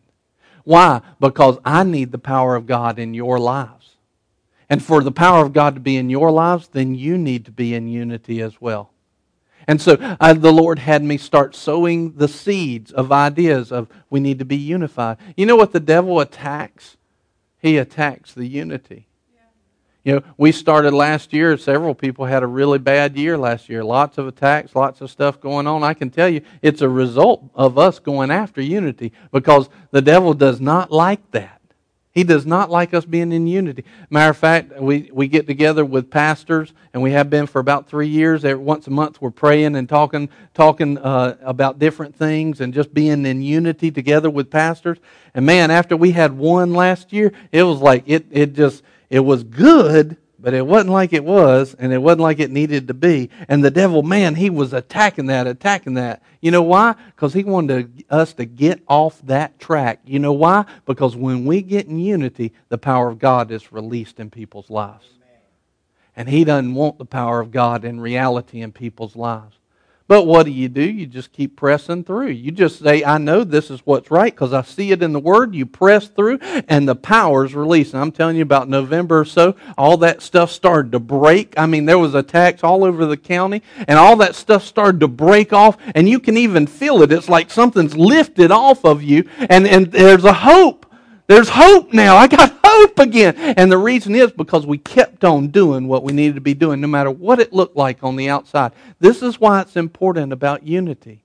Why? 0.64 1.00
Because 1.20 1.58
I 1.64 1.84
need 1.84 2.12
the 2.12 2.18
power 2.18 2.54
of 2.54 2.66
God 2.66 2.98
in 2.98 3.14
your 3.14 3.38
lives. 3.38 3.96
And 4.68 4.82
for 4.82 5.02
the 5.02 5.12
power 5.12 5.44
of 5.44 5.52
God 5.52 5.74
to 5.74 5.80
be 5.80 5.96
in 5.96 6.08
your 6.08 6.30
lives, 6.30 6.68
then 6.68 6.94
you 6.94 7.18
need 7.18 7.44
to 7.44 7.50
be 7.50 7.74
in 7.74 7.88
unity 7.88 8.40
as 8.40 8.60
well. 8.60 8.92
And 9.68 9.80
so 9.80 9.96
uh, 10.00 10.32
the 10.32 10.52
Lord 10.52 10.78
had 10.78 11.04
me 11.04 11.18
start 11.18 11.54
sowing 11.54 12.14
the 12.14 12.28
seeds 12.28 12.90
of 12.90 13.12
ideas 13.12 13.70
of 13.70 13.88
we 14.10 14.18
need 14.18 14.38
to 14.38 14.44
be 14.44 14.56
unified. 14.56 15.18
You 15.36 15.46
know 15.46 15.56
what 15.56 15.72
the 15.72 15.80
devil 15.80 16.20
attacks? 16.20 16.96
He 17.58 17.78
attacks 17.78 18.32
the 18.32 18.46
unity. 18.46 19.06
You 20.04 20.16
know, 20.16 20.22
we 20.36 20.50
started 20.50 20.92
last 20.92 21.32
year, 21.32 21.56
several 21.56 21.94
people 21.94 22.24
had 22.24 22.42
a 22.42 22.46
really 22.46 22.78
bad 22.78 23.16
year 23.16 23.38
last 23.38 23.68
year. 23.68 23.84
Lots 23.84 24.18
of 24.18 24.26
attacks, 24.26 24.74
lots 24.74 25.00
of 25.00 25.10
stuff 25.10 25.40
going 25.40 25.68
on. 25.68 25.84
I 25.84 25.94
can 25.94 26.10
tell 26.10 26.28
you 26.28 26.40
it's 26.60 26.80
a 26.80 26.88
result 26.88 27.48
of 27.54 27.78
us 27.78 28.00
going 28.00 28.30
after 28.30 28.60
unity 28.60 29.12
because 29.30 29.68
the 29.92 30.02
devil 30.02 30.34
does 30.34 30.60
not 30.60 30.90
like 30.90 31.30
that. 31.30 31.60
He 32.10 32.24
does 32.24 32.44
not 32.44 32.68
like 32.68 32.92
us 32.92 33.06
being 33.06 33.32
in 33.32 33.46
unity. 33.46 33.84
Matter 34.10 34.30
of 34.30 34.36
fact, 34.36 34.78
we, 34.78 35.08
we 35.14 35.28
get 35.28 35.46
together 35.46 35.82
with 35.82 36.10
pastors, 36.10 36.74
and 36.92 37.02
we 37.02 37.12
have 37.12 37.30
been 37.30 37.46
for 37.46 37.58
about 37.58 37.88
three 37.88 38.08
years. 38.08 38.44
Every, 38.44 38.62
once 38.62 38.86
a 38.86 38.90
month, 38.90 39.22
we're 39.22 39.30
praying 39.30 39.76
and 39.76 39.88
talking, 39.88 40.28
talking 40.52 40.98
uh, 40.98 41.38
about 41.40 41.78
different 41.78 42.14
things 42.14 42.60
and 42.60 42.74
just 42.74 42.92
being 42.92 43.24
in 43.24 43.40
unity 43.40 43.90
together 43.90 44.28
with 44.28 44.50
pastors. 44.50 44.98
And 45.32 45.46
man, 45.46 45.70
after 45.70 45.96
we 45.96 46.12
had 46.12 46.36
one 46.36 46.74
last 46.74 47.14
year, 47.14 47.32
it 47.50 47.62
was 47.62 47.80
like 47.80 48.02
it, 48.04 48.26
it 48.30 48.52
just 48.52 48.82
it 49.12 49.20
was 49.20 49.44
good, 49.44 50.16
but 50.38 50.54
it 50.54 50.66
wasn't 50.66 50.90
like 50.90 51.12
it 51.12 51.22
was, 51.22 51.74
and 51.74 51.92
it 51.92 51.98
wasn't 51.98 52.22
like 52.22 52.40
it 52.40 52.50
needed 52.50 52.88
to 52.88 52.94
be. 52.94 53.28
And 53.46 53.62
the 53.62 53.70
devil, 53.70 54.02
man, 54.02 54.34
he 54.34 54.48
was 54.48 54.72
attacking 54.72 55.26
that, 55.26 55.46
attacking 55.46 55.94
that. 55.94 56.22
You 56.40 56.50
know 56.50 56.62
why? 56.62 56.94
Because 57.08 57.34
he 57.34 57.44
wanted 57.44 58.06
us 58.08 58.32
to 58.32 58.46
get 58.46 58.80
off 58.88 59.20
that 59.26 59.60
track. 59.60 60.00
You 60.06 60.18
know 60.18 60.32
why? 60.32 60.64
Because 60.86 61.14
when 61.14 61.44
we 61.44 61.60
get 61.60 61.88
in 61.88 61.98
unity, 61.98 62.54
the 62.70 62.78
power 62.78 63.10
of 63.10 63.18
God 63.18 63.50
is 63.50 63.70
released 63.70 64.18
in 64.18 64.30
people's 64.30 64.70
lives. 64.70 65.04
And 66.16 66.26
he 66.26 66.44
doesn't 66.44 66.74
want 66.74 66.96
the 66.96 67.04
power 67.04 67.38
of 67.38 67.50
God 67.50 67.84
in 67.84 68.00
reality 68.00 68.62
in 68.62 68.72
people's 68.72 69.14
lives. 69.14 69.56
But 70.12 70.26
what 70.26 70.44
do 70.44 70.52
you 70.52 70.68
do? 70.68 70.82
You 70.82 71.06
just 71.06 71.32
keep 71.32 71.56
pressing 71.56 72.04
through. 72.04 72.28
You 72.28 72.50
just 72.50 72.80
say, 72.80 73.02
I 73.02 73.16
know 73.16 73.44
this 73.44 73.70
is 73.70 73.80
what's 73.86 74.10
right 74.10 74.30
because 74.30 74.52
I 74.52 74.60
see 74.60 74.90
it 74.90 75.02
in 75.02 75.14
the 75.14 75.18
Word. 75.18 75.54
You 75.54 75.64
press 75.64 76.08
through, 76.08 76.38
and 76.68 76.86
the 76.86 76.94
power's 76.94 77.54
released. 77.54 77.94
And 77.94 78.02
I'm 78.02 78.12
telling 78.12 78.36
you, 78.36 78.42
about 78.42 78.68
November 78.68 79.20
or 79.20 79.24
so, 79.24 79.56
all 79.78 79.96
that 79.96 80.20
stuff 80.20 80.50
started 80.50 80.92
to 80.92 80.98
break. 80.98 81.54
I 81.56 81.64
mean, 81.64 81.86
there 81.86 81.98
was 81.98 82.14
attacks 82.14 82.62
all 82.62 82.84
over 82.84 83.06
the 83.06 83.16
county, 83.16 83.62
and 83.88 83.98
all 83.98 84.16
that 84.16 84.34
stuff 84.34 84.64
started 84.64 85.00
to 85.00 85.08
break 85.08 85.54
off, 85.54 85.78
and 85.94 86.06
you 86.06 86.20
can 86.20 86.36
even 86.36 86.66
feel 86.66 87.00
it. 87.00 87.10
It's 87.10 87.30
like 87.30 87.50
something's 87.50 87.96
lifted 87.96 88.50
off 88.50 88.84
of 88.84 89.02
you, 89.02 89.26
and, 89.38 89.66
and 89.66 89.90
there's 89.92 90.26
a 90.26 90.34
hope. 90.34 90.91
There's 91.32 91.48
hope 91.48 91.94
now. 91.94 92.16
I 92.16 92.26
got 92.26 92.58
hope 92.62 92.98
again. 92.98 93.34
And 93.38 93.72
the 93.72 93.78
reason 93.78 94.14
is 94.14 94.30
because 94.32 94.66
we 94.66 94.76
kept 94.76 95.24
on 95.24 95.48
doing 95.48 95.88
what 95.88 96.02
we 96.02 96.12
needed 96.12 96.34
to 96.34 96.42
be 96.42 96.52
doing, 96.52 96.82
no 96.82 96.88
matter 96.88 97.10
what 97.10 97.40
it 97.40 97.54
looked 97.54 97.74
like 97.74 98.04
on 98.04 98.16
the 98.16 98.28
outside. 98.28 98.72
This 99.00 99.22
is 99.22 99.40
why 99.40 99.62
it's 99.62 99.74
important 99.74 100.34
about 100.34 100.66
unity. 100.66 101.21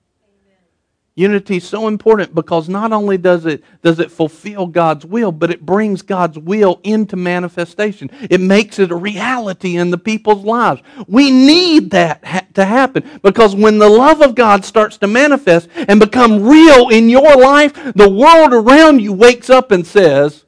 Unity 1.18 1.56
is 1.56 1.66
so 1.66 1.88
important 1.88 2.32
because 2.32 2.68
not 2.68 2.92
only 2.92 3.18
does 3.18 3.44
it, 3.44 3.64
does 3.82 3.98
it 3.98 4.08
fulfill 4.08 4.68
God's 4.68 5.04
will, 5.04 5.32
but 5.32 5.50
it 5.50 5.66
brings 5.66 6.00
God's 6.00 6.38
will 6.38 6.78
into 6.84 7.16
manifestation. 7.16 8.08
It 8.30 8.40
makes 8.40 8.78
it 8.78 8.92
a 8.92 8.96
reality 8.96 9.76
in 9.76 9.90
the 9.90 9.98
people's 9.98 10.44
lives. 10.44 10.80
We 11.08 11.32
need 11.32 11.90
that 11.90 12.24
ha- 12.24 12.46
to 12.54 12.64
happen 12.64 13.18
because 13.20 13.56
when 13.56 13.78
the 13.78 13.88
love 13.88 14.22
of 14.22 14.36
God 14.36 14.64
starts 14.64 14.96
to 14.98 15.08
manifest 15.08 15.68
and 15.74 15.98
become 15.98 16.44
real 16.44 16.88
in 16.88 17.08
your 17.08 17.34
life, 17.34 17.72
the 17.94 18.08
world 18.08 18.54
around 18.54 19.00
you 19.00 19.12
wakes 19.12 19.50
up 19.50 19.72
and 19.72 19.84
says, 19.84 20.44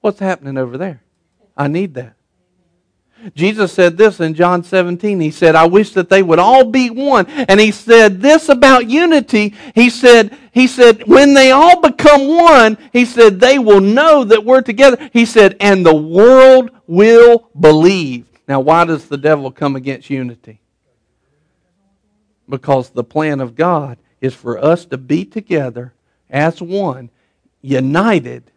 What's 0.00 0.18
happening 0.18 0.58
over 0.58 0.76
there? 0.76 1.04
I 1.56 1.68
need 1.68 1.94
that. 1.94 2.16
Jesus 3.34 3.72
said 3.72 3.96
this 3.96 4.20
in 4.20 4.34
John 4.34 4.64
17. 4.64 5.20
He 5.20 5.30
said, 5.30 5.54
I 5.54 5.66
wish 5.66 5.92
that 5.92 6.08
they 6.08 6.22
would 6.22 6.38
all 6.38 6.64
be 6.64 6.90
one. 6.90 7.26
And 7.26 7.60
he 7.60 7.70
said 7.70 8.20
this 8.20 8.48
about 8.48 8.88
unity. 8.88 9.54
He 9.74 9.90
said, 9.90 10.36
he 10.52 10.66
said, 10.66 11.06
when 11.06 11.34
they 11.34 11.50
all 11.50 11.80
become 11.80 12.28
one, 12.28 12.78
he 12.92 13.04
said, 13.04 13.40
they 13.40 13.58
will 13.58 13.80
know 13.80 14.24
that 14.24 14.44
we're 14.44 14.62
together. 14.62 15.10
He 15.12 15.26
said, 15.26 15.56
and 15.60 15.84
the 15.84 15.94
world 15.94 16.70
will 16.86 17.50
believe. 17.58 18.26
Now, 18.48 18.60
why 18.60 18.84
does 18.84 19.06
the 19.06 19.18
devil 19.18 19.50
come 19.50 19.76
against 19.76 20.10
unity? 20.10 20.60
Because 22.48 22.90
the 22.90 23.04
plan 23.04 23.40
of 23.40 23.54
God 23.54 23.98
is 24.20 24.34
for 24.34 24.58
us 24.58 24.84
to 24.86 24.98
be 24.98 25.24
together 25.24 25.92
as 26.28 26.60
one, 26.60 27.10
united, 27.62 28.50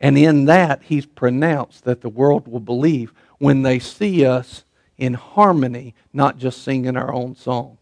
and 0.00 0.18
in 0.18 0.44
that 0.44 0.82
he's 0.84 1.06
pronounced 1.06 1.84
that 1.84 2.00
the 2.00 2.08
world 2.08 2.46
will 2.46 2.60
believe 2.60 3.12
when 3.38 3.62
they 3.62 3.78
see 3.78 4.24
us 4.24 4.64
in 4.96 5.14
harmony, 5.14 5.94
not 6.12 6.38
just 6.38 6.62
singing 6.62 6.96
our 6.96 7.12
own 7.12 7.34
song. 7.34 7.78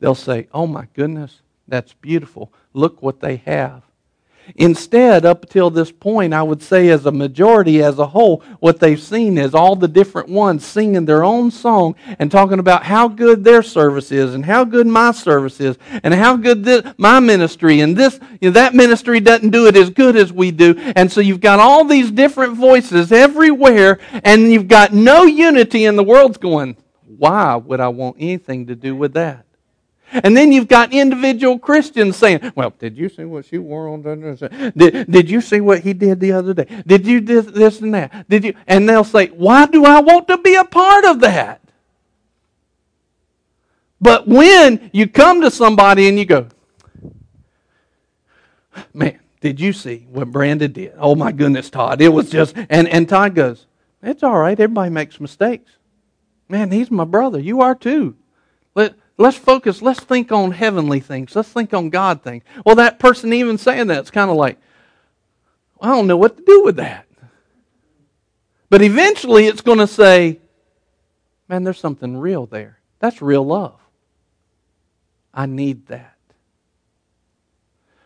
They'll 0.00 0.14
say, 0.14 0.48
Oh 0.52 0.66
my 0.66 0.88
goodness, 0.94 1.42
that's 1.68 1.92
beautiful. 1.94 2.52
Look 2.72 3.02
what 3.02 3.20
they 3.20 3.36
have. 3.36 3.82
Instead, 4.56 5.24
up 5.24 5.44
until 5.44 5.70
this 5.70 5.92
point, 5.92 6.34
I 6.34 6.42
would 6.42 6.62
say 6.62 6.88
as 6.88 7.06
a 7.06 7.12
majority, 7.12 7.82
as 7.82 7.98
a 7.98 8.06
whole, 8.06 8.42
what 8.58 8.80
they've 8.80 9.00
seen 9.00 9.38
is 9.38 9.54
all 9.54 9.76
the 9.76 9.88
different 9.88 10.28
ones 10.28 10.64
singing 10.64 11.04
their 11.04 11.24
own 11.24 11.50
song 11.50 11.94
and 12.18 12.30
talking 12.30 12.58
about 12.58 12.84
how 12.84 13.08
good 13.08 13.44
their 13.44 13.62
service 13.62 14.10
is 14.10 14.34
and 14.34 14.44
how 14.44 14.64
good 14.64 14.86
my 14.86 15.12
service 15.12 15.60
is 15.60 15.78
and 16.02 16.14
how 16.14 16.36
good 16.36 16.64
this, 16.64 16.82
my 16.98 17.20
ministry 17.20 17.80
and 17.80 17.96
this, 17.96 18.18
you 18.40 18.50
know, 18.50 18.54
that 18.54 18.74
ministry 18.74 19.20
doesn't 19.20 19.50
do 19.50 19.66
it 19.66 19.76
as 19.76 19.90
good 19.90 20.16
as 20.16 20.32
we 20.32 20.50
do. 20.50 20.74
And 20.96 21.10
so 21.10 21.20
you've 21.20 21.40
got 21.40 21.60
all 21.60 21.84
these 21.84 22.10
different 22.10 22.54
voices 22.54 23.12
everywhere 23.12 23.98
and 24.24 24.50
you've 24.50 24.68
got 24.68 24.92
no 24.92 25.24
unity 25.24 25.84
and 25.84 25.96
the 25.96 26.02
world's 26.02 26.38
going, 26.38 26.76
why 27.04 27.56
would 27.56 27.80
I 27.80 27.88
want 27.88 28.16
anything 28.18 28.66
to 28.68 28.74
do 28.74 28.96
with 28.96 29.14
that? 29.14 29.44
And 30.12 30.36
then 30.36 30.52
you've 30.52 30.68
got 30.68 30.92
individual 30.92 31.58
Christians 31.58 32.16
saying, 32.16 32.52
Well, 32.54 32.74
did 32.78 32.96
you 32.96 33.08
see 33.08 33.24
what 33.24 33.44
she 33.46 33.58
wore 33.58 33.88
on? 33.88 34.02
Did, 34.02 35.10
did 35.10 35.30
you 35.30 35.40
see 35.40 35.60
what 35.60 35.80
he 35.80 35.92
did 35.92 36.20
the 36.20 36.32
other 36.32 36.54
day? 36.54 36.82
Did 36.86 37.06
you 37.06 37.20
this, 37.20 37.46
this 37.46 37.80
and 37.80 37.94
that? 37.94 38.28
Did 38.28 38.44
you? 38.44 38.54
And 38.66 38.88
they'll 38.88 39.04
say, 39.04 39.28
Why 39.28 39.66
do 39.66 39.84
I 39.84 40.00
want 40.00 40.28
to 40.28 40.38
be 40.38 40.54
a 40.54 40.64
part 40.64 41.04
of 41.04 41.20
that? 41.20 41.60
But 44.00 44.26
when 44.26 44.90
you 44.92 45.06
come 45.06 45.42
to 45.42 45.50
somebody 45.50 46.08
and 46.08 46.18
you 46.18 46.24
go, 46.24 46.48
Man, 48.94 49.18
did 49.40 49.60
you 49.60 49.72
see 49.72 50.06
what 50.10 50.30
Brandon 50.30 50.72
did? 50.72 50.94
Oh 50.98 51.14
my 51.14 51.32
goodness, 51.32 51.70
Todd. 51.70 52.00
It 52.00 52.08
was 52.08 52.30
just, 52.30 52.56
and, 52.68 52.88
and 52.88 53.08
Todd 53.08 53.34
goes, 53.34 53.66
It's 54.02 54.22
all 54.22 54.38
right. 54.38 54.58
Everybody 54.58 54.90
makes 54.90 55.20
mistakes. 55.20 55.70
Man, 56.48 56.72
he's 56.72 56.90
my 56.90 57.04
brother. 57.04 57.38
You 57.38 57.60
are 57.60 57.76
too. 57.76 58.16
Let, 59.20 59.26
Let's 59.26 59.36
focus, 59.36 59.82
let's 59.82 60.00
think 60.00 60.32
on 60.32 60.50
heavenly 60.50 60.98
things. 60.98 61.36
Let's 61.36 61.50
think 61.50 61.74
on 61.74 61.90
God 61.90 62.22
things. 62.22 62.42
Well, 62.64 62.76
that 62.76 62.98
person 62.98 63.32
even 63.34 63.58
saying 63.58 63.88
that, 63.88 63.98
it's 63.98 64.10
kind 64.10 64.30
of 64.30 64.36
like, 64.36 64.58
I 65.80 65.88
don't 65.88 66.06
know 66.06 66.16
what 66.16 66.38
to 66.38 66.42
do 66.42 66.64
with 66.64 66.76
that. 66.76 67.06
But 68.70 68.80
eventually 68.80 69.46
it's 69.46 69.60
going 69.60 69.78
to 69.78 69.86
say, 69.86 70.40
man, 71.48 71.64
there's 71.64 71.78
something 71.78 72.16
real 72.16 72.46
there. 72.46 72.78
That's 72.98 73.20
real 73.20 73.44
love. 73.44 73.78
I 75.34 75.44
need 75.44 75.86
that. 75.88 76.16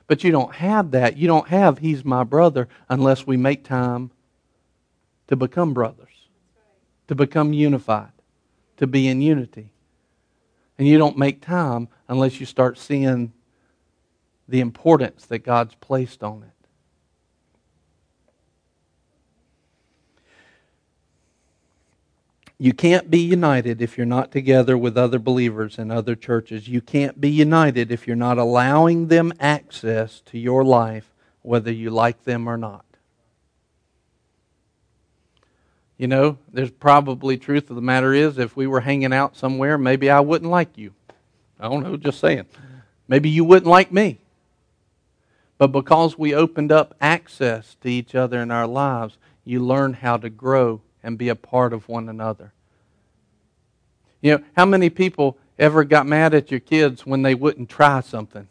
But 0.09 0.25
you 0.25 0.33
don't 0.33 0.55
have 0.55 0.91
that. 0.91 1.17
You 1.17 1.29
don't 1.29 1.49
have, 1.49 1.79
he's 1.79 2.05
my 2.05 2.25
brother, 2.25 2.69
unless 2.89 3.27
we 3.27 3.37
make 3.37 3.65
time 3.65 4.11
to 5.29 5.37
become 5.37 5.75
brothers, 5.75 6.29
to 7.07 7.15
become 7.15 7.53
unified, 7.53 8.13
to 8.79 8.87
be 8.89 9.07
in 9.07 9.23
unity. 9.23 9.71
And 10.79 10.89
you 10.89 10.99
don't 10.99 11.17
make 11.17 11.41
time 11.41 11.89
unless 12.09 12.41
you 12.41 12.47
start 12.47 12.79
seeing 12.79 13.33
the 14.49 14.61
importance 14.61 15.27
that 15.27 15.41
God's 15.41 15.75
placed 15.77 16.23
on 16.23 16.43
it. 16.43 16.51
You 22.59 22.73
can't 22.73 23.11
be 23.11 23.19
united 23.19 23.83
if 23.83 23.97
you're 23.97 24.07
not 24.07 24.31
together 24.31 24.79
with 24.79 24.97
other 24.97 25.19
believers 25.19 25.77
in 25.79 25.91
other 25.91 26.15
churches. 26.15 26.69
You 26.69 26.81
can't 26.81 27.21
be 27.21 27.29
united 27.29 27.91
if 27.91 28.07
you're 28.07 28.17
not 28.17 28.39
allowing 28.39 29.09
them 29.09 29.33
access 29.41 30.21
to 30.27 30.39
your 30.39 30.65
life, 30.65 31.13
whether 31.43 31.73
you 31.73 31.91
like 31.91 32.25
them 32.25 32.49
or 32.49 32.57
not. 32.57 32.85
You 35.97 36.09
know, 36.09 36.39
there's 36.53 36.71
probably 36.71 37.37
truth 37.37 37.71
of 37.71 37.77
the 37.77 37.83
matter 37.83 38.13
is 38.13 38.39
if 38.39 38.57
we 38.57 38.67
were 38.67 38.81
hanging 38.81 39.13
out 39.13 39.37
somewhere, 39.37 39.79
maybe 39.79 40.11
I 40.11 40.21
wouldn't 40.21 40.51
like 40.51 40.77
you. 40.77 40.93
I 41.61 41.69
don't 41.69 41.83
know, 41.83 41.97
just 41.97 42.19
saying. 42.19 42.47
Maybe 43.07 43.29
you 43.29 43.45
wouldn't 43.45 43.71
like 43.71 43.93
me. 43.93 44.19
But 45.57 45.69
because 45.69 46.19
we 46.19 46.35
opened 46.35 46.73
up 46.73 46.97
access 47.01 47.77
to 47.83 47.89
each 47.89 48.15
other 48.15 48.43
in 48.43 48.51
our 48.51 48.67
lives, 48.67 49.19
you 49.45 49.61
learn 49.61 49.95
how 49.95 50.17
to 50.17 50.29
grow 50.29 50.81
and 51.03 51.17
be 51.17 51.29
a 51.29 51.37
part 51.37 51.73
of 51.73 51.89
one 51.89 52.09
another. 52.09 52.53
You 54.21 54.39
know, 54.39 54.45
how 54.57 54.65
many 54.65 54.91
people 54.91 55.39
ever 55.59 55.85
got 55.85 56.07
mad 56.07 56.35
at 56.35 56.51
your 56.51 56.61
kids 56.61 57.07
when 57.07 57.23
they 57.23 57.35
wouldn't 57.35 57.69
try 57.69 58.01
something? 58.01 58.49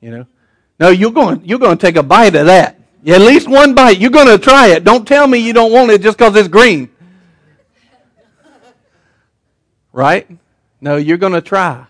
You 0.00 0.10
know? 0.10 0.26
No, 0.80 0.88
you're 0.88 1.12
going 1.12 1.42
you're 1.44 1.58
going 1.58 1.78
to 1.78 1.86
take 1.86 1.96
a 1.96 2.02
bite 2.02 2.34
of 2.34 2.46
that. 2.46 2.80
At 3.06 3.20
least 3.20 3.48
one 3.48 3.74
bite. 3.74 3.98
You're 3.98 4.10
going 4.10 4.28
to 4.28 4.38
try 4.38 4.68
it. 4.68 4.84
Don't 4.84 5.06
tell 5.06 5.26
me 5.26 5.38
you 5.38 5.52
don't 5.52 5.72
want 5.72 5.90
it 5.90 6.00
just 6.00 6.16
because 6.16 6.34
it's 6.36 6.48
green. 6.48 6.90
Right? 9.92 10.26
No, 10.80 10.96
you're 10.96 11.18
going 11.18 11.34
to 11.34 11.42
try. 11.42 11.86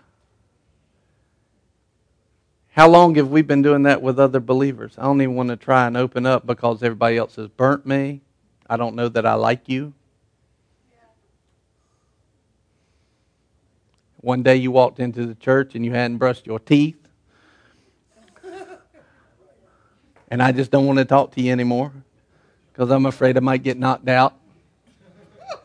How 2.71 2.89
long 2.89 3.15
have 3.15 3.29
we 3.29 3.41
been 3.41 3.61
doing 3.61 3.83
that 3.83 4.01
with 4.01 4.19
other 4.19 4.41
believers? 4.41 4.95
I 4.97 5.03
don't 5.03 5.21
even 5.21 5.35
want 5.35 5.49
to 5.49 5.55
try 5.55 5.87
and 5.87 5.95
open 5.95 6.25
up 6.25 6.45
because 6.45 6.83
everybody 6.83 7.15
else 7.15 7.37
has 7.37 7.47
burnt 7.47 7.85
me. 7.85 8.19
I 8.69 8.75
don't 8.75 8.95
know 8.95 9.07
that 9.07 9.25
I 9.25 9.35
like 9.35 9.69
you. 9.69 9.93
One 14.17 14.43
day 14.43 14.57
you 14.57 14.71
walked 14.71 14.99
into 14.99 15.25
the 15.25 15.35
church 15.35 15.75
and 15.75 15.85
you 15.85 15.93
hadn't 15.93 16.17
brushed 16.17 16.47
your 16.47 16.59
teeth. 16.59 17.04
And 20.29 20.41
I 20.41 20.51
just 20.51 20.71
don't 20.71 20.85
want 20.85 20.99
to 20.99 21.05
talk 21.05 21.31
to 21.35 21.41
you 21.41 21.51
anymore 21.51 21.91
because 22.71 22.89
I'm 22.91 23.05
afraid 23.05 23.37
I 23.37 23.41
might 23.41 23.63
get 23.63 23.77
knocked 23.77 24.09
out. 24.09 24.35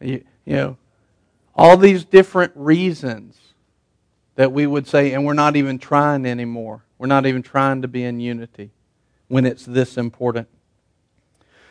you, 0.00 0.24
you 0.44 0.56
know, 0.56 0.76
all 1.54 1.76
these 1.76 2.04
different 2.04 2.52
reasons 2.54 3.38
that 4.34 4.52
we 4.52 4.66
would 4.66 4.86
say, 4.86 5.12
and 5.12 5.24
we're 5.24 5.34
not 5.34 5.56
even 5.56 5.78
trying 5.78 6.26
anymore. 6.26 6.82
We're 6.98 7.06
not 7.06 7.26
even 7.26 7.42
trying 7.42 7.82
to 7.82 7.88
be 7.88 8.04
in 8.04 8.20
unity 8.20 8.70
when 9.28 9.46
it's 9.46 9.64
this 9.64 9.96
important. 9.96 10.48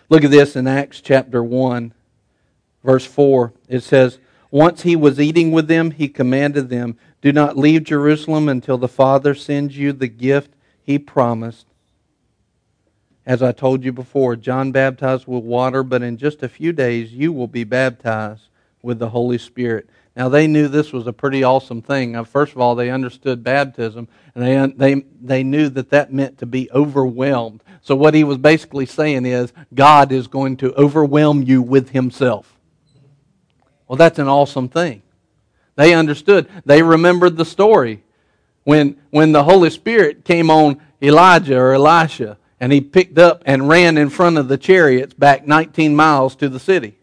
Look 0.09 0.24
at 0.24 0.32
this 0.32 0.55
in 0.55 0.68
Acts 0.68 1.01
chapter 1.01 1.43
1, 1.43 1.93
verse 2.84 3.05
4. 3.05 3.53
It 3.68 3.82
says, 3.82 4.20
Once 4.51 4.84
he 4.84 4.95
was 4.95 5.20
eating 5.20 5.51
with 5.51 5.68
them, 5.68 5.91
he 5.91 6.07
commanded 6.07 6.70
them, 6.70 6.97
do 7.24 7.32
not 7.32 7.57
leave 7.57 7.86
Jerusalem 7.86 8.49
until 8.49 8.78
the 8.78 8.89
Father 8.89 9.34
sends 9.34 9.78
you 9.78 9.93
the 9.93 10.09
gift 10.09 10.51
he 10.84 10.99
promised. 10.99 11.65
As 13.26 13.41
I 13.41 13.53
told 13.53 13.86
you 13.86 13.93
before, 13.93 14.36
John 14.36 14.74
baptized 14.74 15.26
with 15.26 15.45
water, 15.45 15.84
but 15.84 16.03
in 16.03 16.17
just 16.17 16.43
a 16.43 16.49
few 16.49 16.74
days 16.74 17.13
you 17.13 17.32
will 17.32 17.47
be 17.47 17.63
baptized 17.63 18.49
with 18.82 18.99
the 18.99 19.07
Holy 19.07 19.38
Spirit. 19.38 19.89
Now 20.17 20.28
they 20.28 20.47
knew 20.47 20.67
this 20.67 20.91
was 20.91 21.07
a 21.07 21.13
pretty 21.13 21.45
awesome 21.45 21.82
thing. 21.82 22.21
First 22.26 22.51
of 22.51 22.59
all, 22.59 22.76
they 22.76 22.89
understood 22.89 23.41
baptism, 23.41 24.09
and 24.36 24.43
they, 24.43 24.93
they, 24.95 25.05
they 25.21 25.43
knew 25.43 25.69
that 25.69 25.91
that 25.91 26.11
meant 26.11 26.39
to 26.39 26.45
be 26.45 26.69
overwhelmed. 26.71 27.63
So 27.82 27.95
what 27.95 28.15
he 28.15 28.26
was 28.26 28.38
basically 28.38 28.86
saying 28.86 29.26
is, 29.26 29.53
God 29.74 30.11
is 30.11 30.28
going 30.28 30.57
to 30.57 30.74
overwhelm 30.74 31.41
you 31.41 31.61
with 31.61 31.91
himself. 31.91 32.53
Well, 33.88 33.95
that's 33.95 34.19
an 34.19 34.28
awesome 34.28 34.67
thing. 34.67 35.03
They 35.76 35.93
understood. 35.93 36.47
They 36.65 36.84
remembered 36.84 37.38
the 37.38 37.45
story 37.45 38.03
when, 38.63 38.97
when 39.09 39.32
the 39.32 39.43
Holy 39.43 39.69
Spirit 39.69 40.24
came 40.24 40.49
on 40.49 40.80
Elijah 41.01 41.57
or 41.57 41.74
Elisha 41.74 42.38
and 42.59 42.71
he 42.71 42.82
picked 42.82 43.17
up 43.17 43.43
and 43.45 43.67
ran 43.67 43.97
in 43.97 44.09
front 44.09 44.38
of 44.38 44.47
the 44.47 44.57
chariots 44.57 45.13
back 45.13 45.45
19 45.45 45.95
miles 45.95 46.36
to 46.38 46.49
the 46.49 46.59
city. 46.59 46.97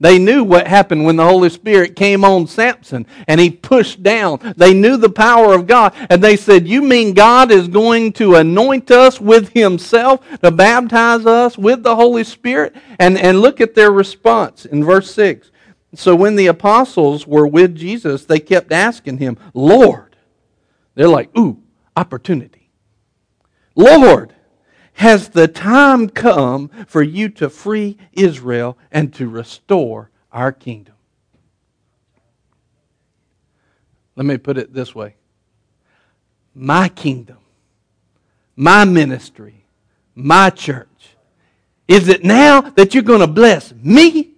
They 0.00 0.18
knew 0.18 0.44
what 0.44 0.68
happened 0.68 1.04
when 1.04 1.16
the 1.16 1.24
Holy 1.24 1.50
Spirit 1.50 1.96
came 1.96 2.24
on 2.24 2.46
Samson 2.46 3.04
and 3.26 3.40
he 3.40 3.50
pushed 3.50 4.02
down. 4.02 4.54
They 4.56 4.72
knew 4.72 4.96
the 4.96 5.10
power 5.10 5.54
of 5.54 5.66
God. 5.66 5.92
And 6.08 6.22
they 6.22 6.36
said, 6.36 6.68
You 6.68 6.82
mean 6.82 7.14
God 7.14 7.50
is 7.50 7.66
going 7.66 8.12
to 8.14 8.36
anoint 8.36 8.92
us 8.92 9.20
with 9.20 9.48
himself 9.54 10.24
to 10.40 10.52
baptize 10.52 11.26
us 11.26 11.58
with 11.58 11.82
the 11.82 11.96
Holy 11.96 12.22
Spirit? 12.22 12.76
And, 13.00 13.18
and 13.18 13.40
look 13.40 13.60
at 13.60 13.74
their 13.74 13.90
response 13.90 14.66
in 14.66 14.84
verse 14.84 15.10
6. 15.12 15.50
So 15.94 16.14
when 16.14 16.36
the 16.36 16.46
apostles 16.46 17.26
were 17.26 17.46
with 17.46 17.74
Jesus, 17.74 18.24
they 18.24 18.40
kept 18.40 18.72
asking 18.72 19.18
him, 19.18 19.38
Lord. 19.54 20.16
They're 20.94 21.08
like, 21.08 21.36
Ooh, 21.36 21.62
opportunity. 21.96 22.70
Lord, 23.74 24.34
has 24.94 25.28
the 25.28 25.46
time 25.46 26.08
come 26.08 26.68
for 26.88 27.02
you 27.02 27.28
to 27.30 27.48
free 27.48 27.96
Israel 28.12 28.76
and 28.90 29.14
to 29.14 29.28
restore 29.28 30.10
our 30.32 30.50
kingdom? 30.50 30.94
Let 34.16 34.26
me 34.26 34.36
put 34.36 34.58
it 34.58 34.74
this 34.74 34.94
way 34.94 35.14
my 36.54 36.88
kingdom, 36.88 37.38
my 38.56 38.84
ministry, 38.84 39.64
my 40.16 40.50
church. 40.50 40.88
Is 41.86 42.08
it 42.08 42.24
now 42.24 42.60
that 42.60 42.92
you're 42.92 43.04
going 43.04 43.20
to 43.20 43.28
bless 43.28 43.72
me? 43.72 44.34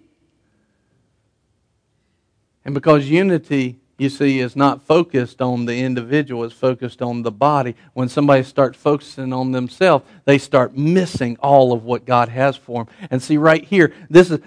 And 2.64 2.74
because 2.74 3.08
unity 3.08 3.80
you 4.00 4.08
see, 4.08 4.40
is 4.40 4.56
not 4.56 4.82
focused 4.82 5.42
on 5.42 5.66
the 5.66 5.78
individual, 5.78 6.44
it's 6.44 6.54
focused 6.54 7.02
on 7.02 7.22
the 7.22 7.30
body. 7.30 7.76
When 7.92 8.08
somebody 8.08 8.42
starts 8.44 8.78
focusing 8.78 9.30
on 9.34 9.52
themselves, 9.52 10.06
they 10.24 10.38
start 10.38 10.74
missing 10.74 11.36
all 11.42 11.74
of 11.74 11.84
what 11.84 12.06
God 12.06 12.30
has 12.30 12.56
for 12.56 12.84
them. 12.84 12.94
And 13.10 13.22
see, 13.22 13.36
right 13.36 13.62
here, 13.62 13.92
this 14.08 14.30
is. 14.30 14.40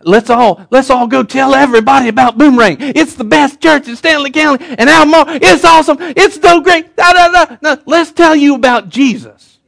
Let's 0.00 0.30
all 0.30 0.64
let's 0.70 0.90
all 0.90 1.08
go 1.08 1.24
tell 1.24 1.56
everybody 1.56 2.08
about 2.08 2.38
Boomerang. 2.38 2.76
It's 2.80 3.14
the 3.14 3.24
best 3.24 3.60
church 3.60 3.88
in 3.88 3.94
Stanly 3.94 4.32
County 4.32 4.64
and 4.64 4.88
Alamo. 4.88 5.24
It's 5.28 5.64
awesome. 5.64 5.96
It's 6.00 6.40
so 6.40 6.60
great. 6.60 6.94
Da, 6.94 7.12
da, 7.12 7.56
da. 7.56 7.76
Let's 7.84 8.12
tell 8.12 8.36
you 8.36 8.54
about 8.54 8.90
Jesus. 8.90 9.58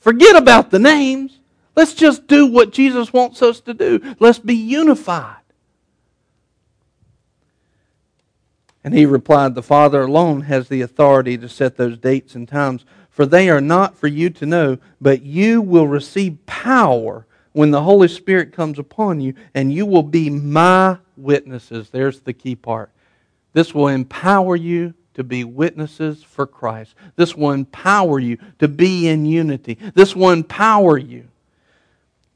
Forget 0.00 0.36
about 0.36 0.70
the 0.70 0.78
names. 0.78 1.38
Let's 1.74 1.94
just 1.94 2.26
do 2.26 2.46
what 2.46 2.72
Jesus 2.72 3.10
wants 3.10 3.40
us 3.40 3.60
to 3.60 3.72
do. 3.72 4.16
Let's 4.20 4.38
be 4.38 4.54
unified. 4.54 5.36
And 8.86 8.94
he 8.94 9.04
replied, 9.04 9.56
The 9.56 9.64
Father 9.64 10.02
alone 10.02 10.42
has 10.42 10.68
the 10.68 10.80
authority 10.80 11.36
to 11.38 11.48
set 11.48 11.76
those 11.76 11.98
dates 11.98 12.36
and 12.36 12.46
times, 12.46 12.84
for 13.10 13.26
they 13.26 13.50
are 13.50 13.60
not 13.60 13.96
for 13.96 14.06
you 14.06 14.30
to 14.30 14.46
know, 14.46 14.78
but 15.00 15.22
you 15.22 15.60
will 15.60 15.88
receive 15.88 16.46
power 16.46 17.26
when 17.52 17.72
the 17.72 17.82
Holy 17.82 18.06
Spirit 18.06 18.52
comes 18.52 18.78
upon 18.78 19.20
you, 19.20 19.34
and 19.54 19.72
you 19.72 19.86
will 19.86 20.04
be 20.04 20.30
my 20.30 20.98
witnesses. 21.16 21.90
There's 21.90 22.20
the 22.20 22.32
key 22.32 22.54
part. 22.54 22.90
This 23.54 23.74
will 23.74 23.88
empower 23.88 24.54
you 24.54 24.94
to 25.14 25.24
be 25.24 25.42
witnesses 25.42 26.22
for 26.22 26.46
Christ. 26.46 26.94
This 27.16 27.34
will 27.34 27.50
empower 27.50 28.20
you 28.20 28.38
to 28.60 28.68
be 28.68 29.08
in 29.08 29.26
unity. 29.26 29.78
This 29.96 30.14
will 30.14 30.30
empower 30.30 30.96
you. 30.96 31.26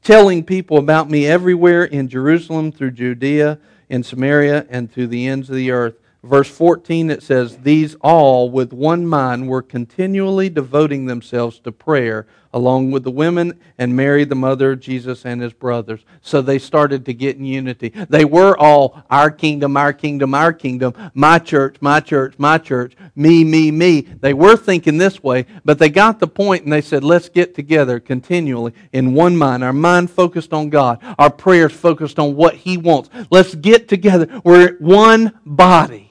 Telling 0.03 0.43
people 0.43 0.79
about 0.79 1.09
me 1.09 1.27
everywhere 1.27 1.85
in 1.85 2.09
Jerusalem, 2.09 2.73
through 2.73 2.91
Judea, 2.91 3.57
in 3.87 4.03
Samaria, 4.03 4.65
and 4.69 4.91
to 4.93 5.07
the 5.07 5.27
ends 5.27 5.49
of 5.49 5.55
the 5.55 5.71
earth 5.71 5.95
verse 6.23 6.49
14 6.49 7.09
it 7.09 7.23
says 7.23 7.57
these 7.59 7.95
all 7.95 8.49
with 8.51 8.71
one 8.71 9.07
mind 9.07 9.47
were 9.47 9.61
continually 9.61 10.49
devoting 10.49 11.07
themselves 11.07 11.57
to 11.59 11.71
prayer 11.71 12.27
along 12.53 12.91
with 12.91 13.03
the 13.03 13.09
women 13.09 13.59
and 13.79 13.95
mary 13.95 14.23
the 14.23 14.35
mother 14.35 14.73
of 14.73 14.79
jesus 14.79 15.25
and 15.25 15.41
his 15.41 15.53
brothers. 15.53 16.01
So 16.21 16.43
they 16.43 16.59
started 16.59 17.05
to 17.05 17.13
get 17.13 17.37
in 17.37 17.45
unity. 17.45 17.89
They 17.89 18.23
were 18.25 18.55
all 18.55 19.03
our 19.09 19.31
kingdom 19.31 19.75
our 19.75 19.93
kingdom 19.93 20.35
our 20.35 20.53
kingdom 20.53 20.93
my 21.15 21.39
church 21.39 21.77
my 21.81 21.99
church 21.99 22.35
my 22.37 22.59
church 22.59 22.95
me 23.15 23.43
me 23.43 23.71
me. 23.71 24.01
They 24.01 24.35
were 24.35 24.57
thinking 24.57 24.99
this 24.99 25.23
way 25.23 25.47
but 25.65 25.79
they 25.79 25.89
got 25.89 26.19
the 26.19 26.27
point 26.27 26.65
and 26.65 26.71
they 26.71 26.81
said 26.81 27.03
let's 27.03 27.29
get 27.29 27.55
together 27.55 27.99
continually 27.99 28.73
in 28.93 29.15
one 29.15 29.35
mind. 29.35 29.63
Our 29.63 29.73
mind 29.73 30.11
focused 30.11 30.53
on 30.53 30.69
god. 30.69 30.99
Our 31.17 31.31
prayers 31.31 31.73
focused 31.73 32.19
on 32.19 32.35
what 32.35 32.53
he 32.53 32.77
wants. 32.77 33.09
Let's 33.31 33.55
get 33.55 33.87
together. 33.87 34.41
We're 34.43 34.77
one 34.77 35.39
body 35.45 36.10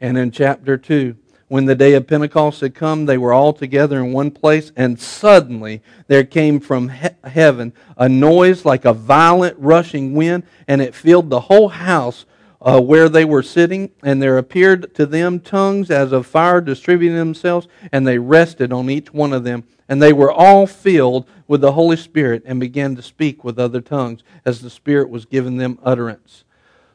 and 0.00 0.16
in 0.16 0.30
chapter 0.30 0.76
2, 0.76 1.16
when 1.48 1.64
the 1.64 1.74
day 1.74 1.94
of 1.94 2.06
Pentecost 2.06 2.60
had 2.60 2.74
come, 2.74 3.06
they 3.06 3.16
were 3.16 3.32
all 3.32 3.54
together 3.54 3.98
in 4.00 4.12
one 4.12 4.30
place, 4.30 4.70
and 4.76 5.00
suddenly 5.00 5.82
there 6.06 6.24
came 6.24 6.60
from 6.60 6.90
he- 6.90 7.08
heaven 7.24 7.72
a 7.96 8.06
noise 8.08 8.66
like 8.66 8.84
a 8.84 8.92
violent 8.92 9.56
rushing 9.58 10.12
wind, 10.12 10.44
and 10.66 10.82
it 10.82 10.94
filled 10.94 11.30
the 11.30 11.40
whole 11.40 11.70
house 11.70 12.26
uh, 12.60 12.80
where 12.80 13.08
they 13.08 13.24
were 13.24 13.42
sitting. 13.42 13.90
And 14.02 14.20
there 14.20 14.36
appeared 14.36 14.94
to 14.96 15.06
them 15.06 15.40
tongues 15.40 15.90
as 15.90 16.12
of 16.12 16.26
fire 16.26 16.60
distributing 16.60 17.16
themselves, 17.16 17.66
and 17.92 18.06
they 18.06 18.18
rested 18.18 18.70
on 18.70 18.90
each 18.90 19.14
one 19.14 19.32
of 19.32 19.44
them. 19.44 19.64
And 19.88 20.02
they 20.02 20.12
were 20.12 20.30
all 20.30 20.66
filled 20.66 21.26
with 21.46 21.62
the 21.62 21.72
Holy 21.72 21.96
Spirit 21.96 22.42
and 22.44 22.60
began 22.60 22.94
to 22.96 23.02
speak 23.02 23.42
with 23.42 23.58
other 23.58 23.80
tongues 23.80 24.22
as 24.44 24.60
the 24.60 24.68
Spirit 24.68 25.08
was 25.08 25.24
giving 25.24 25.56
them 25.56 25.78
utterance. 25.82 26.44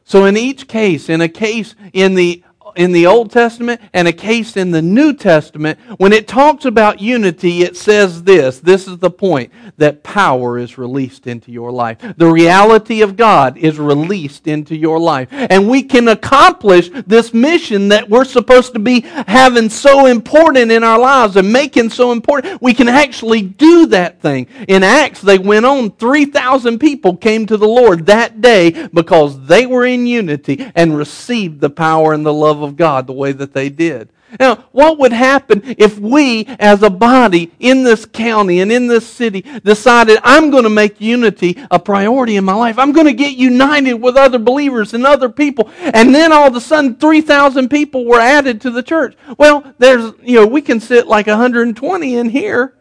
So, 0.04 0.26
in 0.26 0.36
each 0.36 0.68
case, 0.68 1.08
in 1.08 1.20
a 1.22 1.28
case 1.28 1.74
in 1.92 2.14
the 2.14 2.44
in 2.76 2.92
the 2.92 3.06
Old 3.06 3.30
Testament 3.30 3.80
and 3.92 4.08
a 4.08 4.12
case 4.12 4.56
in 4.56 4.70
the 4.70 4.82
New 4.82 5.12
Testament, 5.12 5.78
when 5.98 6.12
it 6.12 6.26
talks 6.26 6.64
about 6.64 7.00
unity, 7.00 7.62
it 7.62 7.76
says 7.76 8.22
this. 8.22 8.60
This 8.60 8.88
is 8.88 8.98
the 8.98 9.10
point 9.10 9.52
that 9.76 10.02
power 10.02 10.58
is 10.58 10.78
released 10.78 11.26
into 11.26 11.50
your 11.50 11.70
life. 11.70 11.98
The 12.16 12.30
reality 12.30 13.02
of 13.02 13.16
God 13.16 13.56
is 13.56 13.78
released 13.78 14.46
into 14.46 14.74
your 14.74 14.98
life. 14.98 15.28
And 15.30 15.68
we 15.68 15.82
can 15.82 16.08
accomplish 16.08 16.90
this 17.06 17.34
mission 17.34 17.88
that 17.88 18.08
we're 18.08 18.24
supposed 18.24 18.72
to 18.74 18.78
be 18.78 19.00
having 19.00 19.68
so 19.68 20.06
important 20.06 20.70
in 20.70 20.82
our 20.82 20.98
lives 20.98 21.36
and 21.36 21.52
making 21.52 21.90
so 21.90 22.12
important. 22.12 22.62
We 22.62 22.74
can 22.74 22.88
actually 22.88 23.42
do 23.42 23.86
that 23.86 24.20
thing. 24.22 24.46
In 24.68 24.82
Acts, 24.82 25.20
they 25.20 25.38
went 25.38 25.66
on, 25.66 25.90
3,000 25.90 26.78
people 26.78 27.16
came 27.16 27.46
to 27.46 27.56
the 27.56 27.68
Lord 27.68 28.06
that 28.06 28.40
day 28.40 28.88
because 28.92 29.46
they 29.46 29.66
were 29.66 29.84
in 29.84 30.06
unity 30.06 30.70
and 30.74 30.96
received 30.96 31.60
the 31.60 31.70
power 31.70 32.12
and 32.12 32.24
the 32.24 32.32
love 32.32 32.62
of 32.62 32.63
God 32.72 33.06
the 33.06 33.12
way 33.12 33.32
that 33.32 33.52
they 33.52 33.68
did. 33.68 34.08
Now, 34.40 34.64
what 34.72 34.98
would 34.98 35.12
happen 35.12 35.62
if 35.78 35.98
we, 35.98 36.46
as 36.58 36.82
a 36.82 36.90
body 36.90 37.52
in 37.60 37.84
this 37.84 38.04
county 38.04 38.60
and 38.60 38.72
in 38.72 38.88
this 38.88 39.06
city, 39.06 39.42
decided, 39.42 40.18
I'm 40.24 40.50
going 40.50 40.64
to 40.64 40.70
make 40.70 41.00
unity 41.00 41.56
a 41.70 41.78
priority 41.78 42.36
in 42.36 42.44
my 42.44 42.54
life? 42.54 42.78
I'm 42.78 42.92
going 42.92 43.06
to 43.06 43.12
get 43.12 43.36
united 43.36 43.94
with 43.94 44.16
other 44.16 44.38
believers 44.38 44.92
and 44.92 45.06
other 45.06 45.28
people. 45.28 45.70
And 45.78 46.14
then 46.14 46.32
all 46.32 46.48
of 46.48 46.56
a 46.56 46.60
sudden, 46.60 46.96
3,000 46.96 47.68
people 47.68 48.06
were 48.06 48.20
added 48.20 48.60
to 48.62 48.70
the 48.70 48.82
church. 48.82 49.16
Well, 49.38 49.72
there's, 49.78 50.12
you 50.22 50.40
know, 50.40 50.46
we 50.46 50.62
can 50.62 50.80
sit 50.80 51.06
like 51.06 51.28
120 51.28 52.16
in 52.16 52.30
here. 52.30 52.74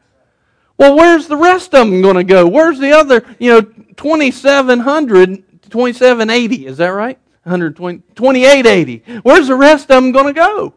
Well, 0.78 0.96
where's 0.96 1.28
the 1.28 1.38
rest 1.38 1.76
of 1.76 1.88
them 1.88 2.02
going 2.02 2.16
to 2.16 2.24
go? 2.24 2.48
Where's 2.48 2.80
the 2.80 2.94
other, 2.94 3.24
you 3.38 3.52
know, 3.52 3.62
2,700, 3.62 5.44
2,780? 5.70 6.66
Is 6.66 6.78
that 6.78 6.88
right? 6.88 7.20
120, 7.44 8.04
2880. 8.16 9.20
Where's 9.22 9.48
the 9.48 9.56
rest 9.56 9.84
of 9.92 10.04
them 10.04 10.12
going 10.12 10.28
to 10.28 10.34
go? 10.34 10.74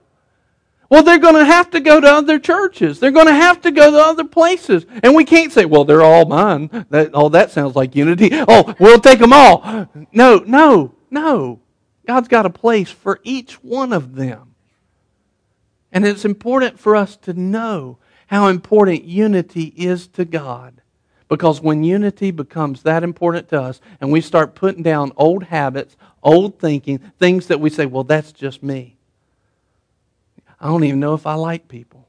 Well, 0.89 1.03
they're 1.03 1.19
going 1.19 1.35
to 1.35 1.45
have 1.45 1.71
to 1.71 1.81
go 1.81 2.01
to 2.01 2.07
other 2.07 2.39
churches. 2.39 3.01
They're 3.01 3.11
going 3.11 3.27
to 3.27 3.35
have 3.35 3.61
to 3.62 3.71
go 3.71 3.91
to 3.91 3.99
other 3.99 4.25
places. 4.25 4.87
And 5.03 5.14
we 5.14 5.25
can't 5.25 5.53
say, 5.53 5.64
well, 5.64 5.85
they're 5.85 6.03
all 6.03 6.27
mine. 6.27 6.87
That, 6.91 7.11
oh, 7.12 7.29
that 7.31 7.51
sounds 7.51 7.75
like 7.75 7.97
unity. 7.97 8.31
Oh, 8.49 8.75
we'll 8.79 9.01
take 9.01 9.19
them 9.19 9.33
all. 9.33 9.89
No, 10.12 10.39
no, 10.39 10.95
no. 11.11 11.61
God's 12.07 12.29
got 12.29 12.47
a 12.47 12.51
place 12.51 12.91
for 12.91 13.21
each 13.25 13.55
one 13.64 13.93
of 13.93 14.14
them. 14.14 14.55
And 15.91 16.07
it's 16.07 16.25
important 16.25 16.79
for 16.79 16.95
us 16.95 17.17
to 17.19 17.33
know 17.33 17.99
how 18.29 18.47
important 18.49 19.05
unity 19.05 19.73
is 19.77 20.07
to 20.09 20.25
God. 20.25 20.83
Because 21.29 21.61
when 21.61 21.83
unity 21.83 22.31
becomes 22.31 22.83
that 22.83 23.03
important 23.03 23.49
to 23.49 23.61
us 23.61 23.81
and 24.01 24.12
we 24.12 24.21
start 24.21 24.55
putting 24.55 24.83
down 24.83 25.12
old 25.17 25.45
habits, 25.45 25.97
old 26.27 26.59
thinking, 26.59 26.99
things 26.99 27.47
that 27.47 27.61
we 27.61 27.70
say, 27.70 27.87
well, 27.87 28.05
that's 28.05 28.33
just 28.33 28.62
me. 28.62 28.97
I 30.61 30.66
don't 30.66 30.85
even 30.85 31.01
know 31.01 31.14
if 31.14 31.27
I 31.27 31.35
like 31.35 31.68
people. 31.68 32.09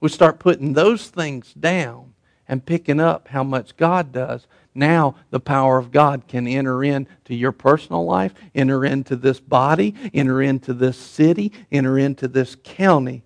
We 0.00 0.08
start 0.08 0.40
putting 0.40 0.72
those 0.72 1.08
things 1.08 1.54
down 1.54 2.14
and 2.48 2.66
picking 2.66 2.98
up 2.98 3.28
how 3.28 3.44
much 3.44 3.76
God 3.76 4.10
does. 4.10 4.48
Now 4.74 5.14
the 5.30 5.38
power 5.38 5.78
of 5.78 5.92
God 5.92 6.26
can 6.26 6.48
enter 6.48 6.82
into 6.82 7.34
your 7.34 7.52
personal 7.52 8.04
life, 8.04 8.34
enter 8.54 8.84
into 8.84 9.14
this 9.14 9.38
body, 9.38 9.94
enter 10.12 10.42
into 10.42 10.74
this 10.74 10.96
city, 10.96 11.52
enter 11.70 11.98
into 11.98 12.26
this 12.26 12.56
county. 12.64 13.22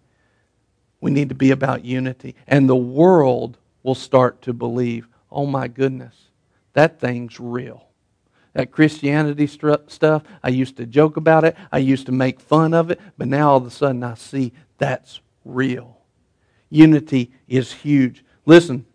We 1.01 1.11
need 1.11 1.30
to 1.30 1.34
be 1.34 1.53
about 1.53 1.84
unity. 1.86 2.34
And 2.47 2.68
the 2.68 2.76
world 2.76 3.57
will 3.82 3.94
start 3.94 4.42
to 4.42 4.53
believe, 4.53 5.09
oh 5.30 5.47
my 5.47 5.68
goodness, 5.68 6.14
that 6.74 7.01
thing's 7.01 7.40
real. 7.40 7.86
That 8.57 8.72
Christianity 8.72 9.46
stuff, 9.46 10.22
I 10.42 10.48
used 10.48 10.78
to 10.78 10.86
joke 10.86 11.18
about 11.18 11.44
it, 11.44 11.54
I 11.70 11.76
used 11.76 12.07
to 12.07 12.12
make 12.12 12.40
fun 12.40 12.72
of 12.72 12.90
it, 12.90 12.98
but 13.18 13.28
now 13.28 13.50
all 13.50 13.59
of 13.59 13.66
a 13.66 13.70
sudden 13.70 14.02
I 14.02 14.14
see 14.14 14.54
that's 14.78 15.20
real. 15.44 15.98
Unity 16.70 17.32
is 17.46 17.70
huge. 17.70 18.24
Listen, 18.46 18.86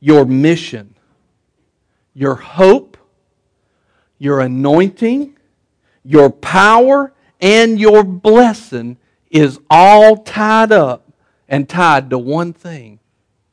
your 0.00 0.26
mission, 0.26 0.94
your 2.12 2.34
hope, 2.34 2.98
your 4.18 4.40
anointing, 4.40 5.38
your 6.04 6.28
power, 6.28 7.14
and 7.40 7.80
your 7.80 8.04
blessing 8.04 8.98
is 9.30 9.58
all 9.70 10.18
tied 10.18 10.72
up 10.72 11.10
and 11.48 11.66
tied 11.66 12.10
to 12.10 12.18
one 12.18 12.52
thing 12.52 13.00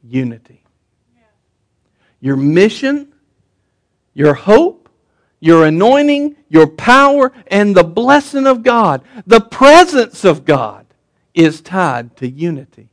unity. 0.04 0.66
Your 2.20 2.36
mission, 2.36 3.14
your 4.18 4.34
hope, 4.34 4.90
your 5.40 5.64
anointing, 5.64 6.36
your 6.50 6.66
power, 6.66 7.32
and 7.46 7.76
the 7.76 7.84
blessing 7.84 8.48
of 8.48 8.64
God, 8.64 9.04
the 9.28 9.40
presence 9.40 10.26
of 10.26 10.44
God, 10.44 10.88
is 11.36 11.62
tied 11.62 12.18
to 12.18 12.28
unity. 12.28 12.90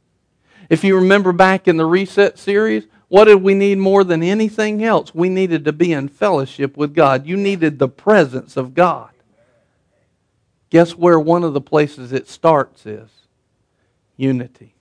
If 0.68 0.84
you 0.84 0.96
remember 0.96 1.32
back 1.32 1.66
in 1.66 1.78
the 1.78 1.86
Reset 1.86 2.38
series, 2.38 2.86
what 3.08 3.24
did 3.24 3.42
we 3.42 3.54
need 3.54 3.78
more 3.78 4.04
than 4.04 4.22
anything 4.22 4.84
else? 4.84 5.14
We 5.14 5.30
needed 5.30 5.64
to 5.64 5.72
be 5.72 5.94
in 5.94 6.08
fellowship 6.08 6.76
with 6.76 6.94
God. 6.94 7.26
You 7.26 7.38
needed 7.38 7.78
the 7.78 7.88
presence 7.88 8.58
of 8.58 8.74
God. 8.74 9.08
Guess 10.68 10.94
where 10.94 11.18
one 11.18 11.42
of 11.42 11.54
the 11.54 11.60
places 11.62 12.12
it 12.12 12.28
starts 12.28 12.84
is? 12.84 13.08
Unity. 14.18 14.73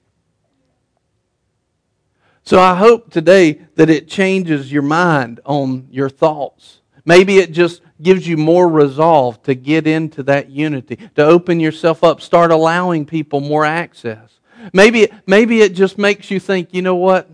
So 2.46 2.60
I 2.60 2.76
hope 2.76 3.10
today 3.10 3.62
that 3.76 3.90
it 3.90 4.08
changes 4.08 4.72
your 4.72 4.82
mind 4.82 5.40
on 5.46 5.88
your 5.90 6.10
thoughts. 6.10 6.82
Maybe 7.06 7.38
it 7.38 7.52
just 7.52 7.82
gives 8.02 8.28
you 8.28 8.36
more 8.36 8.68
resolve 8.68 9.42
to 9.44 9.56
get 9.56 9.88
into 9.88 10.24
that 10.24 10.50
unity, 10.50 10.98
to 11.16 11.24
open 11.24 11.60
yourself 11.60 12.04
up, 12.04 12.20
start 12.20 12.52
allowing 12.52 13.06
people 13.06 13.40
more 13.40 13.64
access. 13.64 14.40
Maybe, 14.74 15.10
maybe 15.26 15.62
it 15.62 15.74
just 15.74 15.98
makes 15.98 16.30
you 16.32 16.40
think, 16.40 16.74
you 16.74 16.82
know 16.82 16.96
what? 16.96 17.30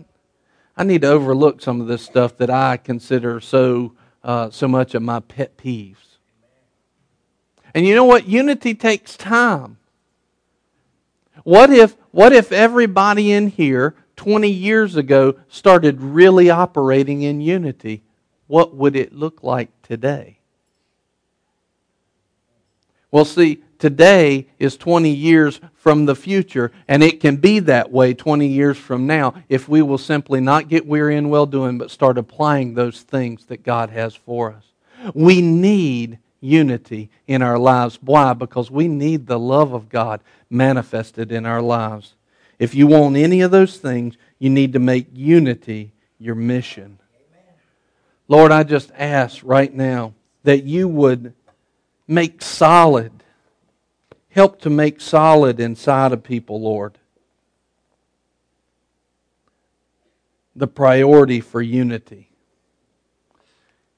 I 0.76 0.84
need 0.84 1.02
to 1.02 1.08
overlook 1.08 1.60
some 1.60 1.80
of 1.80 1.88
this 1.88 2.02
stuff 2.02 2.36
that 2.38 2.50
I 2.50 2.76
consider 2.76 3.40
so, 3.40 3.92
uh, 4.22 4.50
so 4.50 4.68
much 4.68 4.94
of 4.94 5.02
my 5.02 5.20
pet 5.20 5.56
peeves. 5.56 5.96
And 7.74 7.86
you 7.86 7.94
know 7.94 8.04
what? 8.04 8.26
Unity 8.28 8.74
takes 8.74 9.16
time. 9.16 9.76
What 11.42 11.70
if, 11.70 11.96
what 12.10 12.32
if 12.32 12.52
everybody 12.52 13.32
in 13.32 13.48
here 13.48 13.94
20 14.20 14.50
years 14.50 14.96
ago 14.96 15.34
started 15.48 15.98
really 16.02 16.50
operating 16.50 17.22
in 17.22 17.40
unity? 17.40 18.02
What 18.48 18.76
would 18.76 18.94
it 18.94 19.14
look 19.14 19.42
like 19.42 19.70
today? 19.80 20.40
Well, 23.10 23.24
see, 23.24 23.62
today 23.78 24.46
is 24.58 24.76
20 24.76 25.08
years 25.08 25.58
from 25.72 26.04
the 26.04 26.14
future, 26.14 26.70
and 26.86 27.02
it 27.02 27.20
can 27.20 27.36
be 27.36 27.60
that 27.60 27.90
way 27.90 28.12
20 28.12 28.46
years 28.46 28.76
from 28.76 29.06
now 29.06 29.42
if 29.48 29.70
we 29.70 29.80
will 29.80 29.96
simply 29.96 30.42
not 30.42 30.68
get 30.68 30.86
weary 30.86 31.16
in 31.16 31.30
well 31.30 31.46
doing, 31.46 31.78
but 31.78 31.90
start 31.90 32.18
applying 32.18 32.74
those 32.74 33.00
things 33.00 33.46
that 33.46 33.62
God 33.62 33.88
has 33.88 34.14
for 34.14 34.52
us. 34.52 34.64
We 35.14 35.40
need 35.40 36.18
unity 36.42 37.08
in 37.26 37.40
our 37.40 37.58
lives. 37.58 37.98
Why? 38.02 38.34
Because 38.34 38.70
we 38.70 38.86
need 38.86 39.26
the 39.26 39.38
love 39.38 39.72
of 39.72 39.88
God 39.88 40.20
manifested 40.50 41.32
in 41.32 41.46
our 41.46 41.62
lives. 41.62 42.16
If 42.60 42.74
you 42.74 42.86
want 42.86 43.16
any 43.16 43.40
of 43.40 43.50
those 43.50 43.78
things, 43.78 44.18
you 44.38 44.50
need 44.50 44.74
to 44.74 44.78
make 44.78 45.06
unity 45.14 45.92
your 46.18 46.34
mission. 46.34 46.98
Lord, 48.28 48.52
I 48.52 48.64
just 48.64 48.92
ask 48.96 49.40
right 49.42 49.72
now 49.72 50.12
that 50.44 50.64
you 50.64 50.86
would 50.86 51.32
make 52.06 52.42
solid, 52.42 53.12
help 54.28 54.60
to 54.60 54.70
make 54.70 55.00
solid 55.00 55.58
inside 55.58 56.12
of 56.12 56.22
people, 56.22 56.60
Lord, 56.60 56.98
the 60.54 60.68
priority 60.68 61.40
for 61.40 61.62
unity. 61.62 62.28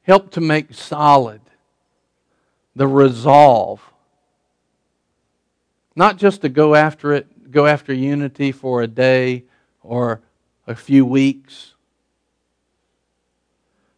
Help 0.03 0.31
to 0.31 0.41
make 0.41 0.73
solid 0.73 1.41
the 2.77 2.87
resolve. 2.87 3.83
Not 5.97 6.17
just 6.17 6.43
to 6.43 6.49
go 6.49 6.77
after 6.77 7.13
it, 7.13 7.27
go 7.53 7.67
after 7.67 7.93
unity 7.93 8.53
for 8.53 8.83
a 8.83 8.87
day 8.87 9.45
or 9.83 10.21
a 10.67 10.75
few 10.75 11.05
weeks. 11.05 11.75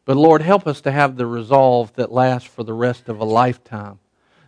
But 0.04 0.16
Lord, 0.16 0.42
help 0.42 0.66
us 0.66 0.80
to 0.82 0.92
have 0.92 1.16
the 1.16 1.26
resolve 1.26 1.92
that 1.94 2.12
lasts 2.12 2.48
for 2.48 2.62
the 2.62 2.74
rest 2.74 3.08
of 3.08 3.20
a 3.20 3.24
lifetime. 3.24 3.98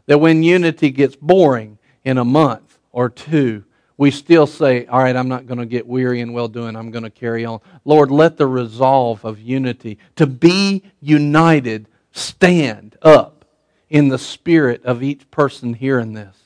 That 0.07 0.19
when 0.19 0.43
unity 0.43 0.91
gets 0.91 1.17
boring 1.17 1.79
in 2.05 2.19
a 2.19 2.25
month 2.25 2.79
or 2.93 3.09
two, 3.09 3.65
we 3.97 4.11
still 4.11 4.47
say, 4.47 4.87
All 4.87 5.03
right, 5.03 5.17
I'm 5.17 5.29
not 5.29 5.47
going 5.47 5.59
to 5.59 5.67
get 5.67 5.87
weary 5.87 6.21
and 6.21 6.35
well 6.35 6.49
doing. 6.49 6.77
I'm 6.77 6.91
going 6.91 7.05
to 7.05 7.11
carry 7.11 7.45
on. 7.45 7.61
Lord, 7.85 8.11
let 8.11 8.37
the 8.37 8.47
resolve 8.47 9.25
of 9.25 9.41
unity 9.41 9.99
to 10.17 10.27
be 10.27 10.83
united 11.01 11.89
stand 12.13 12.97
up 13.03 13.45
in 13.89 14.09
the 14.09 14.19
spirit 14.19 14.85
of 14.85 15.03
each 15.03 15.31
person 15.31 15.75
hearing 15.75 16.13
this. 16.13 16.37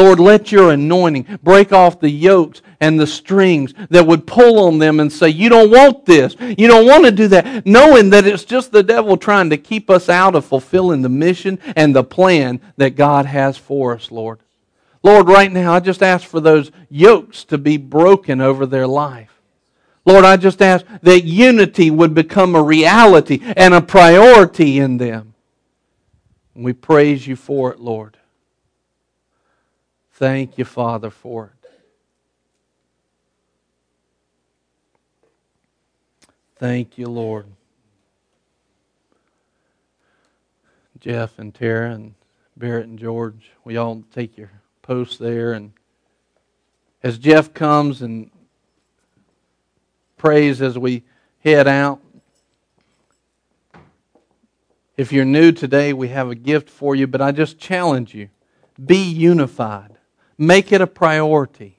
Lord, 0.00 0.18
let 0.18 0.50
your 0.50 0.72
anointing 0.72 1.40
break 1.42 1.74
off 1.74 2.00
the 2.00 2.08
yokes 2.08 2.62
and 2.80 2.98
the 2.98 3.06
strings 3.06 3.74
that 3.90 4.06
would 4.06 4.26
pull 4.26 4.66
on 4.66 4.78
them 4.78 4.98
and 4.98 5.12
say, 5.12 5.28
You 5.28 5.50
don't 5.50 5.70
want 5.70 6.06
this. 6.06 6.34
You 6.40 6.68
don't 6.68 6.86
want 6.86 7.04
to 7.04 7.10
do 7.10 7.28
that. 7.28 7.66
Knowing 7.66 8.08
that 8.08 8.26
it's 8.26 8.46
just 8.46 8.72
the 8.72 8.82
devil 8.82 9.18
trying 9.18 9.50
to 9.50 9.58
keep 9.58 9.90
us 9.90 10.08
out 10.08 10.34
of 10.34 10.46
fulfilling 10.46 11.02
the 11.02 11.10
mission 11.10 11.58
and 11.76 11.94
the 11.94 12.02
plan 12.02 12.62
that 12.78 12.96
God 12.96 13.26
has 13.26 13.58
for 13.58 13.94
us, 13.94 14.10
Lord. 14.10 14.40
Lord, 15.02 15.28
right 15.28 15.52
now, 15.52 15.74
I 15.74 15.80
just 15.80 16.02
ask 16.02 16.26
for 16.26 16.40
those 16.40 16.70
yokes 16.88 17.44
to 17.44 17.58
be 17.58 17.76
broken 17.76 18.40
over 18.40 18.64
their 18.64 18.86
life. 18.86 19.38
Lord, 20.06 20.24
I 20.24 20.38
just 20.38 20.62
ask 20.62 20.86
that 21.02 21.24
unity 21.24 21.90
would 21.90 22.14
become 22.14 22.54
a 22.54 22.62
reality 22.62 23.40
and 23.54 23.74
a 23.74 23.82
priority 23.82 24.78
in 24.78 24.96
them. 24.96 25.34
And 26.54 26.64
we 26.64 26.72
praise 26.72 27.26
you 27.26 27.36
for 27.36 27.70
it, 27.70 27.80
Lord. 27.80 28.16
Thank 30.20 30.58
you, 30.58 30.66
Father, 30.66 31.08
for 31.08 31.46
it. 31.46 31.70
Thank 36.58 36.98
you, 36.98 37.06
Lord. 37.06 37.46
Jeff 40.98 41.38
and 41.38 41.54
Tara 41.54 41.92
and 41.92 42.12
Barrett 42.54 42.86
and 42.86 42.98
George, 42.98 43.50
we 43.64 43.78
all 43.78 44.04
take 44.12 44.36
your 44.36 44.50
post 44.82 45.18
there. 45.18 45.54
And 45.54 45.72
as 47.02 47.16
Jeff 47.16 47.54
comes 47.54 48.02
and 48.02 48.30
prays 50.18 50.60
as 50.60 50.76
we 50.76 51.02
head 51.42 51.66
out, 51.66 51.98
if 54.98 55.14
you're 55.14 55.24
new 55.24 55.50
today, 55.50 55.94
we 55.94 56.08
have 56.08 56.28
a 56.28 56.34
gift 56.34 56.68
for 56.68 56.94
you, 56.94 57.06
but 57.06 57.22
I 57.22 57.32
just 57.32 57.58
challenge 57.58 58.14
you 58.14 58.28
be 58.84 59.02
unified, 59.02 59.89
make 60.40 60.72
it 60.72 60.80
a 60.80 60.86
priority. 60.86 61.78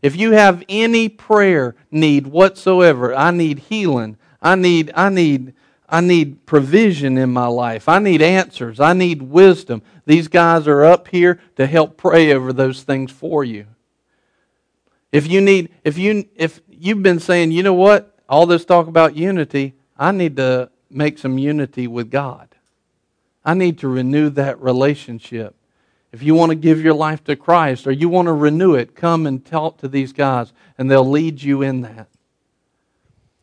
If 0.00 0.16
you 0.16 0.32
have 0.32 0.64
any 0.68 1.08
prayer 1.08 1.76
need 1.90 2.26
whatsoever, 2.26 3.14
I 3.14 3.30
need 3.30 3.58
healing, 3.58 4.16
I 4.40 4.54
need, 4.54 4.90
I 4.94 5.10
need, 5.10 5.52
I 5.88 6.00
need 6.00 6.46
provision 6.46 7.18
in 7.18 7.32
my 7.32 7.46
life. 7.46 7.88
I 7.88 7.98
need 7.98 8.22
answers. 8.22 8.80
I 8.80 8.92
need 8.92 9.22
wisdom. 9.22 9.82
These 10.06 10.28
guys 10.28 10.66
are 10.66 10.84
up 10.84 11.08
here 11.08 11.40
to 11.56 11.66
help 11.66 11.96
pray 11.96 12.32
over 12.32 12.52
those 12.52 12.82
things 12.82 13.10
for 13.10 13.44
you. 13.44 13.66
If 15.12 15.26
you 15.26 15.40
need, 15.40 15.70
if 15.84 15.98
you, 15.98 16.28
if 16.36 16.60
you've 16.70 17.02
been 17.02 17.20
saying, 17.20 17.52
you 17.52 17.62
know 17.62 17.74
what, 17.74 18.14
all 18.28 18.46
this 18.46 18.64
talk 18.64 18.86
about 18.86 19.16
unity, 19.16 19.74
I 19.98 20.12
need 20.12 20.36
to 20.36 20.70
make 20.90 21.18
some 21.18 21.38
unity 21.38 21.86
with 21.86 22.10
God. 22.10 22.54
I 23.44 23.54
need 23.54 23.78
to 23.78 23.88
renew 23.88 24.30
that 24.30 24.60
relationship. 24.60 25.54
If 26.12 26.22
you 26.22 26.34
want 26.34 26.50
to 26.50 26.56
give 26.56 26.80
your 26.80 26.94
life 26.94 27.22
to 27.24 27.36
Christ 27.36 27.86
or 27.86 27.92
you 27.92 28.08
want 28.08 28.26
to 28.26 28.32
renew 28.32 28.74
it, 28.74 28.94
come 28.94 29.26
and 29.26 29.44
talk 29.44 29.78
to 29.78 29.88
these 29.88 30.12
guys 30.12 30.52
and 30.78 30.90
they'll 30.90 31.08
lead 31.08 31.42
you 31.42 31.62
in 31.62 31.82
that. 31.82 32.08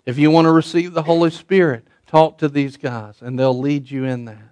If 0.06 0.18
you 0.18 0.32
want 0.32 0.46
to 0.46 0.52
receive 0.52 0.94
the 0.94 1.04
Holy 1.04 1.30
Spirit, 1.30 1.88
talk 2.08 2.38
to 2.40 2.50
these 2.50 2.78
guys 2.78 3.22
and 3.22 3.38
they'll 3.38 3.58
lead 3.58 3.90
you 3.90 4.06
in 4.06 4.26
that. 4.26 4.50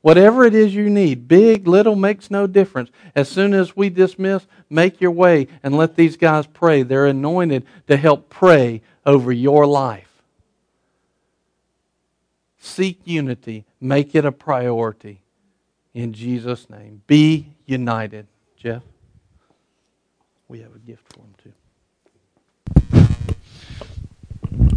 Whatever 0.00 0.44
it 0.44 0.54
is 0.54 0.74
you 0.74 0.90
need, 0.90 1.28
big, 1.28 1.68
little, 1.68 1.94
makes 1.94 2.28
no 2.28 2.48
difference. 2.48 2.90
As 3.14 3.28
soon 3.28 3.54
as 3.54 3.76
we 3.76 3.88
dismiss, 3.88 4.46
make 4.68 5.00
your 5.00 5.12
way 5.12 5.46
and 5.62 5.76
let 5.76 5.94
these 5.94 6.16
guys 6.16 6.46
pray. 6.48 6.82
They're 6.82 7.06
anointed 7.06 7.64
to 7.86 7.96
help 7.96 8.28
pray 8.28 8.82
over 9.06 9.30
your 9.30 9.64
life. 9.64 10.08
Seek 12.58 13.00
unity. 13.04 13.64
Make 13.80 14.16
it 14.16 14.24
a 14.24 14.32
priority. 14.32 15.20
In 15.94 16.12
Jesus' 16.12 16.68
name. 16.68 17.02
Be 17.06 17.51
united. 17.66 18.26
Jeff? 18.56 18.82
We 20.48 20.60
have 20.60 20.74
a 20.74 20.78
gift 20.78 21.02
for 21.12 21.20
him, 21.20 21.34
too. 21.42 21.52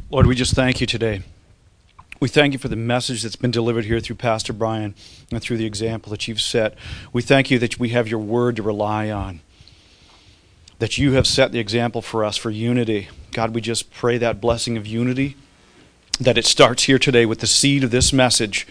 Lord, 0.09 0.27
we 0.27 0.35
just 0.35 0.53
thank 0.53 0.79
you 0.79 0.87
today. 0.87 1.23
We 2.19 2.29
thank 2.29 2.53
you 2.53 2.59
for 2.59 2.69
the 2.69 2.77
message 2.77 3.23
that's 3.23 3.35
been 3.35 3.51
delivered 3.51 3.85
here 3.85 3.99
through 3.99 4.15
Pastor 4.15 4.53
Brian 4.53 4.95
and 5.31 5.41
through 5.41 5.57
the 5.57 5.65
example 5.65 6.09
that 6.11 6.27
you've 6.27 6.39
set. 6.39 6.77
We 7.11 7.21
thank 7.21 7.51
you 7.51 7.59
that 7.59 7.77
we 7.77 7.89
have 7.89 8.07
your 8.07 8.19
word 8.19 8.55
to 8.55 8.63
rely 8.63 9.11
on, 9.11 9.41
that 10.79 10.97
you 10.97 11.11
have 11.13 11.27
set 11.27 11.51
the 11.51 11.59
example 11.59 12.01
for 12.01 12.23
us 12.23 12.37
for 12.37 12.49
unity. 12.49 13.09
God, 13.33 13.53
we 13.53 13.59
just 13.59 13.91
pray 13.91 14.17
that 14.17 14.39
blessing 14.39 14.77
of 14.77 14.87
unity 14.87 15.35
that 16.19 16.37
it 16.37 16.45
starts 16.45 16.83
here 16.83 16.97
today 16.97 17.25
with 17.25 17.39
the 17.39 17.47
seed 17.47 17.83
of 17.83 17.91
this 17.91 18.13
message 18.13 18.65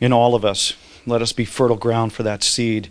in 0.00 0.12
all 0.12 0.34
of 0.34 0.44
us. 0.44 0.74
Let 1.06 1.22
us 1.22 1.32
be 1.32 1.44
fertile 1.44 1.76
ground 1.76 2.12
for 2.12 2.24
that 2.24 2.42
seed 2.42 2.88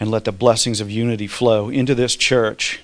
and 0.00 0.10
let 0.10 0.24
the 0.24 0.32
blessings 0.32 0.80
of 0.80 0.90
unity 0.90 1.26
flow 1.26 1.68
into 1.68 1.94
this 1.94 2.16
church 2.16 2.80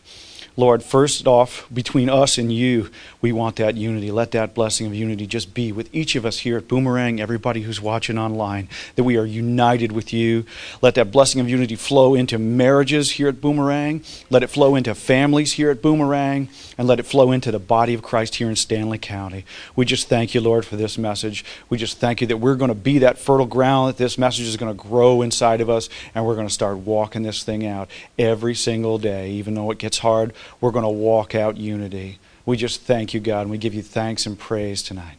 Lord, 0.59 0.83
first 0.83 1.27
off, 1.27 1.67
between 1.73 2.09
us 2.09 2.39
and 2.39 2.51
you, 2.51 2.91
we 3.21 3.31
want 3.31 3.57
that 3.57 3.77
unity. 3.77 4.11
Let 4.11 4.31
that 4.31 4.55
blessing 4.55 4.87
of 4.87 4.95
unity 4.95 5.27
just 5.27 5.53
be 5.53 5.71
with 5.71 5.95
each 5.95 6.17
of 6.17 6.25
us 6.25 6.39
here 6.39 6.57
at 6.57 6.67
Boomerang, 6.67 7.21
everybody 7.21 7.63
who's 7.63 7.81
watching 7.81 8.17
online, 8.17 8.69
that 8.95 9.05
we 9.05 9.19
are 9.19 9.27
united 9.27 9.93
with 9.93 10.15
you. 10.15 10.47
Let 10.81 10.95
that 10.95 11.11
blessing 11.11 11.43
of 11.43 11.49
unity 11.49 11.77
flow 11.77 12.15
into 12.15 12.39
marriages 12.39 13.13
here 13.13 13.29
at 13.29 13.41
Boomerang. 13.41 14.03
Let 14.31 14.43
it 14.43 14.49
flow 14.49 14.75
into 14.75 14.95
families 14.95 15.53
here 15.55 15.71
at 15.71 15.83
Boomerang. 15.83 16.49
And 16.79 16.87
let 16.87 17.01
it 17.01 17.05
flow 17.05 17.33
into 17.33 17.51
the 17.51 17.59
body 17.59 17.95
of 17.95 18.03
Christ 18.03 18.35
here 18.35 18.49
in 18.49 18.55
Stanly 18.55 19.01
County. 19.01 19.47
We 19.75 19.87
just 19.87 20.09
thank 20.09 20.35
you, 20.35 20.43
Lord, 20.43 20.67
for 20.67 20.77
this 20.77 20.99
message. 20.99 21.45
We 21.71 21.79
just 21.79 21.99
thank 21.99 22.21
you 22.21 22.27
that 22.27 22.37
we're 22.37 22.55
going 22.55 22.69
to 22.69 22.75
be 22.75 22.99
that 22.99 23.19
fertile 23.19 23.47
ground, 23.47 23.89
that 23.89 23.97
this 23.97 24.19
message 24.19 24.47
is 24.47 24.59
going 24.59 24.77
to 24.77 24.83
grow 24.83 25.23
inside 25.23 25.63
of 25.63 25.71
us, 25.71 25.89
and 26.15 26.27
we're 26.27 26.35
going 26.35 26.49
to 26.49 26.53
start 26.53 26.79
walking 26.79 27.23
this 27.23 27.43
thing 27.43 27.67
out 27.67 27.89
every 28.19 28.55
single 28.55 28.99
day, 28.99 29.31
even 29.31 29.55
though 29.55 29.71
it 29.71 29.79
gets 29.79 29.99
hard 29.99 30.35
we're 30.61 30.71
going 30.71 30.85
to 30.85 30.89
walk 30.89 31.35
out 31.35 31.57
unity. 31.57 32.19
We 32.45 32.57
just 32.57 32.83
thank 32.83 33.15
you, 33.15 33.21
God, 33.21 33.43
and 33.43 33.51
we 33.51 33.59
give 33.59 33.75
you 33.75 33.83
thanks 33.83 34.27
and 34.27 34.39
praise 34.39 34.83
tonight. 34.83 35.17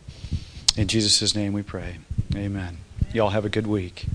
In 0.76 0.88
Jesus' 0.88 1.36
name 1.36 1.54
we 1.54 1.64
pray. 1.64 1.98
Amen. 2.36 2.78
Y'all 3.14 3.30
have 3.30 3.46
a 3.46 3.50
good 3.50 3.68
week. 3.68 4.06